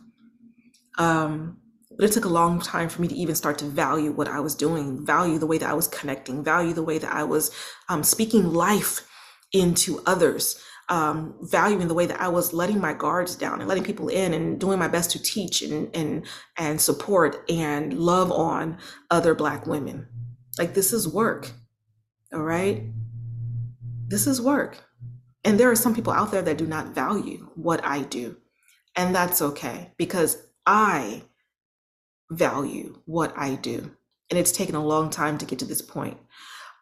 Um, 0.99 1.62
but 1.97 2.05
it 2.05 2.13
took 2.13 2.25
a 2.25 2.29
long 2.29 2.61
time 2.61 2.89
for 2.89 3.03
me 3.03 3.09
to 3.09 3.15
even 3.15 3.35
start 3.35 3.59
to 3.59 3.65
value 3.65 4.13
what 4.13 4.29
I 4.29 4.41
was 4.41 4.55
doing, 4.55 5.05
value 5.05 5.39
the 5.39 5.47
way 5.47 5.59
that 5.59 5.69
I 5.69 5.75
was 5.75 5.89
connecting, 5.89 6.43
value 6.43 6.73
the 6.73 6.83
way 6.83 6.99
that 6.99 7.13
I 7.13 7.25
was 7.25 7.51
um, 7.89 8.03
speaking 8.03 8.53
life 8.53 9.07
into 9.53 10.03
others, 10.07 10.63
um, 10.89 11.35
valuing 11.43 11.89
the 11.89 11.95
way 11.95 12.07
that 12.07 12.21
I 12.21 12.29
was 12.29 12.53
letting 12.53 12.81
my 12.81 12.93
guards 12.93 13.37
down 13.37 13.61
and 13.61 13.69
letting 13.69 13.85
people 13.85 14.09
in 14.09 14.35
and 14.35 14.59
doing 14.59 14.79
my 14.79 14.89
best 14.89 15.11
to 15.13 15.23
teach 15.23 15.63
and 15.63 15.95
and 15.95 16.27
and 16.57 16.81
support 16.81 17.49
and 17.51 17.95
love 17.95 18.33
on 18.33 18.79
other 19.11 19.35
Black 19.35 19.67
women. 19.67 20.09
Like 20.59 20.75
this 20.75 20.93
is 20.93 21.09
work, 21.09 21.51
all 22.33 22.43
right. 22.43 22.85
This 24.09 24.27
is 24.27 24.43
work, 24.43 24.77
and 25.45 25.59
there 25.59 25.71
are 25.71 25.77
some 25.77 25.95
people 25.95 26.13
out 26.13 26.31
there 26.33 26.43
that 26.43 26.59
do 26.59 26.67
not 26.67 26.95
value 26.95 27.49
what 27.55 27.83
I 27.85 28.03
do, 28.03 28.37
and 28.95 29.15
that's 29.15 29.41
okay 29.41 29.93
because 29.97 30.37
I 30.67 31.23
value 32.37 33.01
what 33.07 33.33
I 33.37 33.55
do. 33.57 33.91
And 34.31 34.39
it's 34.39 34.53
taken 34.53 34.75
a 34.75 34.85
long 34.85 35.11
time 35.11 35.39
to 35.39 35.47
get 35.47 35.59
to 35.61 35.65
this 35.65 35.83
point. 35.83 36.19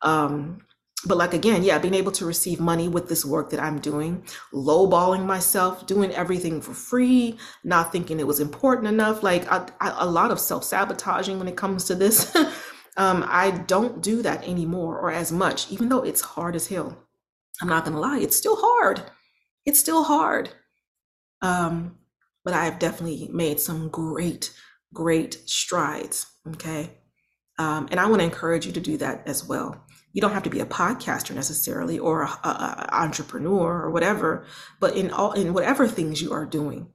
Um, 0.03 0.63
but 1.07 1.17
like 1.17 1.33
again, 1.33 1.63
yeah, 1.63 1.79
being 1.79 1.95
able 1.95 2.13
to 2.13 2.27
receive 2.27 2.61
money 2.61 2.87
with 2.87 3.09
this 3.09 3.25
work 3.25 3.51
that 3.51 3.61
I'm 3.61 3.79
doing, 3.79 4.23
lowballing 4.53 5.25
myself, 5.25 5.87
doing 5.87 6.13
everything 6.13 6.61
for 6.61 6.75
free, 6.75 7.39
not 7.65 7.91
thinking 7.91 8.21
it 8.21 8.27
was 8.27 8.41
important 8.41 8.89
enough, 8.89 9.23
like 9.23 9.51
I, 9.51 9.67
I, 9.81 9.97
a 10.01 10.07
lot 10.07 10.31
of 10.31 10.39
self 10.39 10.65
sabotaging 10.65 11.39
when 11.39 11.49
it 11.49 11.57
comes 11.57 11.85
to 11.87 11.95
this. 11.95 12.35
um, 12.99 13.25
I 13.27 13.51
don't 13.51 14.03
do 14.03 14.21
that 14.23 14.47
anymore 14.47 14.99
or 14.99 15.11
as 15.11 15.33
much, 15.33 15.71
even 15.73 15.89
though 15.89 16.03
it's 16.03 16.21
hard 16.21 16.55
as 16.55 16.67
hell. 16.67 16.97
I'm 17.63 17.69
not 17.69 17.85
gonna 17.85 18.01
lie, 18.01 18.19
it's 18.19 18.37
still 18.37 18.57
hard. 18.59 19.03
It's 19.65 19.81
still 19.81 20.05
hard. 20.05 20.51
Um, 21.41 21.97
but 22.45 22.55
I've 22.55 22.79
definitely 22.79 23.29
made 23.33 23.61
some 23.61 23.89
great 23.89 24.53
great 24.93 25.39
strides. 25.47 26.27
Okay. 26.49 26.91
Um, 27.59 27.89
and 27.91 28.01
I 28.01 28.07
want 28.07 28.21
to 28.21 28.25
encourage 28.25 28.67
you 28.67 28.73
to 28.73 28.81
do 28.81 28.97
that 28.99 29.23
as 29.27 29.47
well. 29.47 29.85
You 30.13 30.21
don't 30.21 30.33
have 30.33 30.43
to 30.45 30.51
be 30.51 30.61
a 30.61 30.67
podcaster 30.67 31.35
necessarily 31.35 31.99
or 31.99 32.23
a, 32.23 32.27
a, 32.27 32.89
a 32.89 32.89
entrepreneur 32.93 33.83
or 33.83 33.91
whatever, 33.91 34.47
but 34.81 34.97
in 34.97 35.11
all 35.11 35.33
in 35.33 35.53
whatever 35.53 35.87
things 35.87 36.23
you 36.23 36.33
are 36.33 36.47
doing, 36.47 36.89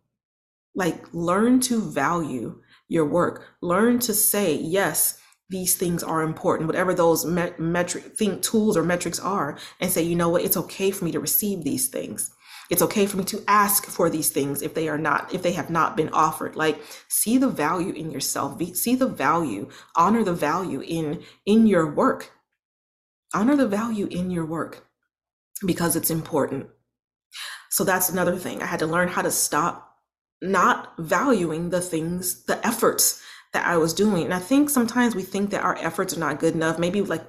like 0.73 1.13
learn 1.13 1.59
to 1.61 1.79
value 1.79 2.61
your 2.87 3.05
work. 3.05 3.45
Learn 3.61 3.99
to 3.99 4.13
say, 4.13 4.55
yes, 4.55 5.19
these 5.49 5.75
things 5.75 6.03
are 6.03 6.23
important, 6.23 6.67
whatever 6.67 6.93
those 6.93 7.25
metric 7.25 8.17
think 8.17 8.41
tools 8.41 8.75
or 8.75 8.83
metrics 8.83 9.19
are, 9.19 9.57
and 9.79 9.91
say, 9.91 10.01
you 10.01 10.15
know 10.15 10.29
what, 10.29 10.43
it's 10.43 10.57
okay 10.57 10.91
for 10.91 11.05
me 11.05 11.11
to 11.11 11.19
receive 11.19 11.63
these 11.63 11.87
things. 11.87 12.31
It's 12.69 12.81
okay 12.81 13.05
for 13.05 13.17
me 13.17 13.23
to 13.25 13.43
ask 13.47 13.85
for 13.85 14.09
these 14.09 14.29
things 14.29 14.61
if 14.61 14.73
they 14.73 14.87
are 14.87 14.97
not, 14.97 15.33
if 15.33 15.43
they 15.43 15.53
have 15.53 15.69
not 15.69 15.95
been 15.95 16.09
offered. 16.09 16.55
Like 16.55 16.81
see 17.07 17.37
the 17.37 17.49
value 17.49 17.93
in 17.93 18.11
yourself, 18.11 18.61
see 18.75 18.95
the 18.95 19.07
value, 19.07 19.69
honor 19.95 20.23
the 20.23 20.33
value 20.33 20.81
in 20.81 21.23
in 21.45 21.67
your 21.67 21.89
work. 21.91 22.31
Honor 23.33 23.55
the 23.55 23.67
value 23.67 24.07
in 24.07 24.31
your 24.31 24.45
work 24.45 24.87
because 25.65 25.95
it's 25.95 26.09
important. 26.09 26.67
So 27.69 27.83
that's 27.83 28.09
another 28.09 28.37
thing. 28.37 28.61
I 28.61 28.65
had 28.65 28.79
to 28.79 28.87
learn 28.87 29.09
how 29.09 29.21
to 29.21 29.31
stop 29.31 29.85
not 30.41 30.93
valuing 30.97 31.69
the 31.69 31.81
things, 31.81 32.45
the 32.45 32.65
efforts 32.65 33.21
that 33.55 33.65
I 33.65 33.77
was 33.77 33.93
doing. 33.93 34.25
And 34.25 34.33
I 34.33 34.39
think 34.39 34.69
sometimes 34.69 35.15
we 35.15 35.23
think 35.23 35.49
that 35.51 35.63
our 35.63 35.77
efforts 35.77 36.15
are 36.15 36.19
not 36.19 36.39
good 36.39 36.55
enough. 36.55 36.77
Maybe 36.77 37.01
like 37.01 37.25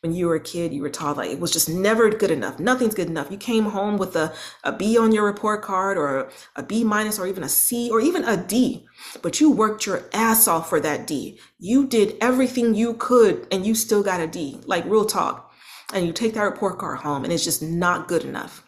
when 0.00 0.14
you 0.14 0.28
were 0.28 0.36
a 0.36 0.40
kid, 0.40 0.72
you 0.72 0.82
were 0.82 0.88
taught 0.88 1.16
like 1.16 1.32
it 1.32 1.40
was 1.40 1.52
just 1.52 1.68
never 1.68 2.08
good 2.10 2.30
enough. 2.30 2.60
Nothing's 2.60 2.94
good 2.94 3.08
enough. 3.08 3.28
You 3.28 3.36
came 3.36 3.64
home 3.64 3.98
with 3.98 4.14
a, 4.14 4.32
a 4.62 4.70
B 4.72 4.96
on 4.96 5.10
your 5.10 5.24
report 5.24 5.62
card 5.62 5.98
or 5.98 6.30
a 6.54 6.62
B 6.62 6.84
minus 6.84 7.18
or 7.18 7.26
even 7.26 7.42
a 7.42 7.48
C 7.48 7.90
or 7.90 8.00
even 8.00 8.22
a 8.24 8.36
D, 8.36 8.86
but 9.20 9.40
you 9.40 9.50
worked 9.50 9.84
your 9.84 10.04
ass 10.12 10.46
off 10.46 10.68
for 10.68 10.78
that 10.78 11.08
D. 11.08 11.40
You 11.58 11.88
did 11.88 12.16
everything 12.20 12.76
you 12.76 12.94
could 12.94 13.48
and 13.50 13.66
you 13.66 13.74
still 13.74 14.04
got 14.04 14.20
a 14.20 14.28
D, 14.28 14.60
like 14.64 14.84
real 14.84 15.04
talk. 15.04 15.52
And 15.92 16.06
you 16.06 16.12
take 16.12 16.34
that 16.34 16.42
report 16.42 16.78
card 16.78 17.00
home 17.00 17.24
and 17.24 17.32
it's 17.32 17.44
just 17.44 17.62
not 17.62 18.06
good 18.06 18.22
enough. 18.22 18.62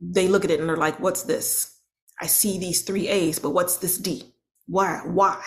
They 0.00 0.28
look 0.28 0.44
at 0.44 0.52
it 0.52 0.60
and 0.60 0.68
they're 0.68 0.76
like, 0.76 1.00
what's 1.00 1.24
this? 1.24 1.76
I 2.20 2.26
see 2.26 2.58
these 2.60 2.82
three 2.82 3.08
A's, 3.08 3.40
but 3.40 3.50
what's 3.50 3.78
this 3.78 3.98
D? 3.98 4.34
Why? 4.66 5.00
Why? 5.04 5.42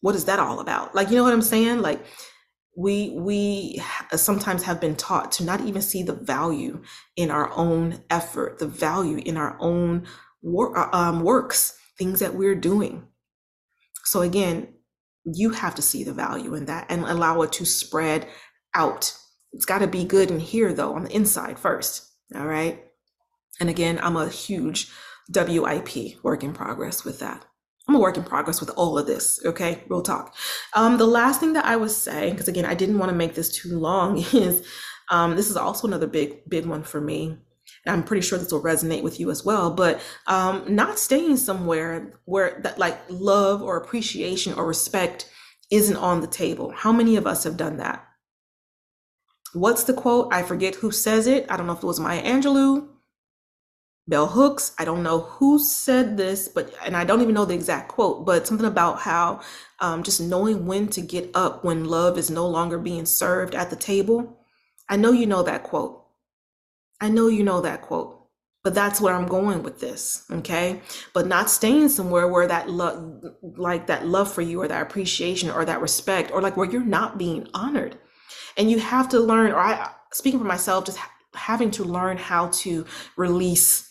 What 0.00 0.14
is 0.14 0.26
that 0.26 0.38
all 0.38 0.60
about? 0.60 0.94
Like, 0.94 1.10
you 1.10 1.16
know 1.16 1.24
what 1.24 1.32
I'm 1.32 1.42
saying? 1.42 1.82
Like, 1.82 2.04
we 2.76 3.10
we 3.16 3.82
sometimes 4.14 4.62
have 4.64 4.80
been 4.80 4.96
taught 4.96 5.32
to 5.32 5.44
not 5.44 5.62
even 5.62 5.80
see 5.80 6.02
the 6.02 6.12
value 6.12 6.82
in 7.16 7.30
our 7.30 7.50
own 7.52 8.02
effort, 8.10 8.58
the 8.58 8.66
value 8.66 9.18
in 9.24 9.36
our 9.36 9.56
own 9.60 10.06
wor- 10.42 10.76
uh, 10.76 10.90
um, 10.92 11.22
works, 11.22 11.78
things 11.98 12.20
that 12.20 12.34
we're 12.34 12.54
doing. 12.54 13.06
So 14.04 14.20
again, 14.20 14.74
you 15.24 15.50
have 15.50 15.74
to 15.76 15.82
see 15.82 16.04
the 16.04 16.12
value 16.12 16.54
in 16.54 16.66
that 16.66 16.86
and 16.90 17.02
allow 17.04 17.42
it 17.42 17.52
to 17.52 17.64
spread 17.64 18.28
out. 18.74 19.16
It's 19.52 19.64
got 19.64 19.78
to 19.78 19.86
be 19.86 20.04
good 20.04 20.30
in 20.30 20.38
here 20.38 20.72
though, 20.72 20.94
on 20.94 21.04
the 21.04 21.16
inside 21.16 21.58
first. 21.58 22.06
All 22.34 22.46
right. 22.46 22.84
And 23.58 23.70
again, 23.70 23.98
I'm 24.02 24.16
a 24.16 24.28
huge 24.28 24.90
WIP 25.34 26.22
work 26.22 26.44
in 26.44 26.52
progress 26.52 27.04
with 27.04 27.20
that. 27.20 27.44
I'm 27.88 27.94
a 27.94 28.00
work 28.00 28.16
in 28.16 28.24
progress 28.24 28.60
with 28.60 28.70
all 28.70 28.98
of 28.98 29.06
this. 29.06 29.40
Okay, 29.44 29.84
real 29.88 30.02
talk. 30.02 30.34
Um, 30.74 30.96
the 30.96 31.06
last 31.06 31.38
thing 31.38 31.52
that 31.52 31.64
I 31.64 31.76
was 31.76 31.96
saying, 31.96 32.32
because 32.32 32.48
again, 32.48 32.64
I 32.64 32.74
didn't 32.74 32.98
want 32.98 33.10
to 33.10 33.16
make 33.16 33.34
this 33.34 33.54
too 33.54 33.78
long, 33.78 34.18
is 34.32 34.66
um, 35.10 35.36
this 35.36 35.48
is 35.48 35.56
also 35.56 35.86
another 35.86 36.06
big, 36.08 36.48
big 36.48 36.66
one 36.66 36.82
for 36.82 37.00
me. 37.00 37.36
And 37.84 37.92
I'm 37.94 38.02
pretty 38.02 38.26
sure 38.26 38.38
this 38.38 38.50
will 38.50 38.62
resonate 38.62 39.02
with 39.02 39.20
you 39.20 39.30
as 39.30 39.44
well. 39.44 39.70
But 39.70 40.00
um, 40.26 40.64
not 40.68 40.98
staying 40.98 41.36
somewhere 41.36 42.20
where 42.24 42.58
that 42.62 42.78
like 42.78 42.98
love 43.08 43.62
or 43.62 43.76
appreciation 43.76 44.54
or 44.54 44.66
respect 44.66 45.30
isn't 45.70 45.96
on 45.96 46.20
the 46.20 46.26
table. 46.26 46.72
How 46.72 46.92
many 46.92 47.16
of 47.16 47.26
us 47.26 47.44
have 47.44 47.56
done 47.56 47.76
that? 47.76 48.04
What's 49.52 49.84
the 49.84 49.94
quote? 49.94 50.32
I 50.32 50.42
forget 50.42 50.74
who 50.76 50.90
says 50.90 51.26
it. 51.26 51.46
I 51.48 51.56
don't 51.56 51.66
know 51.66 51.72
if 51.72 51.82
it 51.82 51.86
was 51.86 52.00
Maya 52.00 52.22
Angelou 52.22 52.88
bell 54.08 54.26
hooks. 54.26 54.72
I 54.78 54.84
don't 54.84 55.02
know 55.02 55.20
who 55.20 55.58
said 55.58 56.16
this, 56.16 56.48
but 56.48 56.72
and 56.84 56.96
I 56.96 57.04
don't 57.04 57.22
even 57.22 57.34
know 57.34 57.44
the 57.44 57.54
exact 57.54 57.88
quote, 57.88 58.24
but 58.24 58.46
something 58.46 58.66
about 58.66 59.00
how 59.00 59.40
um, 59.80 60.02
just 60.02 60.20
knowing 60.20 60.66
when 60.66 60.88
to 60.88 61.00
get 61.00 61.30
up 61.34 61.64
when 61.64 61.84
love 61.84 62.18
is 62.18 62.30
no 62.30 62.46
longer 62.46 62.78
being 62.78 63.06
served 63.06 63.54
at 63.54 63.70
the 63.70 63.76
table. 63.76 64.38
I 64.88 64.96
know 64.96 65.12
you 65.12 65.26
know 65.26 65.42
that 65.42 65.64
quote. 65.64 66.04
I 67.00 67.08
know 67.08 67.28
you 67.28 67.42
know 67.44 67.60
that 67.60 67.82
quote. 67.82 68.16
But 68.62 68.74
that's 68.74 69.00
where 69.00 69.14
I'm 69.14 69.28
going 69.28 69.62
with 69.62 69.78
this, 69.78 70.24
okay? 70.28 70.80
But 71.14 71.28
not 71.28 71.50
staying 71.50 71.88
somewhere 71.88 72.26
where 72.26 72.48
that 72.48 72.68
love, 72.68 73.22
like 73.40 73.86
that 73.86 74.08
love 74.08 74.32
for 74.32 74.42
you, 74.42 74.60
or 74.60 74.66
that 74.66 74.82
appreciation, 74.82 75.50
or 75.50 75.64
that 75.64 75.80
respect, 75.80 76.32
or 76.32 76.42
like 76.42 76.56
where 76.56 76.68
you're 76.68 76.84
not 76.84 77.16
being 77.16 77.46
honored, 77.54 77.96
and 78.56 78.68
you 78.68 78.80
have 78.80 79.08
to 79.10 79.20
learn. 79.20 79.52
Or 79.52 79.58
I, 79.60 79.92
speaking 80.12 80.40
for 80.40 80.46
myself, 80.46 80.84
just 80.84 80.98
having 81.32 81.70
to 81.72 81.84
learn 81.84 82.16
how 82.16 82.48
to 82.48 82.84
release 83.16 83.85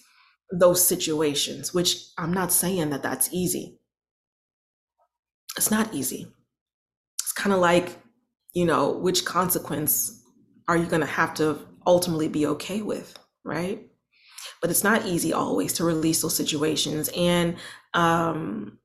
those 0.60 0.86
situations, 0.86 1.74
which 1.74 1.98
I'm 2.18 2.34
not 2.34 2.52
saying 2.52 2.90
that 2.90 3.04
that's 3.04 3.30
easy. 3.32 3.80
It's 5.58 5.72
not 5.72 5.94
easy. 5.94 6.28
It's 7.22 7.32
kind 7.32 7.54
of 7.54 7.60
like, 7.60 7.98
you 8.54 8.66
know, 8.66 8.92
which 8.92 9.26
consequence 9.26 10.24
are 10.68 10.78
you 10.78 10.86
going 10.86 11.02
to 11.02 11.08
have 11.08 11.34
to 11.36 11.60
ultimately 11.86 12.28
be 12.28 12.48
okay 12.48 12.82
with, 12.82 13.18
right? 13.44 13.88
But 14.62 14.72
it's 14.72 14.84
not 14.84 15.06
easy 15.06 15.34
always 15.34 15.74
to 15.74 15.84
release 15.84 16.22
those 16.22 16.36
situations. 16.36 17.10
And 17.16 17.58
um, 17.94 18.80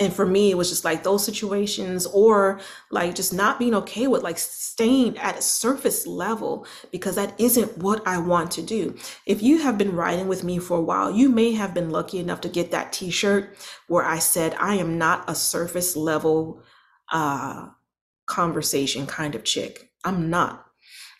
and 0.00 0.12
for 0.12 0.26
me 0.26 0.50
it 0.50 0.56
was 0.56 0.70
just 0.70 0.84
like 0.84 1.02
those 1.04 1.24
situations 1.24 2.06
or 2.06 2.58
like 2.90 3.14
just 3.14 3.32
not 3.32 3.58
being 3.58 3.74
okay 3.74 4.06
with 4.06 4.22
like 4.22 4.38
staying 4.38 5.16
at 5.18 5.38
a 5.38 5.42
surface 5.42 6.06
level 6.06 6.66
because 6.90 7.14
that 7.14 7.38
isn't 7.38 7.78
what 7.78 8.04
i 8.06 8.18
want 8.18 8.50
to 8.50 8.62
do. 8.62 8.96
If 9.26 9.42
you 9.42 9.58
have 9.58 9.78
been 9.78 9.94
riding 9.94 10.26
with 10.26 10.42
me 10.42 10.58
for 10.58 10.78
a 10.78 10.82
while 10.82 11.10
you 11.10 11.28
may 11.28 11.52
have 11.52 11.74
been 11.74 11.90
lucky 11.90 12.18
enough 12.18 12.40
to 12.40 12.48
get 12.48 12.70
that 12.72 12.92
t-shirt 12.92 13.56
where 13.86 14.04
i 14.04 14.18
said 14.18 14.54
i 14.58 14.74
am 14.74 14.98
not 14.98 15.28
a 15.28 15.34
surface 15.34 15.96
level 15.96 16.62
uh 17.12 17.68
conversation 18.26 19.06
kind 19.06 19.34
of 19.34 19.44
chick. 19.44 19.90
I'm 20.04 20.30
not. 20.30 20.64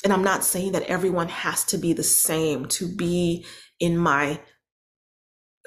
And 0.02 0.12
i'm 0.12 0.24
not 0.24 0.44
saying 0.44 0.72
that 0.72 0.84
everyone 0.84 1.28
has 1.28 1.64
to 1.66 1.76
be 1.78 1.92
the 1.92 2.02
same 2.02 2.66
to 2.66 2.88
be 2.88 3.44
in 3.78 3.98
my 3.98 4.40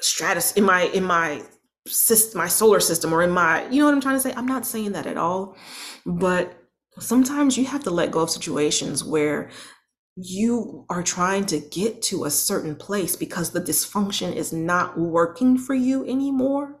stratus 0.00 0.52
in 0.52 0.64
my 0.64 0.82
in 0.82 1.04
my 1.04 1.42
system, 1.86 2.38
my 2.38 2.48
solar 2.48 2.80
system 2.80 3.12
or 3.12 3.22
in 3.22 3.30
my, 3.30 3.68
you 3.68 3.80
know 3.80 3.86
what 3.86 3.94
I'm 3.94 4.00
trying 4.00 4.16
to 4.16 4.20
say? 4.20 4.32
I'm 4.34 4.46
not 4.46 4.66
saying 4.66 4.92
that 4.92 5.06
at 5.06 5.16
all. 5.16 5.56
But 6.06 6.56
sometimes 6.98 7.56
you 7.56 7.66
have 7.66 7.84
to 7.84 7.90
let 7.90 8.10
go 8.10 8.20
of 8.20 8.30
situations 8.30 9.04
where 9.04 9.50
you 10.16 10.86
are 10.88 11.02
trying 11.02 11.44
to 11.46 11.58
get 11.58 12.00
to 12.00 12.24
a 12.24 12.30
certain 12.30 12.76
place 12.76 13.16
because 13.16 13.50
the 13.50 13.60
dysfunction 13.60 14.34
is 14.34 14.52
not 14.52 14.98
working 14.98 15.58
for 15.58 15.74
you 15.74 16.04
anymore. 16.06 16.80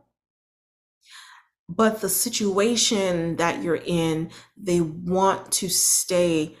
But 1.68 2.00
the 2.00 2.08
situation 2.08 3.36
that 3.36 3.62
you're 3.62 3.82
in, 3.84 4.30
they 4.56 4.80
want 4.80 5.50
to 5.52 5.68
stay 5.68 6.56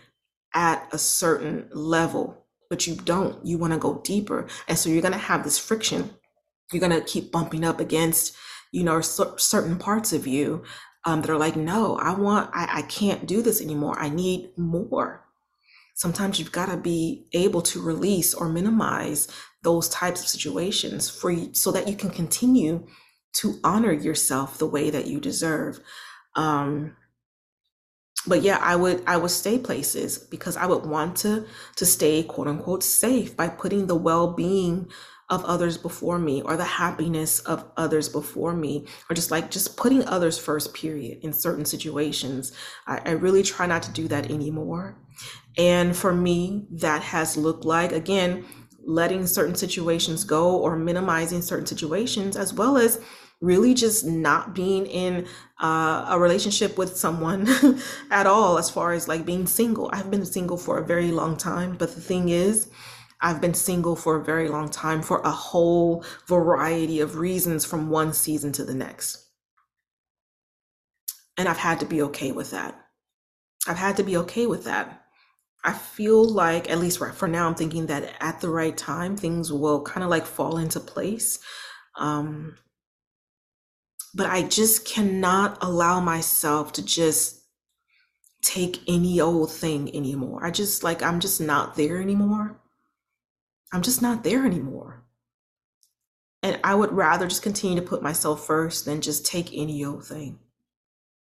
at 0.54 0.88
a 0.92 0.98
certain 0.98 1.68
level, 1.72 2.46
but 2.70 2.86
you 2.86 2.96
don't. 2.96 3.44
You 3.44 3.58
want 3.58 3.72
to 3.72 3.78
go 3.78 4.00
deeper. 4.02 4.46
And 4.66 4.78
so 4.78 4.88
you're 4.88 5.02
going 5.02 5.12
to 5.12 5.18
have 5.18 5.44
this 5.44 5.58
friction 5.58 6.10
you're 6.74 6.86
going 6.86 7.00
to 7.00 7.06
keep 7.06 7.32
bumping 7.32 7.64
up 7.64 7.80
against 7.80 8.34
you 8.72 8.82
know 8.82 9.00
certain 9.00 9.78
parts 9.78 10.12
of 10.12 10.26
you 10.26 10.64
um, 11.04 11.20
that 11.20 11.30
are 11.30 11.38
like 11.38 11.56
no 11.56 11.96
i 11.98 12.12
want 12.12 12.50
I, 12.52 12.78
I 12.78 12.82
can't 12.82 13.26
do 13.26 13.42
this 13.42 13.60
anymore. 13.60 13.98
I 13.98 14.08
need 14.08 14.50
more. 14.56 15.24
Sometimes 15.94 16.38
you've 16.38 16.52
got 16.52 16.66
to 16.70 16.76
be 16.76 17.26
able 17.32 17.62
to 17.62 17.80
release 17.80 18.34
or 18.34 18.48
minimize 18.48 19.28
those 19.62 19.88
types 19.88 20.22
of 20.22 20.28
situations 20.28 21.08
for 21.08 21.30
you 21.30 21.54
so 21.54 21.70
that 21.70 21.88
you 21.88 21.96
can 21.96 22.10
continue 22.10 22.86
to 23.34 23.58
honor 23.62 23.92
yourself 23.92 24.58
the 24.58 24.66
way 24.66 24.90
that 24.90 25.06
you 25.06 25.20
deserve. 25.20 25.80
Um, 26.34 26.96
but 28.26 28.42
yeah 28.42 28.58
i 28.62 28.74
would 28.74 29.02
i 29.06 29.16
would 29.16 29.30
stay 29.30 29.58
places 29.58 30.16
because 30.16 30.56
i 30.56 30.64
would 30.64 30.86
want 30.86 31.14
to 31.14 31.44
to 31.76 31.84
stay 31.84 32.22
quote 32.22 32.48
unquote 32.48 32.82
safe 32.82 33.36
by 33.36 33.48
putting 33.48 33.86
the 33.86 33.94
well-being 33.94 34.88
of 35.30 35.44
others 35.44 35.78
before 35.78 36.18
me 36.18 36.42
or 36.42 36.56
the 36.56 36.64
happiness 36.64 37.40
of 37.40 37.64
others 37.76 38.08
before 38.08 38.54
me 38.54 38.86
or 39.08 39.14
just 39.14 39.30
like 39.30 39.50
just 39.50 39.76
putting 39.76 40.04
others 40.06 40.38
first 40.38 40.74
period 40.74 41.18
in 41.22 41.32
certain 41.32 41.64
situations. 41.64 42.52
I, 42.86 43.00
I, 43.06 43.10
really 43.12 43.42
try 43.42 43.66
not 43.66 43.82
to 43.84 43.90
do 43.92 44.06
that 44.08 44.30
anymore. 44.30 44.98
And 45.56 45.96
for 45.96 46.12
me 46.12 46.66
that 46.72 47.02
has 47.02 47.36
looked 47.36 47.64
like 47.64 47.92
again 47.92 48.44
letting 48.86 49.26
certain 49.26 49.54
situations 49.54 50.24
go 50.24 50.58
or 50.58 50.76
minimizing 50.76 51.40
certain 51.40 51.66
situations 51.66 52.36
as 52.36 52.52
well 52.52 52.76
as 52.76 53.00
really 53.40 53.72
just 53.72 54.04
not 54.04 54.54
being 54.54 54.86
in 54.86 55.26
uh, 55.62 56.06
a 56.10 56.18
relationship 56.18 56.76
with 56.76 56.96
someone 56.96 57.48
at 58.10 58.26
all 58.26 58.58
as 58.58 58.68
far 58.68 58.92
as 58.92 59.08
like 59.08 59.24
being 59.24 59.46
single. 59.46 59.88
I've 59.92 60.10
been 60.10 60.26
single 60.26 60.58
for 60.58 60.78
a 60.78 60.84
very 60.84 61.12
long 61.12 61.38
time 61.38 61.76
but 61.78 61.94
the 61.94 62.00
thing 62.00 62.28
is 62.28 62.68
I've 63.24 63.40
been 63.40 63.54
single 63.54 63.96
for 63.96 64.16
a 64.16 64.22
very 64.22 64.48
long 64.48 64.68
time 64.68 65.00
for 65.00 65.20
a 65.20 65.30
whole 65.30 66.04
variety 66.28 67.00
of 67.00 67.16
reasons 67.16 67.64
from 67.64 67.88
one 67.88 68.12
season 68.12 68.52
to 68.52 68.64
the 68.64 68.74
next. 68.74 69.26
And 71.38 71.48
I've 71.48 71.56
had 71.56 71.80
to 71.80 71.86
be 71.86 72.02
okay 72.02 72.32
with 72.32 72.50
that. 72.50 72.78
I've 73.66 73.78
had 73.78 73.96
to 73.96 74.02
be 74.02 74.18
okay 74.18 74.46
with 74.46 74.64
that. 74.64 75.06
I 75.64 75.72
feel 75.72 76.22
like, 76.22 76.70
at 76.70 76.78
least 76.78 76.98
for 76.98 77.26
now, 77.26 77.48
I'm 77.48 77.54
thinking 77.54 77.86
that 77.86 78.14
at 78.20 78.42
the 78.42 78.50
right 78.50 78.76
time, 78.76 79.16
things 79.16 79.50
will 79.50 79.80
kind 79.80 80.04
of 80.04 80.10
like 80.10 80.26
fall 80.26 80.58
into 80.58 80.78
place. 80.78 81.38
Um, 81.96 82.58
but 84.14 84.26
I 84.26 84.42
just 84.42 84.86
cannot 84.86 85.56
allow 85.62 85.98
myself 85.98 86.74
to 86.74 86.84
just 86.84 87.40
take 88.42 88.82
any 88.86 89.18
old 89.18 89.50
thing 89.50 89.96
anymore. 89.96 90.44
I 90.44 90.50
just 90.50 90.84
like, 90.84 91.02
I'm 91.02 91.20
just 91.20 91.40
not 91.40 91.74
there 91.76 92.02
anymore. 92.02 92.60
I'm 93.74 93.82
just 93.82 94.00
not 94.00 94.22
there 94.22 94.46
anymore. 94.46 95.02
And 96.44 96.60
I 96.62 96.76
would 96.76 96.92
rather 96.92 97.26
just 97.26 97.42
continue 97.42 97.74
to 97.80 97.86
put 97.86 98.04
myself 98.04 98.46
first 98.46 98.84
than 98.84 99.00
just 99.00 99.26
take 99.26 99.50
any 99.52 99.84
old 99.84 100.06
thing. 100.06 100.38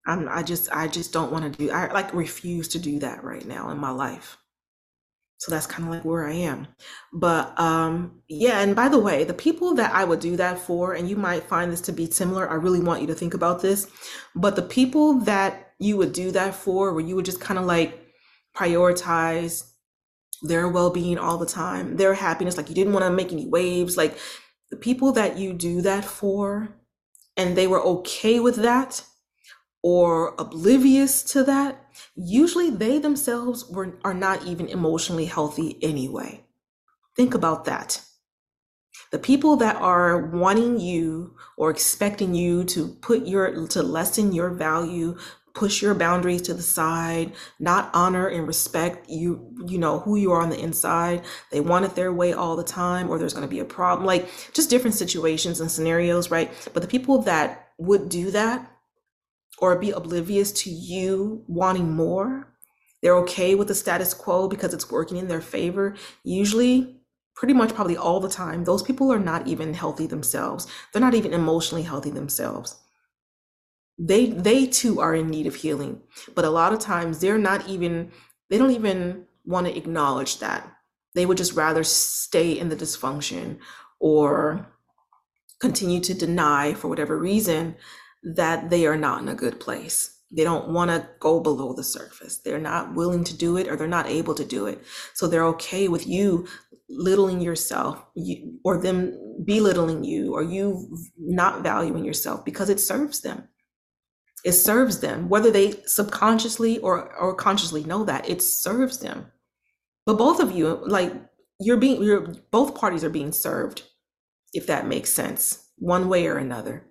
I'm, 0.06 0.28
I 0.28 0.44
just, 0.44 0.70
I 0.70 0.86
just 0.86 1.12
don't 1.12 1.32
want 1.32 1.52
to 1.52 1.58
do, 1.58 1.72
I 1.72 1.92
like 1.92 2.14
refuse 2.14 2.68
to 2.68 2.78
do 2.78 3.00
that 3.00 3.24
right 3.24 3.44
now 3.44 3.70
in 3.70 3.78
my 3.78 3.90
life. 3.90 4.38
So 5.38 5.50
that's 5.50 5.66
kind 5.66 5.88
of 5.88 5.92
like 5.92 6.04
where 6.04 6.28
I 6.28 6.34
am. 6.34 6.68
But 7.12 7.58
um, 7.58 8.22
yeah, 8.28 8.60
and 8.60 8.76
by 8.76 8.88
the 8.88 9.00
way, 9.00 9.24
the 9.24 9.34
people 9.34 9.74
that 9.74 9.92
I 9.92 10.04
would 10.04 10.20
do 10.20 10.36
that 10.36 10.60
for, 10.60 10.92
and 10.92 11.10
you 11.10 11.16
might 11.16 11.42
find 11.42 11.72
this 11.72 11.80
to 11.82 11.92
be 11.92 12.08
similar, 12.08 12.48
I 12.48 12.54
really 12.54 12.80
want 12.80 13.00
you 13.00 13.08
to 13.08 13.14
think 13.14 13.34
about 13.34 13.62
this. 13.62 13.88
But 14.36 14.54
the 14.54 14.62
people 14.62 15.14
that 15.20 15.72
you 15.80 15.96
would 15.96 16.12
do 16.12 16.30
that 16.30 16.54
for, 16.54 16.92
where 16.92 17.04
you 17.04 17.16
would 17.16 17.24
just 17.24 17.40
kind 17.40 17.58
of 17.58 17.66
like 17.66 18.00
prioritize 18.56 19.67
their 20.42 20.68
well 20.68 20.90
being 20.90 21.18
all 21.18 21.38
the 21.38 21.46
time, 21.46 21.96
their 21.96 22.14
happiness, 22.14 22.56
like 22.56 22.68
you 22.68 22.74
didn't 22.74 22.92
want 22.92 23.04
to 23.04 23.10
make 23.10 23.32
any 23.32 23.46
waves, 23.46 23.96
like 23.96 24.18
the 24.70 24.76
people 24.76 25.12
that 25.12 25.38
you 25.38 25.52
do 25.52 25.82
that 25.82 26.04
for, 26.04 26.76
and 27.36 27.56
they 27.56 27.66
were 27.66 27.82
okay 27.82 28.40
with 28.40 28.56
that 28.56 29.04
or 29.82 30.34
oblivious 30.38 31.22
to 31.22 31.44
that, 31.44 31.86
usually 32.16 32.70
they 32.70 32.98
themselves 32.98 33.68
were, 33.70 33.98
are 34.04 34.14
not 34.14 34.44
even 34.44 34.68
emotionally 34.68 35.26
healthy 35.26 35.78
anyway. 35.82 36.44
Think 37.16 37.34
about 37.34 37.64
that. 37.66 38.02
The 39.10 39.18
people 39.18 39.56
that 39.56 39.76
are 39.76 40.26
wanting 40.26 40.80
you 40.80 41.36
or 41.56 41.70
expecting 41.70 42.34
you 42.34 42.64
to 42.64 42.88
put 43.00 43.26
your, 43.26 43.66
to 43.68 43.82
lessen 43.82 44.32
your 44.32 44.50
value, 44.50 45.16
push 45.58 45.82
your 45.82 45.92
boundaries 45.94 46.42
to 46.42 46.54
the 46.54 46.62
side, 46.62 47.32
not 47.58 47.90
honor 47.92 48.28
and 48.28 48.46
respect 48.46 49.10
you, 49.10 49.52
you 49.66 49.76
know, 49.76 49.98
who 49.98 50.14
you 50.14 50.30
are 50.30 50.40
on 50.40 50.50
the 50.50 50.60
inside. 50.60 51.24
They 51.50 51.60
want 51.60 51.84
it 51.84 51.96
their 51.96 52.12
way 52.12 52.32
all 52.32 52.54
the 52.54 52.62
time, 52.62 53.10
or 53.10 53.18
there's 53.18 53.34
going 53.34 53.46
to 53.46 53.50
be 53.50 53.58
a 53.58 53.64
problem, 53.64 54.06
like 54.06 54.28
just 54.52 54.70
different 54.70 54.94
situations 54.94 55.60
and 55.60 55.68
scenarios, 55.68 56.30
right? 56.30 56.48
But 56.72 56.82
the 56.82 56.88
people 56.88 57.22
that 57.22 57.70
would 57.78 58.08
do 58.08 58.30
that 58.30 58.70
or 59.58 59.76
be 59.76 59.90
oblivious 59.90 60.52
to 60.52 60.70
you 60.70 61.42
wanting 61.48 61.90
more. 61.90 62.54
They're 63.02 63.16
okay 63.18 63.56
with 63.56 63.66
the 63.66 63.74
status 63.74 64.14
quo 64.14 64.46
because 64.46 64.72
it's 64.72 64.92
working 64.92 65.16
in 65.16 65.26
their 65.26 65.40
favor. 65.40 65.96
Usually, 66.22 67.00
pretty 67.34 67.54
much 67.54 67.74
probably 67.74 67.96
all 67.96 68.20
the 68.20 68.28
time, 68.28 68.62
those 68.62 68.84
people 68.84 69.12
are 69.12 69.18
not 69.18 69.48
even 69.48 69.74
healthy 69.74 70.06
themselves. 70.06 70.68
They're 70.92 71.02
not 71.02 71.14
even 71.14 71.34
emotionally 71.34 71.82
healthy 71.82 72.10
themselves. 72.10 72.76
They 73.98 74.26
they 74.26 74.66
too 74.66 75.00
are 75.00 75.14
in 75.14 75.28
need 75.28 75.46
of 75.46 75.56
healing. 75.56 76.02
But 76.34 76.44
a 76.44 76.50
lot 76.50 76.72
of 76.72 76.78
times 76.78 77.20
they're 77.20 77.38
not 77.38 77.68
even 77.68 78.12
they 78.48 78.58
don't 78.58 78.70
even 78.70 79.26
want 79.44 79.66
to 79.66 79.76
acknowledge 79.76 80.38
that. 80.38 80.70
They 81.14 81.26
would 81.26 81.38
just 81.38 81.54
rather 81.54 81.84
stay 81.84 82.52
in 82.58 82.68
the 82.68 82.76
dysfunction 82.76 83.58
or 83.98 84.68
continue 85.58 86.00
to 86.00 86.14
deny 86.14 86.74
for 86.74 86.88
whatever 86.88 87.18
reason 87.18 87.74
that 88.22 88.70
they 88.70 88.86
are 88.86 88.96
not 88.96 89.22
in 89.22 89.28
a 89.28 89.34
good 89.34 89.58
place. 89.58 90.14
They 90.30 90.44
don't 90.44 90.68
want 90.68 90.90
to 90.90 91.08
go 91.20 91.40
below 91.40 91.72
the 91.72 91.82
surface. 91.82 92.38
They're 92.38 92.58
not 92.58 92.94
willing 92.94 93.24
to 93.24 93.36
do 93.36 93.56
it 93.56 93.66
or 93.66 93.76
they're 93.76 93.88
not 93.88 94.06
able 94.06 94.34
to 94.34 94.44
do 94.44 94.66
it. 94.66 94.84
So 95.14 95.26
they're 95.26 95.46
okay 95.46 95.88
with 95.88 96.06
you 96.06 96.46
littling 96.90 97.40
yourself 97.40 98.02
you, 98.14 98.60
or 98.64 98.78
them 98.78 99.18
belittling 99.44 100.04
you 100.04 100.34
or 100.34 100.42
you 100.42 100.96
not 101.18 101.62
valuing 101.62 102.04
yourself 102.04 102.44
because 102.44 102.68
it 102.68 102.80
serves 102.80 103.20
them. 103.20 103.48
It 104.48 104.54
serves 104.54 105.00
them, 105.00 105.28
whether 105.28 105.50
they 105.50 105.72
subconsciously 105.84 106.78
or, 106.78 107.14
or 107.16 107.34
consciously 107.34 107.84
know 107.84 108.02
that 108.04 108.30
it 108.30 108.40
serves 108.40 108.98
them. 108.98 109.30
But 110.06 110.16
both 110.16 110.40
of 110.40 110.52
you, 110.52 110.80
like 110.86 111.12
you're 111.60 111.76
being, 111.76 112.02
you're 112.02 112.34
both 112.50 112.74
parties 112.74 113.04
are 113.04 113.10
being 113.10 113.30
served, 113.30 113.82
if 114.54 114.66
that 114.68 114.86
makes 114.86 115.10
sense, 115.10 115.68
one 115.76 116.08
way 116.08 116.26
or 116.28 116.38
another. 116.38 116.86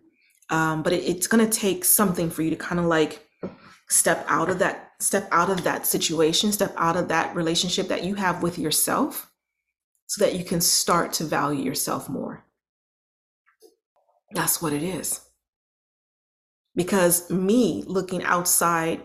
Um, 0.51 0.83
but 0.83 0.93
it, 0.93 1.03
it's 1.05 1.25
going 1.25 1.49
to 1.49 1.59
take 1.59 1.83
something 1.83 2.29
for 2.29 2.43
you 2.43 2.51
to 2.51 2.55
kind 2.55 2.79
of 2.79 2.85
like 2.85 3.27
step 3.89 4.23
out 4.29 4.51
of 4.51 4.59
that 4.59 4.91
step 4.99 5.27
out 5.31 5.49
of 5.49 5.63
that 5.63 5.87
situation 5.87 6.51
step 6.51 6.73
out 6.77 6.95
of 6.95 7.07
that 7.07 7.35
relationship 7.35 7.87
that 7.87 8.03
you 8.03 8.13
have 8.13 8.43
with 8.43 8.59
yourself 8.59 9.31
so 10.05 10.23
that 10.23 10.35
you 10.35 10.43
can 10.43 10.61
start 10.61 11.11
to 11.13 11.23
value 11.23 11.63
yourself 11.63 12.07
more. 12.07 12.45
That's 14.35 14.61
what 14.61 14.73
it 14.73 14.83
is 14.83 15.26
because 16.77 17.29
me 17.29 17.83
looking 17.87 18.23
outside 18.23 19.03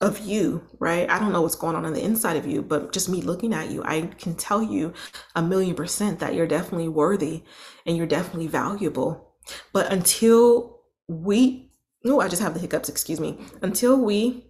of 0.00 0.20
you, 0.20 0.62
right? 0.78 1.10
I 1.10 1.18
don't 1.18 1.32
know 1.32 1.42
what's 1.42 1.56
going 1.56 1.74
on 1.74 1.84
on 1.86 1.94
the 1.94 2.04
inside 2.04 2.36
of 2.36 2.46
you, 2.46 2.62
but 2.62 2.92
just 2.92 3.08
me 3.08 3.22
looking 3.22 3.52
at 3.54 3.70
you, 3.70 3.82
I 3.82 4.02
can 4.18 4.36
tell 4.36 4.62
you 4.62 4.92
a 5.34 5.42
million 5.42 5.74
percent 5.74 6.20
that 6.20 6.34
you're 6.34 6.46
definitely 6.46 6.88
worthy 6.88 7.42
and 7.86 7.96
you're 7.96 8.06
definitely 8.06 8.46
valuable. 8.46 9.34
But 9.72 9.90
until 9.90 10.76
we 11.08 11.70
oh 12.04 12.20
i 12.20 12.28
just 12.28 12.42
have 12.42 12.52
the 12.52 12.60
hiccups 12.60 12.88
excuse 12.88 13.20
me 13.20 13.38
until 13.62 13.96
we 13.96 14.44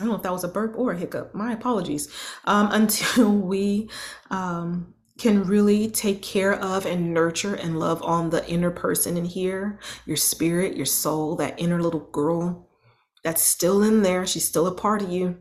I 0.00 0.04
don't 0.04 0.12
know 0.12 0.16
if 0.16 0.22
that 0.22 0.32
was 0.32 0.44
a 0.44 0.48
burp 0.48 0.78
or 0.78 0.92
a 0.92 0.96
hiccup. 0.96 1.34
My 1.34 1.52
apologies. 1.52 2.08
Um, 2.46 2.68
until 2.72 3.32
we 3.32 3.90
um, 4.30 4.94
can 5.20 5.44
really 5.44 5.90
take 5.90 6.22
care 6.22 6.54
of 6.54 6.86
and 6.86 7.12
nurture 7.12 7.54
and 7.54 7.78
love 7.78 8.02
on 8.02 8.30
the 8.30 8.48
inner 8.48 8.70
person 8.70 9.18
in 9.18 9.26
here, 9.26 9.78
your 10.06 10.16
spirit, 10.16 10.76
your 10.78 10.86
soul, 10.86 11.36
that 11.36 11.60
inner 11.60 11.82
little 11.82 12.08
girl 12.10 12.66
that's 13.22 13.42
still 13.42 13.82
in 13.82 14.02
there. 14.02 14.26
She's 14.26 14.48
still 14.48 14.66
a 14.66 14.74
part 14.74 15.02
of 15.02 15.10
you. 15.10 15.36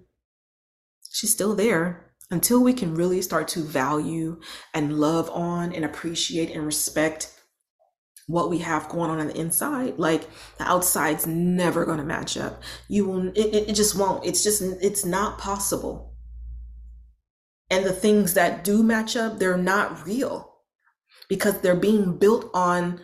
She's 1.09 1.31
still 1.31 1.55
there. 1.55 2.11
Until 2.29 2.61
we 2.61 2.73
can 2.73 2.93
really 2.93 3.21
start 3.21 3.47
to 3.49 3.61
value 3.61 4.41
and 4.73 4.99
love 4.99 5.29
on 5.31 5.73
and 5.73 5.85
appreciate 5.85 6.51
and 6.51 6.65
respect 6.65 7.33
what 8.27 8.49
we 8.49 8.59
have 8.59 8.89
going 8.89 9.09
on 9.09 9.19
on 9.19 9.27
the 9.27 9.39
inside 9.39 9.97
like 9.97 10.29
the 10.59 10.63
outside's 10.63 11.25
never 11.25 11.83
going 11.83 11.97
to 11.97 12.03
match 12.03 12.37
up 12.37 12.61
you 12.87 13.03
will 13.03 13.29
it, 13.29 13.69
it 13.69 13.73
just 13.73 13.97
won't 13.97 14.23
it's 14.23 14.43
just 14.43 14.61
it's 14.61 15.03
not 15.03 15.39
possible 15.39 16.08
and 17.69 17.85
the 17.85 17.93
things 17.93 18.33
that 18.33 18.63
do 18.63 18.83
match 18.83 19.15
up 19.15 19.39
they're 19.39 19.57
not 19.57 20.05
real 20.05 20.53
because 21.27 21.59
they're 21.61 21.75
being 21.75 22.17
built 22.17 22.49
on 22.53 22.99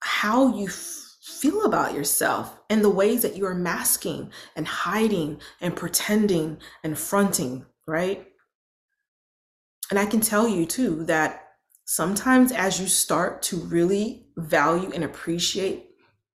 how 0.00 0.54
you 0.54 0.68
feel 0.68 1.64
about 1.64 1.94
yourself 1.94 2.58
and 2.68 2.84
the 2.84 2.90
ways 2.90 3.22
that 3.22 3.36
you 3.36 3.46
are 3.46 3.54
masking 3.54 4.30
and 4.56 4.66
hiding 4.66 5.40
and 5.60 5.76
pretending 5.76 6.58
and 6.82 6.98
fronting 6.98 7.64
right 7.86 8.26
and 9.90 9.98
i 9.98 10.06
can 10.06 10.20
tell 10.20 10.48
you 10.48 10.66
too 10.66 11.04
that 11.04 11.48
sometimes 11.84 12.52
as 12.52 12.80
you 12.80 12.86
start 12.86 13.40
to 13.40 13.56
really 13.56 14.26
value 14.36 14.90
and 14.94 15.04
appreciate 15.04 15.88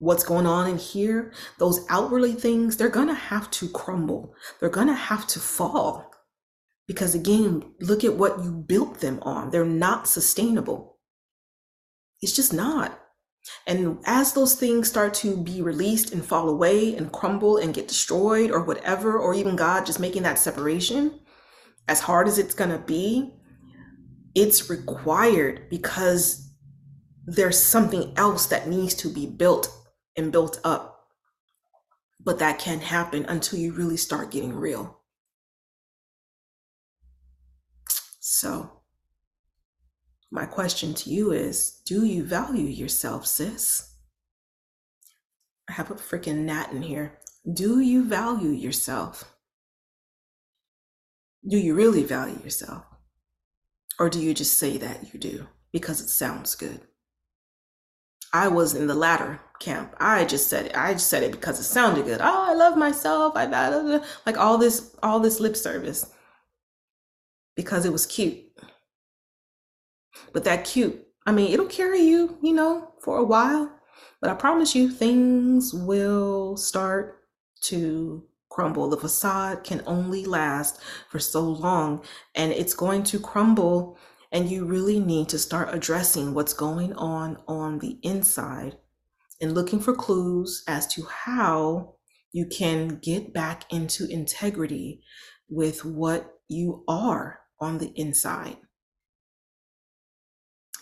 what's 0.02 0.24
going 0.24 0.46
on 0.46 0.68
in 0.68 0.78
here, 0.78 1.32
those 1.58 1.86
outwardly 1.88 2.32
things, 2.32 2.76
they're 2.76 2.88
to 3.06 3.14
have 3.14 3.48
to 3.52 3.68
crumble. 3.68 4.34
They're 4.58 4.68
to 4.88 4.94
have 4.94 5.28
to 5.28 5.38
fall. 5.38 6.11
Because 6.86 7.14
again, 7.14 7.62
look 7.80 8.04
at 8.04 8.14
what 8.14 8.42
you 8.42 8.50
built 8.52 9.00
them 9.00 9.20
on. 9.22 9.50
They're 9.50 9.64
not 9.64 10.08
sustainable. 10.08 10.98
It's 12.20 12.34
just 12.34 12.52
not. 12.52 12.98
And 13.66 13.98
as 14.04 14.32
those 14.32 14.54
things 14.54 14.88
start 14.88 15.14
to 15.14 15.36
be 15.36 15.62
released 15.62 16.12
and 16.12 16.24
fall 16.24 16.48
away 16.48 16.94
and 16.96 17.12
crumble 17.12 17.56
and 17.56 17.74
get 17.74 17.88
destroyed 17.88 18.50
or 18.50 18.62
whatever, 18.62 19.18
or 19.18 19.34
even 19.34 19.56
God 19.56 19.84
just 19.86 20.00
making 20.00 20.22
that 20.22 20.38
separation, 20.38 21.20
as 21.88 22.00
hard 22.00 22.28
as 22.28 22.38
it's 22.38 22.54
going 22.54 22.70
to 22.70 22.78
be, 22.78 23.34
it's 24.34 24.70
required 24.70 25.68
because 25.68 26.52
there's 27.26 27.60
something 27.60 28.12
else 28.16 28.46
that 28.46 28.68
needs 28.68 28.94
to 28.94 29.08
be 29.08 29.26
built 29.26 29.68
and 30.16 30.32
built 30.32 30.60
up. 30.64 31.08
But 32.24 32.38
that 32.38 32.58
can't 32.58 32.82
happen 32.82 33.24
until 33.26 33.58
you 33.58 33.72
really 33.72 33.96
start 33.96 34.30
getting 34.30 34.54
real. 34.54 35.01
So, 38.32 38.70
my 40.30 40.46
question 40.46 40.94
to 40.94 41.10
you 41.10 41.32
is 41.32 41.82
Do 41.84 42.06
you 42.06 42.24
value 42.24 42.64
yourself, 42.64 43.26
sis? 43.26 43.92
I 45.68 45.74
have 45.74 45.90
a 45.90 45.96
freaking 45.96 46.46
gnat 46.46 46.72
in 46.72 46.80
here. 46.80 47.18
Do 47.52 47.80
you 47.80 48.02
value 48.02 48.48
yourself? 48.48 49.36
Do 51.46 51.58
you 51.58 51.74
really 51.74 52.04
value 52.04 52.40
yourself? 52.42 52.84
Or 53.98 54.08
do 54.08 54.18
you 54.18 54.32
just 54.32 54.56
say 54.56 54.78
that 54.78 55.12
you 55.12 55.20
do 55.20 55.48
because 55.70 56.00
it 56.00 56.08
sounds 56.08 56.54
good? 56.54 56.80
I 58.32 58.48
was 58.48 58.74
in 58.74 58.86
the 58.86 58.94
latter 58.94 59.40
camp. 59.60 59.94
I 60.00 60.24
just 60.24 60.48
said 60.48 60.66
it. 60.66 60.74
I 60.74 60.94
just 60.94 61.08
said 61.08 61.22
it 61.22 61.32
because 61.32 61.60
it 61.60 61.64
sounded 61.64 62.06
good. 62.06 62.22
Oh, 62.22 62.46
I 62.48 62.54
love 62.54 62.78
myself. 62.78 63.34
I 63.36 63.44
like 64.24 64.38
all 64.38 64.56
this 64.56 64.96
all 65.02 65.20
this 65.20 65.38
lip 65.38 65.54
service 65.54 66.06
because 67.54 67.84
it 67.84 67.92
was 67.92 68.06
cute. 68.06 68.38
But 70.32 70.44
that 70.44 70.64
cute, 70.64 71.06
I 71.26 71.32
mean, 71.32 71.52
it'll 71.52 71.66
carry 71.66 72.00
you, 72.00 72.38
you 72.42 72.52
know, 72.52 72.94
for 73.00 73.18
a 73.18 73.24
while. 73.24 73.70
But 74.20 74.30
I 74.30 74.34
promise 74.34 74.74
you, 74.74 74.90
things 74.90 75.72
will 75.74 76.56
start 76.56 77.22
to 77.62 78.24
crumble. 78.50 78.88
The 78.88 78.96
facade 78.96 79.64
can 79.64 79.82
only 79.86 80.24
last 80.24 80.80
for 81.08 81.18
so 81.18 81.42
long, 81.42 82.04
and 82.34 82.52
it's 82.52 82.74
going 82.74 83.02
to 83.04 83.18
crumble. 83.18 83.98
And 84.30 84.50
you 84.50 84.64
really 84.64 84.98
need 84.98 85.28
to 85.30 85.38
start 85.38 85.74
addressing 85.74 86.32
what's 86.32 86.54
going 86.54 86.94
on 86.94 87.36
on 87.46 87.80
the 87.80 87.98
inside 88.02 88.78
and 89.42 89.54
looking 89.54 89.78
for 89.78 89.94
clues 89.94 90.64
as 90.66 90.86
to 90.94 91.02
how 91.04 91.96
you 92.32 92.46
can 92.46 92.98
get 93.02 93.34
back 93.34 93.70
into 93.70 94.06
integrity 94.06 95.02
with 95.50 95.84
what 95.84 96.38
you 96.48 96.82
are 96.88 97.41
on 97.62 97.78
the 97.78 97.92
inside 97.94 98.56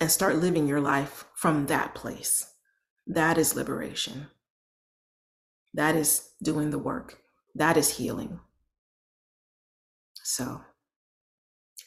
and 0.00 0.10
start 0.10 0.36
living 0.36 0.66
your 0.66 0.80
life 0.80 1.26
from 1.34 1.66
that 1.66 1.94
place. 1.94 2.54
That 3.06 3.36
is 3.36 3.54
liberation. 3.54 4.28
That 5.74 5.94
is 5.94 6.30
doing 6.42 6.70
the 6.70 6.78
work. 6.78 7.18
That 7.54 7.76
is 7.76 7.98
healing. 7.98 8.40
So 10.24 10.62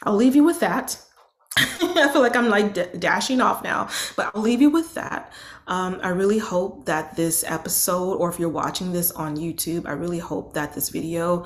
I'll 0.03 0.15
leave 0.15 0.35
you 0.35 0.43
with 0.43 0.59
that. 0.59 1.01
I 1.57 2.09
feel 2.11 2.21
like 2.21 2.35
I'm 2.35 2.49
like 2.49 2.73
d- 2.73 2.85
dashing 2.99 3.41
off 3.41 3.63
now, 3.63 3.89
but 4.15 4.31
I'll 4.33 4.41
leave 4.41 4.61
you 4.61 4.69
with 4.69 4.93
that. 4.93 5.33
Um, 5.67 5.99
I 6.03 6.09
really 6.09 6.39
hope 6.39 6.85
that 6.85 7.15
this 7.15 7.43
episode, 7.47 8.15
or 8.15 8.29
if 8.29 8.39
you're 8.39 8.49
watching 8.49 8.91
this 8.91 9.11
on 9.11 9.37
YouTube, 9.37 9.87
I 9.87 9.93
really 9.93 10.19
hope 10.19 10.53
that 10.53 10.73
this 10.73 10.89
video 10.89 11.45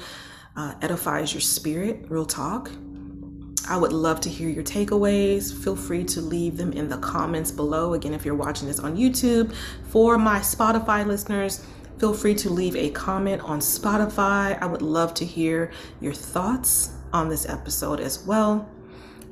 uh, 0.55 0.73
edifies 0.81 1.33
your 1.33 1.41
spirit. 1.41 2.05
Real 2.09 2.25
talk. 2.25 2.71
I 3.67 3.77
would 3.77 3.91
love 3.91 4.21
to 4.21 4.29
hear 4.29 4.49
your 4.49 4.63
takeaways. 4.63 5.53
Feel 5.63 5.75
free 5.75 6.03
to 6.05 6.21
leave 6.21 6.57
them 6.57 6.71
in 6.73 6.87
the 6.87 6.97
comments 6.97 7.51
below. 7.51 7.93
Again, 7.93 8.13
if 8.13 8.25
you're 8.25 8.35
watching 8.35 8.67
this 8.67 8.79
on 8.79 8.95
YouTube, 8.95 9.53
for 9.89 10.17
my 10.17 10.39
Spotify 10.39 11.05
listeners, 11.05 11.65
feel 11.99 12.13
free 12.13 12.35
to 12.35 12.49
leave 12.49 12.75
a 12.75 12.89
comment 12.91 13.41
on 13.41 13.59
Spotify. 13.59 14.61
I 14.61 14.65
would 14.65 14.81
love 14.81 15.13
to 15.15 15.25
hear 15.25 15.71
your 15.99 16.13
thoughts 16.13 16.91
on 17.11 17.29
this 17.29 17.47
episode 17.47 17.99
as 17.99 18.25
well. 18.25 18.69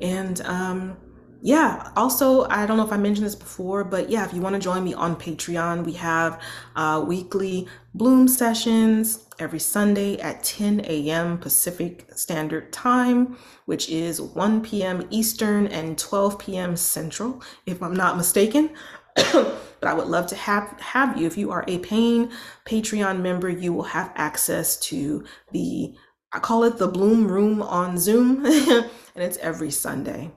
And 0.00 0.40
um, 0.42 0.96
yeah, 1.42 1.90
also, 1.96 2.44
I 2.48 2.66
don't 2.66 2.76
know 2.76 2.84
if 2.84 2.92
I 2.92 2.96
mentioned 2.96 3.26
this 3.26 3.34
before, 3.34 3.84
but 3.84 4.10
yeah, 4.10 4.24
if 4.24 4.34
you 4.34 4.40
want 4.40 4.54
to 4.54 4.60
join 4.60 4.84
me 4.84 4.94
on 4.94 5.16
Patreon, 5.16 5.84
we 5.84 5.92
have 5.92 6.40
uh, 6.74 7.04
weekly 7.06 7.68
Bloom 7.94 8.28
sessions 8.28 9.25
every 9.38 9.58
Sunday 9.58 10.18
at 10.18 10.42
10 10.42 10.80
a.m. 10.86 11.38
Pacific 11.38 12.06
Standard 12.14 12.72
Time, 12.72 13.36
which 13.66 13.88
is 13.88 14.20
1 14.20 14.62
p.m. 14.62 15.06
Eastern 15.10 15.66
and 15.66 15.98
12 15.98 16.38
p.m. 16.38 16.76
Central, 16.76 17.42
if 17.66 17.82
I'm 17.82 17.94
not 17.94 18.16
mistaken. 18.16 18.70
but 19.32 19.84
I 19.84 19.94
would 19.94 20.08
love 20.08 20.26
to 20.28 20.36
have 20.36 20.78
have 20.80 21.16
you. 21.16 21.26
If 21.26 21.38
you 21.38 21.50
are 21.50 21.64
a 21.66 21.78
paying 21.78 22.30
Patreon 22.66 23.20
member, 23.20 23.48
you 23.48 23.72
will 23.72 23.84
have 23.84 24.12
access 24.14 24.76
to 24.80 25.24
the 25.52 25.94
I 26.32 26.38
call 26.38 26.64
it 26.64 26.76
the 26.76 26.88
Bloom 26.88 27.26
Room 27.26 27.62
on 27.62 27.98
Zoom, 27.98 28.44
and 28.46 28.90
it's 29.14 29.38
every 29.38 29.70
Sunday. 29.70 30.32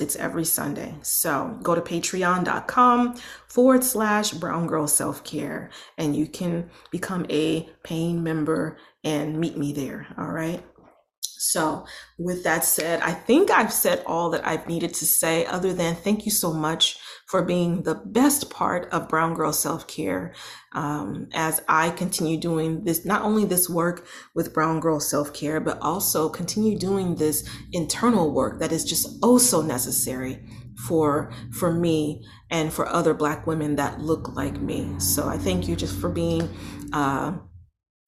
It's 0.00 0.16
every 0.16 0.44
Sunday. 0.44 0.94
So 1.02 1.56
go 1.62 1.74
to 1.74 1.80
patreon.com 1.80 3.14
forward 3.48 3.84
slash 3.84 4.32
brown 4.32 4.66
girl 4.66 4.88
self 4.88 5.22
care 5.22 5.70
and 5.96 6.16
you 6.16 6.26
can 6.26 6.68
become 6.90 7.26
a 7.30 7.68
paying 7.84 8.22
member 8.22 8.76
and 9.04 9.38
meet 9.38 9.56
me 9.56 9.72
there. 9.72 10.08
All 10.18 10.32
right. 10.32 10.62
So, 11.20 11.84
with 12.18 12.42
that 12.44 12.64
said, 12.64 13.02
I 13.02 13.12
think 13.12 13.50
I've 13.50 13.72
said 13.72 14.02
all 14.06 14.30
that 14.30 14.46
I've 14.46 14.66
needed 14.66 14.94
to 14.94 15.04
say, 15.04 15.44
other 15.44 15.74
than 15.74 15.94
thank 15.94 16.24
you 16.24 16.30
so 16.30 16.52
much 16.52 16.98
for 17.26 17.42
being 17.42 17.82
the 17.82 17.94
best 17.94 18.50
part 18.50 18.88
of 18.92 19.08
Brown 19.08 19.34
Girl 19.34 19.52
Self 19.52 19.86
Care 19.86 20.34
um, 20.72 21.28
as 21.32 21.60
I 21.68 21.90
continue 21.90 22.38
doing 22.38 22.84
this, 22.84 23.04
not 23.04 23.22
only 23.22 23.44
this 23.44 23.68
work 23.68 24.06
with 24.34 24.52
Brown 24.54 24.80
Girl 24.80 25.00
Self 25.00 25.32
Care, 25.32 25.60
but 25.60 25.78
also 25.80 26.28
continue 26.28 26.78
doing 26.78 27.16
this 27.16 27.48
internal 27.72 28.32
work 28.32 28.60
that 28.60 28.72
is 28.72 28.84
just 28.84 29.18
oh 29.22 29.38
so 29.38 29.62
necessary 29.62 30.44
for 30.86 31.32
for 31.52 31.72
me 31.72 32.24
and 32.50 32.72
for 32.72 32.86
other 32.88 33.14
black 33.14 33.46
women 33.46 33.76
that 33.76 34.00
look 34.00 34.34
like 34.34 34.60
me. 34.60 34.98
So 34.98 35.28
i 35.28 35.38
thank 35.38 35.68
you 35.68 35.76
just 35.76 35.96
for 35.98 36.08
being 36.10 36.48
uh, 36.92 37.38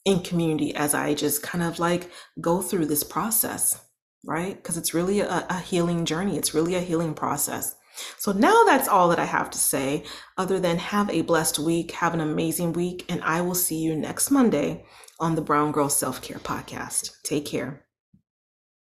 in 0.05 0.21
community 0.21 0.75
as 0.75 0.95
i 0.95 1.15
just 1.15 1.43
kind 1.43 1.65
of 1.65 1.79
like 1.81 2.11
go 2.41 2.63
through 2.63 2.87
this 2.87 3.03
process 3.03 3.81
right? 4.27 4.57
Because 4.57 4.77
it's 4.77 4.93
really 4.93 5.21
a, 5.21 5.47
a 5.49 5.61
healing 5.61 6.05
journey. 6.05 6.37
It's 6.37 6.53
really 6.53 6.75
a 6.75 6.81
healing 6.81 7.15
process 7.15 7.77
so 8.19 8.33
now 8.33 8.65
that's 8.65 8.89
all 8.89 9.09
that 9.09 9.19
I 9.19 9.25
have 9.25 9.51
to 9.51 9.59
say, 9.59 10.05
other 10.37 10.61
than 10.61 10.79
have 10.79 11.11
a 11.11 11.23
blessed 11.23 11.59
week, 11.59 11.93
have 11.93 12.15
an 12.15 12.21
amazing 12.21 12.73
week, 12.73 13.05
and 13.09 13.23
I 13.23 13.41
will 13.41 13.55
see 13.55 13.79
you 13.79 13.97
next 13.97 14.31
Monday 14.31 14.85
on 15.19 15.35
the 15.35 15.43
Brown 15.43 15.73
Girl 15.73 15.89
Self 15.89 16.21
Care 16.21 16.39
Podcast. 16.39 17.23
Take 17.23 17.47
care. 17.47 17.86